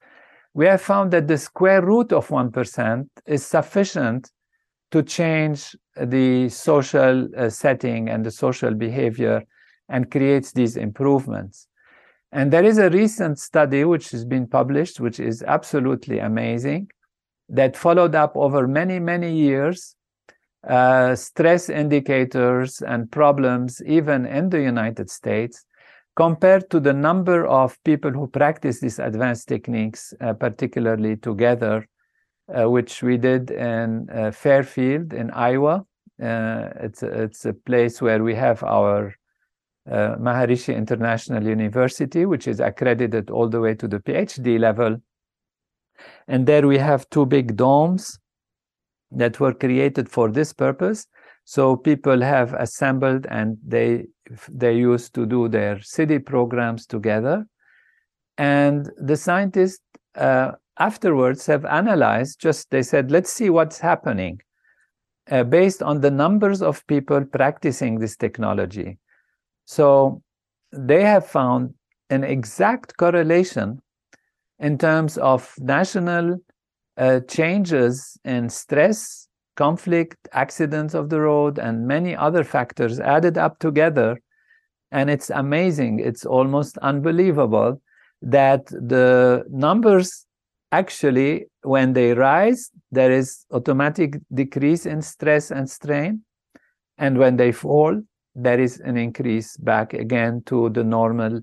we 0.53 0.67
have 0.67 0.81
found 0.81 1.11
that 1.13 1.27
the 1.27 1.39
square 1.39 1.85
root 1.85 2.13
of 2.13 2.29
1% 2.29 3.07
is 3.27 3.45
sufficient 3.45 4.31
to 4.93 5.03
change 5.03 5.75
the 5.97 6.49
social 6.49 7.29
uh, 7.37 7.51
setting 7.51 8.09
and 8.09 8.25
the 8.25 8.31
social 8.31 8.73
behavior 8.73 9.43
and 9.89 10.11
creates 10.11 10.53
these 10.53 10.77
improvements. 10.77 11.67
And 12.31 12.53
there 12.53 12.65
is 12.65 12.79
a 12.79 12.91
recent 12.91 13.39
study 13.39 13.85
which 13.85 14.11
has 14.11 14.25
been 14.25 14.47
published, 14.47 15.01
which 15.01 15.21
is 15.21 15.43
absolutely 15.43 16.19
amazing, 16.19 16.91
that 17.49 17.77
followed 17.77 18.15
up 18.15 18.33
over 18.37 18.67
many, 18.67 18.99
many 18.99 19.37
years 19.37 19.97
uh, 20.69 21.15
stress 21.15 21.69
indicators 21.69 22.81
and 22.81 23.11
problems, 23.11 23.83
even 23.87 24.25
in 24.27 24.49
the 24.49 24.61
United 24.61 25.11
States, 25.11 25.65
compared 26.17 26.71
to 26.71 26.81
the 26.81 26.93
number 26.93 27.47
of 27.47 27.77
people 27.85 28.11
who 28.11 28.27
practice 28.27 28.81
these 28.81 28.99
advanced 28.99 29.49
techniques, 29.49 30.15
uh, 30.21 30.33
particularly 30.33 31.17
together, 31.17 31.87
uh, 32.55 32.71
which 32.71 33.03
we 33.03 33.17
did 33.17 33.51
in 33.51 34.09
uh, 34.11 34.31
Fairfield 34.31 35.13
in 35.13 35.31
Iowa. 35.33 35.85
Uh, 36.23 36.69
it's, 36.81 37.03
a, 37.03 37.23
it's 37.23 37.45
a 37.45 37.53
place 37.53 38.01
where 38.01 38.23
we 38.23 38.35
have 38.35 38.63
our 38.63 39.15
Maharishi 39.87 40.75
International 40.75 41.43
University, 41.43 42.25
which 42.25 42.49
is 42.49 42.59
accredited 42.59 43.29
all 43.29 43.51
the 43.51 43.61
way 43.61 43.75
to 43.75 43.87
the 43.87 43.99
PhD 43.99 44.59
level. 44.59 44.97
And 46.27 46.47
there 46.47 46.67
we 46.67 46.79
have 46.79 47.09
two 47.11 47.27
big 47.27 47.55
domes 47.55 48.19
that 49.17 49.41
were 49.41 49.55
created 49.55 50.09
for 50.09 50.31
this 50.31 50.53
purpose. 50.53 51.07
So 51.45 51.77
people 51.77 52.21
have 52.21 52.55
assembled 52.55 53.27
and 53.31 53.59
they 53.67 54.07
they 54.51 54.75
used 54.75 55.15
to 55.15 55.27
do 55.27 55.49
their 55.49 55.77
Siddhi 55.77 56.25
programs 56.25 56.87
together. 56.87 57.47
And 58.39 58.91
the 58.97 59.17
scientists 59.17 59.83
uh, 60.15 60.53
afterwards 60.79 61.47
have 61.47 61.65
analyzed 61.65 62.41
just 62.41 62.71
they 62.71 62.83
said 62.83 63.11
let's 63.11 63.33
see 63.33 63.51
what's 63.51 63.79
happening 63.79 64.41
uh, 65.31 65.45
based 65.45 65.83
on 65.83 66.01
the 66.01 66.11
numbers 66.11 66.63
of 66.63 66.87
people 66.87 67.25
practicing 67.25 67.99
this 67.99 68.17
technology. 68.17 68.99
So 69.67 70.23
they 70.73 71.03
have 71.03 71.27
found 71.27 71.75
an 72.11 72.25
exact 72.25 72.97
correlation 72.97 73.81
in 74.59 74.79
terms 74.79 75.19
of 75.19 75.53
national 75.59 76.39
uh, 76.97 77.21
changes 77.29 78.19
in 78.25 78.49
stress, 78.49 79.29
conflict, 79.57 80.29
accidents 80.33 80.95
of 80.95 81.11
the 81.11 81.21
road, 81.21 81.59
and 81.59 81.87
many 81.87 82.15
other 82.15 82.45
factors 82.45 83.01
added 83.01 83.39
up 83.39 83.59
together. 83.59 84.21
And 84.91 85.11
it's 85.11 85.31
amazing, 85.31 86.01
it's 86.01 86.25
almost 86.25 86.79
unbelievable 86.79 87.81
that 88.23 88.67
the 88.67 89.45
numbers 89.51 90.27
actually, 90.73 91.47
when 91.63 91.93
they 91.93 92.15
rise, 92.15 92.71
there 92.91 93.13
is 93.13 93.45
automatic 93.53 94.17
decrease 94.33 94.87
in 94.87 95.03
stress 95.03 95.51
and 95.51 95.71
strain. 95.71 96.23
And 96.99 97.19
when 97.19 97.37
they 97.37 97.53
fall, 97.53 98.03
there 98.35 98.61
is 98.61 98.81
an 98.81 98.97
increase 98.97 99.57
back 99.57 99.95
again 99.95 100.43
to 100.47 100.71
the 100.71 100.83
normal, 100.83 101.41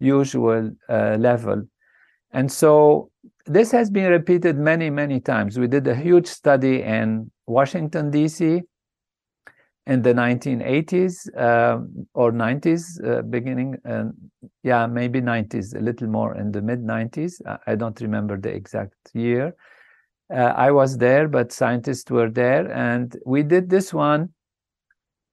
usual 0.00 0.70
uh, 0.88 1.16
level. 1.18 1.62
And 2.32 2.50
so 2.50 3.11
this 3.46 3.72
has 3.72 3.90
been 3.90 4.10
repeated 4.10 4.56
many, 4.56 4.90
many 4.90 5.20
times. 5.20 5.58
We 5.58 5.66
did 5.66 5.86
a 5.86 5.94
huge 5.94 6.26
study 6.26 6.82
in 6.82 7.30
Washington, 7.46 8.10
D.C. 8.10 8.62
in 9.86 10.02
the 10.02 10.14
1980s 10.14 11.28
uh, 11.36 11.78
or 12.14 12.32
90s, 12.32 13.04
uh, 13.04 13.22
beginning, 13.22 13.76
uh, 13.88 14.04
yeah, 14.62 14.86
maybe 14.86 15.20
90s, 15.20 15.76
a 15.76 15.80
little 15.80 16.08
more 16.08 16.36
in 16.36 16.52
the 16.52 16.62
mid 16.62 16.80
90s. 16.82 17.40
I 17.66 17.74
don't 17.74 18.00
remember 18.00 18.38
the 18.38 18.50
exact 18.50 18.94
year. 19.12 19.54
Uh, 20.32 20.54
I 20.56 20.70
was 20.70 20.96
there, 20.96 21.28
but 21.28 21.52
scientists 21.52 22.10
were 22.10 22.30
there. 22.30 22.70
And 22.72 23.16
we 23.26 23.42
did 23.42 23.68
this 23.68 23.92
one 23.92 24.30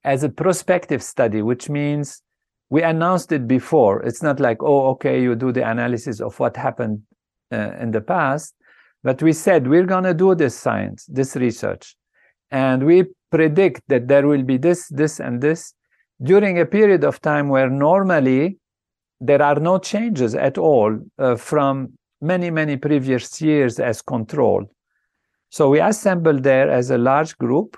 as 0.03 0.23
a 0.23 0.29
prospective 0.29 1.03
study, 1.03 1.41
which 1.41 1.69
means 1.69 2.21
we 2.69 2.81
announced 2.83 3.31
it 3.31 3.47
before. 3.47 4.01
It's 4.01 4.23
not 4.23 4.39
like, 4.39 4.61
oh, 4.61 4.87
okay, 4.89 5.21
you 5.21 5.35
do 5.35 5.51
the 5.51 5.69
analysis 5.69 6.21
of 6.21 6.39
what 6.39 6.57
happened 6.57 7.03
uh, 7.51 7.71
in 7.79 7.91
the 7.91 8.01
past, 8.01 8.53
but 9.03 9.21
we 9.21 9.33
said 9.33 9.67
we're 9.67 9.85
going 9.85 10.03
to 10.03 10.13
do 10.13 10.35
this 10.35 10.55
science, 10.55 11.05
this 11.05 11.35
research, 11.35 11.95
and 12.51 12.85
we 12.85 13.05
predict 13.31 13.81
that 13.87 14.07
there 14.07 14.27
will 14.27 14.43
be 14.43 14.57
this, 14.57 14.87
this, 14.89 15.19
and 15.19 15.41
this 15.41 15.73
during 16.23 16.59
a 16.59 16.65
period 16.65 17.03
of 17.03 17.21
time 17.21 17.49
where 17.49 17.69
normally 17.69 18.57
there 19.21 19.41
are 19.41 19.55
no 19.55 19.77
changes 19.77 20.35
at 20.35 20.57
all 20.57 20.97
uh, 21.17 21.35
from 21.35 21.93
many, 22.21 22.49
many 22.49 22.75
previous 22.77 23.41
years 23.41 23.79
as 23.79 24.01
control. 24.01 24.65
So 25.49 25.69
we 25.69 25.79
assembled 25.79 26.43
there 26.43 26.69
as 26.69 26.91
a 26.91 26.97
large 26.97 27.37
group, 27.37 27.77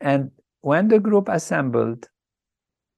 and 0.00 0.30
when 0.60 0.88
the 0.88 0.98
group 0.98 1.28
assembled, 1.28 2.08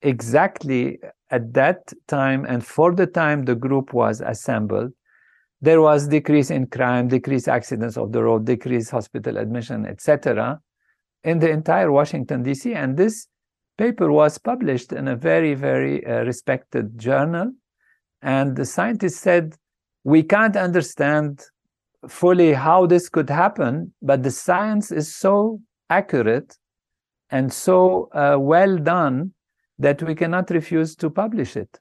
exactly 0.03 0.99
at 1.31 1.53
that 1.55 1.93
time 2.09 2.45
and 2.47 2.65
for 2.65 2.95
the 2.95 3.07
time 3.07 3.45
the 3.45 3.55
group 3.55 3.93
was 3.93 4.21
assembled, 4.21 4.93
there 5.61 5.81
was 5.81 6.09
decrease 6.09 6.51
in 6.51 6.67
crime, 6.67 7.09
decrease 7.09 7.47
accidents 7.49 7.97
of 7.97 8.13
the 8.13 8.23
road, 8.23 8.47
decrease 8.47 8.91
hospital 8.91 9.37
admission, 9.37 9.87
etc., 9.87 10.61
in 11.23 11.39
the 11.39 11.51
entire 11.51 11.93
Washington 11.93 12.43
D.C. 12.43 12.73
And 12.75 12.97
this 12.97 13.27
paper 13.77 14.11
was 14.11 14.39
published 14.39 14.93
in 14.93 15.09
a 15.09 15.17
very, 15.17 15.55
very 15.55 16.05
uh, 16.07 16.23
respected 16.25 16.99
journal. 16.99 17.53
And 18.23 18.57
the 18.57 18.65
scientists 18.65 19.21
said, 19.21 19.55
we 20.05 20.23
can't 20.23 20.57
understand 20.57 21.41
fully 22.09 22.55
how 22.55 22.87
this 22.87 23.09
could 23.11 23.29
happen, 23.29 23.93
but 24.01 24.23
the 24.23 24.31
science 24.31 24.91
is 24.91 25.15
so 25.15 25.61
accurate 25.91 26.57
and 27.31 27.53
so 27.53 28.09
uh, 28.13 28.37
well 28.39 28.79
done 28.79 29.33
that 29.79 30.03
we 30.03 30.15
cannot 30.15 30.51
refuse 30.51 30.97
to 30.97 31.11
publish 31.11 31.57
it. 31.57 31.79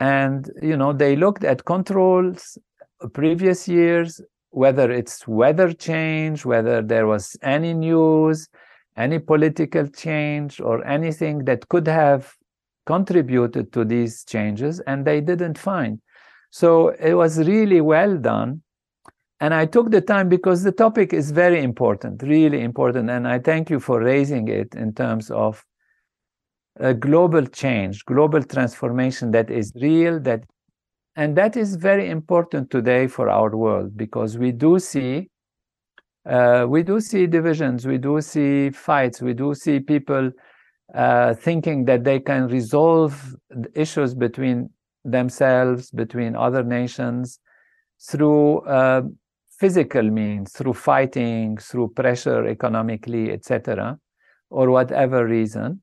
And 0.00 0.50
you 0.62 0.76
know, 0.76 0.92
they 0.92 1.16
looked 1.16 1.44
at 1.44 1.64
controls 1.64 2.58
previous 3.12 3.68
years, 3.68 4.20
whether 4.50 4.90
it's 4.90 5.26
weather 5.26 5.72
change, 5.72 6.44
whether 6.44 6.80
there 6.82 7.06
was 7.06 7.36
any 7.42 7.74
news, 7.74 8.48
any 8.96 9.18
political 9.18 9.86
change, 9.88 10.60
or 10.60 10.84
anything 10.86 11.44
that 11.44 11.68
could 11.68 11.86
have 11.86 12.32
contributed 12.86 13.72
to 13.72 13.84
these 13.84 14.24
changes, 14.24 14.80
and 14.80 15.04
they 15.04 15.20
didn't 15.20 15.58
find. 15.58 16.00
So 16.50 16.90
it 16.90 17.14
was 17.14 17.38
really 17.38 17.80
well 17.80 18.16
done. 18.16 18.62
And 19.40 19.52
I 19.52 19.66
took 19.66 19.90
the 19.90 20.00
time 20.00 20.28
because 20.28 20.62
the 20.62 20.72
topic 20.72 21.12
is 21.12 21.32
very 21.32 21.62
important, 21.62 22.22
really 22.22 22.62
important. 22.62 23.10
And 23.10 23.26
I 23.26 23.40
thank 23.40 23.68
you 23.68 23.80
for 23.80 24.00
raising 24.00 24.48
it 24.48 24.74
in 24.74 24.94
terms 24.94 25.30
of 25.30 25.64
a 26.76 26.94
global 26.94 27.44
change, 27.46 28.04
global 28.04 28.42
transformation 28.42 29.32
that 29.32 29.50
is 29.50 29.72
real, 29.80 30.20
that 30.20 30.44
and 31.16 31.36
that 31.36 31.56
is 31.56 31.76
very 31.76 32.10
important 32.10 32.70
today 32.70 33.06
for 33.06 33.28
our 33.28 33.56
world 33.56 33.96
because 33.96 34.36
we 34.38 34.52
do 34.52 34.78
see 34.78 35.28
uh, 36.26 36.64
we 36.66 36.82
do 36.82 37.00
see 37.00 37.26
divisions, 37.26 37.86
we 37.86 37.98
do 37.98 38.18
see 38.20 38.70
fights, 38.70 39.20
we 39.20 39.34
do 39.34 39.54
see 39.54 39.78
people 39.78 40.30
uh, 40.94 41.34
thinking 41.34 41.84
that 41.84 42.04
they 42.04 42.18
can 42.18 42.48
resolve 42.48 43.36
issues 43.74 44.14
between 44.14 44.70
themselves, 45.04 45.90
between 45.90 46.34
other 46.34 46.62
nations, 46.62 47.40
through 48.00 48.60
uh, 48.60 49.02
physical 49.58 50.02
means, 50.02 50.52
through 50.52 50.72
fighting, 50.72 51.58
through 51.58 51.88
pressure 51.88 52.46
economically, 52.46 53.30
etc., 53.30 53.98
or 54.48 54.70
whatever 54.70 55.26
reason. 55.26 55.82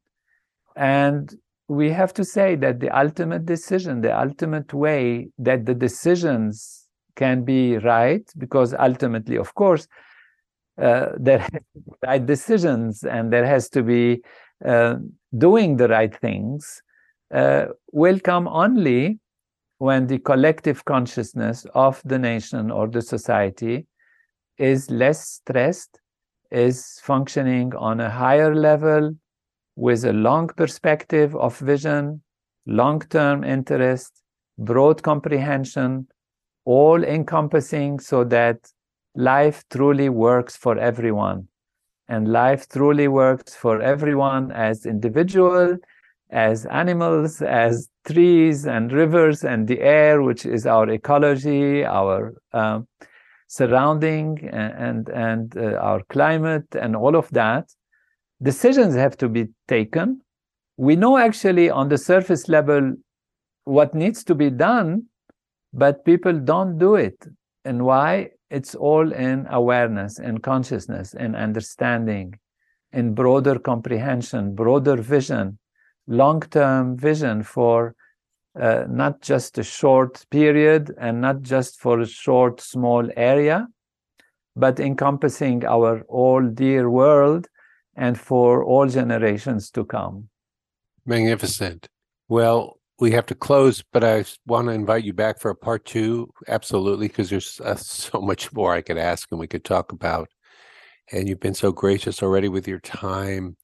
And 0.75 1.33
we 1.71 1.89
have 1.89 2.13
to 2.13 2.25
say 2.25 2.55
that 2.57 2.81
the 2.81 2.89
ultimate 2.89 3.45
decision, 3.45 4.01
the 4.01 4.17
ultimate 4.25 4.73
way 4.73 5.29
that 5.37 5.65
the 5.65 5.73
decisions 5.73 6.85
can 7.15 7.45
be 7.45 7.77
right, 7.77 8.29
because 8.37 8.73
ultimately, 8.73 9.37
of 9.37 9.55
course, 9.55 9.87
uh, 10.81 11.07
there 11.17 11.47
right 12.03 12.25
decisions 12.25 13.03
and 13.03 13.31
there 13.31 13.45
has 13.45 13.69
to 13.69 13.83
be 13.83 14.21
uh, 14.65 14.95
doing 15.37 15.77
the 15.77 15.87
right 15.87 16.13
things, 16.19 16.81
uh, 17.33 17.67
will 17.93 18.19
come 18.19 18.49
only 18.49 19.17
when 19.77 20.07
the 20.07 20.19
collective 20.19 20.83
consciousness 20.83 21.65
of 21.73 22.01
the 22.03 22.19
nation 22.19 22.69
or 22.69 22.87
the 22.89 23.01
society 23.01 23.87
is 24.57 24.91
less 24.91 25.25
stressed, 25.39 26.01
is 26.51 26.99
functioning 27.01 27.73
on 27.75 28.01
a 28.01 28.09
higher 28.09 28.53
level 28.53 29.15
with 29.75 30.05
a 30.05 30.13
long 30.13 30.47
perspective 30.47 31.35
of 31.35 31.57
vision, 31.59 32.21
long 32.65 32.99
term 32.99 33.43
interest, 33.43 34.21
broad 34.57 35.01
comprehension, 35.01 36.07
all 36.65 37.03
encompassing 37.03 37.99
so 37.99 38.23
that 38.23 38.57
life 39.15 39.63
truly 39.69 40.09
works 40.09 40.55
for 40.55 40.77
everyone. 40.77 41.47
And 42.07 42.27
life 42.31 42.67
truly 42.67 43.07
works 43.07 43.55
for 43.55 43.81
everyone 43.81 44.51
as 44.51 44.85
individual, 44.85 45.77
as 46.29 46.65
animals, 46.65 47.41
as 47.41 47.89
trees 48.05 48.65
and 48.65 48.91
rivers 48.91 49.43
and 49.43 49.67
the 49.67 49.79
air, 49.79 50.21
which 50.21 50.45
is 50.45 50.65
our 50.65 50.89
ecology, 50.89 51.85
our 51.85 52.33
um, 52.53 52.87
surrounding 53.47 54.49
and 54.49 55.09
and, 55.09 55.57
uh, 55.57 55.75
our 55.75 56.01
climate 56.09 56.67
and 56.73 56.95
all 56.95 57.15
of 57.15 57.29
that. 57.31 57.69
Decisions 58.41 58.95
have 58.95 59.17
to 59.17 59.29
be 59.29 59.49
taken. 59.67 60.21
We 60.77 60.95
know 60.95 61.17
actually 61.17 61.69
on 61.69 61.89
the 61.89 61.97
surface 61.97 62.49
level 62.49 62.95
what 63.65 63.93
needs 63.93 64.23
to 64.23 64.35
be 64.35 64.49
done, 64.49 65.03
but 65.73 66.05
people 66.05 66.39
don't 66.39 66.77
do 66.79 66.95
it. 66.95 67.27
And 67.65 67.85
why? 67.85 68.31
It's 68.49 68.75
all 68.75 69.13
in 69.13 69.47
awareness 69.49 70.19
and 70.19 70.43
consciousness 70.43 71.13
and 71.13 71.35
understanding 71.35 72.39
in 72.91 73.13
broader 73.13 73.57
comprehension, 73.59 74.55
broader 74.55 74.97
vision, 74.97 75.59
long 76.07 76.41
term 76.41 76.97
vision 76.97 77.43
for 77.43 77.95
uh, 78.59 78.83
not 78.89 79.21
just 79.21 79.57
a 79.57 79.63
short 79.63 80.25
period 80.29 80.93
and 80.99 81.21
not 81.21 81.41
just 81.41 81.79
for 81.79 82.01
a 82.01 82.07
short, 82.07 82.59
small 82.59 83.07
area, 83.15 83.67
but 84.55 84.79
encompassing 84.79 85.63
our 85.63 86.01
all 86.09 86.41
dear 86.41 86.89
world 86.89 87.47
and 87.95 88.19
for 88.19 88.63
all 88.63 88.87
generations 88.87 89.69
to 89.71 89.85
come. 89.85 90.29
Magnificent. 91.05 91.87
Well, 92.27 92.79
we 92.99 93.11
have 93.11 93.25
to 93.25 93.35
close, 93.35 93.83
but 93.91 94.03
I 94.03 94.23
want 94.45 94.67
to 94.67 94.73
invite 94.73 95.03
you 95.03 95.11
back 95.11 95.39
for 95.39 95.49
a 95.49 95.55
part 95.55 95.85
two. 95.85 96.31
Absolutely, 96.47 97.07
because 97.07 97.29
there's 97.29 97.59
uh, 97.59 97.75
so 97.75 98.21
much 98.21 98.53
more 98.53 98.73
I 98.73 98.81
could 98.81 98.97
ask 98.97 99.27
and 99.31 99.39
we 99.39 99.47
could 99.47 99.65
talk 99.65 99.91
about. 99.91 100.29
And 101.11 101.27
you've 101.27 101.39
been 101.39 101.55
so 101.55 101.71
gracious 101.71 102.21
already 102.23 102.47
with 102.47 102.67
your 102.67 102.79
time. 102.79 103.57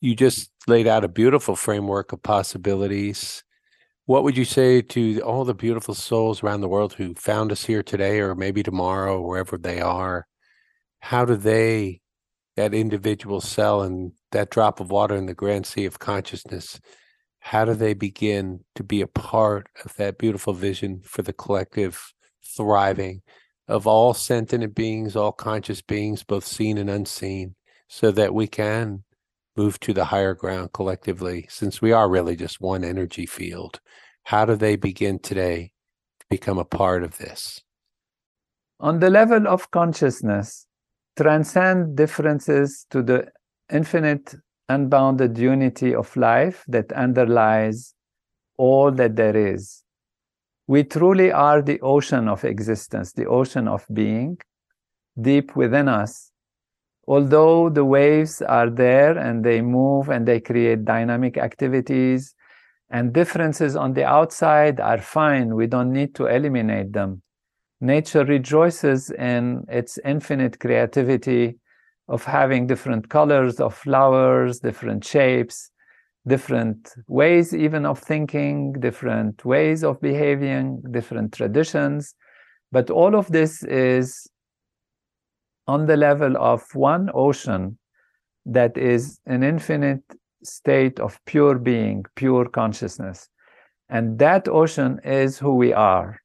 You 0.00 0.14
just 0.14 0.50
laid 0.66 0.86
out 0.86 1.04
a 1.04 1.08
beautiful 1.08 1.56
framework 1.56 2.12
of 2.12 2.22
possibilities. 2.22 3.42
What 4.06 4.24
would 4.24 4.36
you 4.36 4.44
say 4.44 4.82
to 4.82 5.20
all 5.20 5.44
the 5.44 5.54
beautiful 5.54 5.94
souls 5.94 6.42
around 6.42 6.60
the 6.60 6.68
world 6.68 6.94
who 6.94 7.14
found 7.14 7.52
us 7.52 7.64
here 7.64 7.82
today 7.82 8.20
or 8.20 8.34
maybe 8.34 8.62
tomorrow, 8.62 9.20
wherever 9.20 9.56
they 9.56 9.80
are? 9.80 10.26
How 11.00 11.24
do 11.24 11.34
they, 11.34 12.00
that 12.56 12.74
individual 12.74 13.40
cell 13.40 13.82
and 13.82 14.12
that 14.32 14.50
drop 14.50 14.80
of 14.80 14.90
water 14.90 15.14
in 15.16 15.26
the 15.26 15.34
grand 15.34 15.66
sea 15.66 15.86
of 15.86 15.98
consciousness, 15.98 16.80
how 17.40 17.64
do 17.64 17.74
they 17.74 17.94
begin 17.94 18.60
to 18.74 18.82
be 18.82 19.00
a 19.00 19.06
part 19.06 19.68
of 19.84 19.94
that 19.96 20.18
beautiful 20.18 20.52
vision 20.52 21.00
for 21.02 21.22
the 21.22 21.32
collective 21.32 22.12
thriving 22.56 23.22
of 23.68 23.86
all 23.86 24.12
sentient 24.12 24.74
beings, 24.74 25.16
all 25.16 25.32
conscious 25.32 25.80
beings, 25.80 26.22
both 26.22 26.44
seen 26.44 26.76
and 26.76 26.90
unseen, 26.90 27.54
so 27.88 28.10
that 28.10 28.34
we 28.34 28.46
can 28.46 29.04
move 29.56 29.78
to 29.80 29.92
the 29.92 30.04
higher 30.04 30.34
ground 30.34 30.72
collectively, 30.72 31.46
since 31.48 31.80
we 31.80 31.92
are 31.92 32.08
really 32.08 32.36
just 32.36 32.60
one 32.60 32.84
energy 32.84 33.26
field? 33.26 33.80
How 34.24 34.44
do 34.44 34.56
they 34.56 34.76
begin 34.76 35.18
today 35.18 35.72
to 36.20 36.26
become 36.28 36.58
a 36.58 36.64
part 36.64 37.02
of 37.02 37.18
this? 37.18 37.62
On 38.80 38.98
the 38.98 39.10
level 39.10 39.46
of 39.46 39.70
consciousness, 39.70 40.66
transcend 41.20 41.96
differences 41.96 42.86
to 42.90 43.02
the 43.02 43.28
infinite 43.70 44.34
unbounded 44.70 45.36
unity 45.36 45.94
of 45.94 46.16
life 46.16 46.64
that 46.66 46.90
underlies 46.92 47.94
all 48.56 48.90
that 48.92 49.16
there 49.16 49.36
is. 49.36 49.82
We 50.66 50.84
truly 50.84 51.30
are 51.32 51.60
the 51.60 51.80
ocean 51.80 52.28
of 52.28 52.44
existence, 52.44 53.12
the 53.12 53.26
ocean 53.26 53.68
of 53.68 53.84
being, 53.92 54.38
deep 55.20 55.56
within 55.56 55.88
us. 55.88 56.30
Although 57.06 57.68
the 57.68 57.84
waves 57.84 58.40
are 58.40 58.70
there 58.70 59.18
and 59.18 59.44
they 59.44 59.60
move 59.60 60.08
and 60.08 60.26
they 60.26 60.40
create 60.40 60.84
dynamic 60.84 61.36
activities, 61.36 62.34
and 62.90 63.12
differences 63.12 63.76
on 63.76 63.92
the 63.92 64.04
outside 64.04 64.80
are 64.80 65.00
fine, 65.00 65.54
we 65.54 65.66
don't 65.66 65.92
need 65.92 66.14
to 66.16 66.26
eliminate 66.26 66.92
them. 66.92 67.22
Nature 67.80 68.24
rejoices 68.24 69.10
in 69.10 69.64
its 69.68 69.98
infinite 70.04 70.60
creativity 70.60 71.56
of 72.08 72.24
having 72.24 72.66
different 72.66 73.08
colors 73.08 73.60
of 73.60 73.74
flowers, 73.74 74.60
different 74.60 75.04
shapes, 75.04 75.70
different 76.26 76.92
ways 77.08 77.54
even 77.54 77.86
of 77.86 77.98
thinking, 77.98 78.72
different 78.72 79.44
ways 79.44 79.82
of 79.82 80.00
behaving, 80.00 80.82
different 80.90 81.32
traditions. 81.32 82.14
But 82.72 82.90
all 82.90 83.14
of 83.16 83.28
this 83.28 83.62
is 83.64 84.28
on 85.66 85.86
the 85.86 85.96
level 85.96 86.36
of 86.36 86.62
one 86.74 87.10
ocean 87.14 87.78
that 88.44 88.76
is 88.76 89.20
an 89.26 89.42
infinite 89.42 90.02
state 90.42 90.98
of 91.00 91.18
pure 91.26 91.58
being, 91.58 92.04
pure 92.16 92.46
consciousness. 92.46 93.28
And 93.88 94.18
that 94.18 94.48
ocean 94.48 95.00
is 95.04 95.38
who 95.38 95.54
we 95.54 95.72
are. 95.72 96.20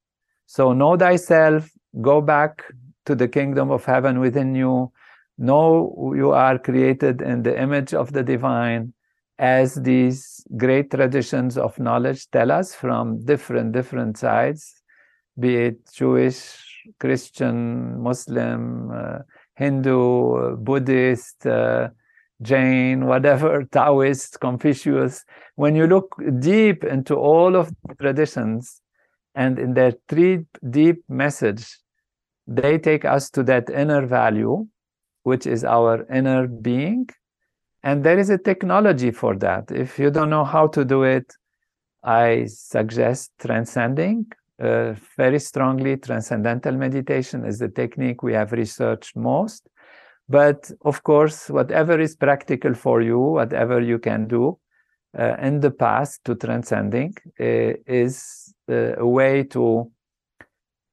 So 0.45 0.73
know 0.73 0.97
thyself, 0.97 1.69
go 2.01 2.21
back 2.21 2.63
to 3.05 3.15
the 3.15 3.27
kingdom 3.27 3.71
of 3.71 3.85
heaven 3.85 4.19
within 4.19 4.55
you, 4.55 4.91
know 5.37 6.13
you 6.15 6.31
are 6.31 6.57
created 6.57 7.21
in 7.21 7.43
the 7.43 7.59
image 7.59 7.93
of 7.93 8.13
the 8.13 8.23
divine 8.23 8.93
as 9.37 9.75
these 9.75 10.45
great 10.55 10.91
traditions 10.91 11.57
of 11.57 11.77
knowledge 11.77 12.29
tell 12.31 12.51
us 12.51 12.73
from 12.73 13.23
different 13.25 13.73
different 13.73 14.17
sides 14.17 14.81
be 15.37 15.57
it 15.57 15.75
jewish 15.93 16.55
christian 17.01 18.01
muslim 18.01 18.89
uh, 18.91 19.19
hindu 19.55 20.55
buddhist 20.55 21.45
uh, 21.45 21.89
jain 22.41 23.05
whatever 23.05 23.63
taoist 23.71 24.39
confucius. 24.39 25.23
When 25.55 25.75
you 25.75 25.87
look 25.87 26.15
deep 26.39 26.83
into 26.83 27.15
all 27.15 27.55
of 27.55 27.71
the 27.87 27.95
traditions 27.95 28.81
and 29.36 29.59
in 29.59 29.73
their 29.73 29.93
three 30.07 30.45
deep 30.69 31.03
message 31.09 31.77
they 32.47 32.77
take 32.77 33.05
us 33.05 33.29
to 33.31 33.43
that 33.43 33.69
inner 33.69 34.05
value 34.05 34.65
which 35.23 35.47
is 35.47 35.63
our 35.63 36.05
inner 36.13 36.47
being. 36.47 37.09
And 37.83 38.03
there 38.03 38.17
is 38.17 38.29
a 38.29 38.38
technology 38.38 39.11
for 39.11 39.36
that. 39.38 39.71
If 39.71 39.97
you 39.97 40.11
don't 40.11 40.29
know 40.29 40.45
how 40.45 40.67
to 40.67 40.86
do 40.86 41.03
it, 41.03 41.33
I 42.03 42.45
suggest 42.45 43.31
transcending 43.39 44.27
uh, 44.61 44.93
very 45.17 45.39
strongly. 45.39 45.97
Transcendental 45.97 46.73
meditation 46.73 47.43
is 47.43 47.57
the 47.57 47.69
technique 47.69 48.21
we 48.21 48.33
have 48.33 48.51
researched 48.51 49.15
most. 49.15 49.67
But 50.29 50.71
of 50.81 51.03
course, 51.03 51.49
whatever 51.49 51.99
is 51.99 52.15
practical 52.15 52.75
for 52.75 53.01
you, 53.01 53.19
whatever 53.19 53.81
you 53.81 53.97
can 53.97 54.27
do 54.27 54.59
uh, 55.18 55.36
in 55.41 55.59
the 55.59 55.72
past 55.72 56.24
to 56.26 56.36
transcending 56.36 57.16
uh, 57.39 57.74
is 57.88 58.53
uh, 58.70 58.95
a 58.97 59.07
way 59.07 59.43
to 59.43 59.91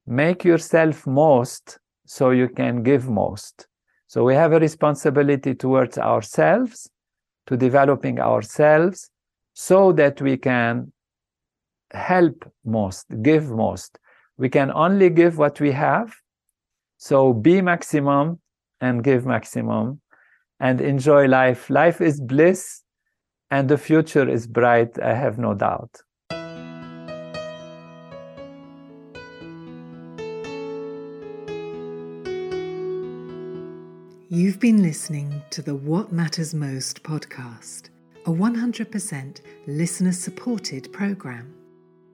make 0.06 0.44
yourself 0.44 1.06
most 1.06 1.78
so 2.06 2.30
you 2.30 2.48
can 2.48 2.82
give 2.82 3.08
most. 3.08 3.66
So 4.06 4.24
we 4.24 4.34
have 4.34 4.52
a 4.52 4.60
responsibility 4.60 5.54
towards 5.54 5.96
ourselves, 5.96 6.90
to 7.46 7.56
developing 7.56 8.20
ourselves, 8.20 9.10
so 9.54 9.92
that 9.92 10.20
we 10.20 10.36
can 10.36 10.92
help 11.92 12.50
most, 12.64 13.06
give 13.22 13.50
most. 13.50 13.98
We 14.36 14.48
can 14.48 14.70
only 14.72 15.10
give 15.10 15.38
what 15.38 15.60
we 15.60 15.72
have. 15.72 16.14
So 16.98 17.32
be 17.32 17.62
maximum 17.62 18.40
and 18.80 19.02
give 19.02 19.24
maximum 19.24 20.00
and 20.60 20.80
enjoy 20.80 21.26
life. 21.26 21.70
Life 21.70 22.00
is 22.00 22.20
bliss 22.20 22.81
and 23.52 23.68
the 23.68 23.76
future 23.76 24.26
is 24.26 24.46
bright, 24.46 24.98
I 25.02 25.12
have 25.12 25.38
no 25.38 25.52
doubt. 25.52 26.00
You've 34.30 34.58
been 34.58 34.82
listening 34.82 35.42
to 35.50 35.60
the 35.60 35.74
What 35.74 36.10
Matters 36.10 36.54
Most 36.54 37.02
podcast, 37.02 37.90
a 38.24 38.30
100% 38.30 39.42
listener 39.66 40.12
supported 40.12 40.90
program. 40.90 41.54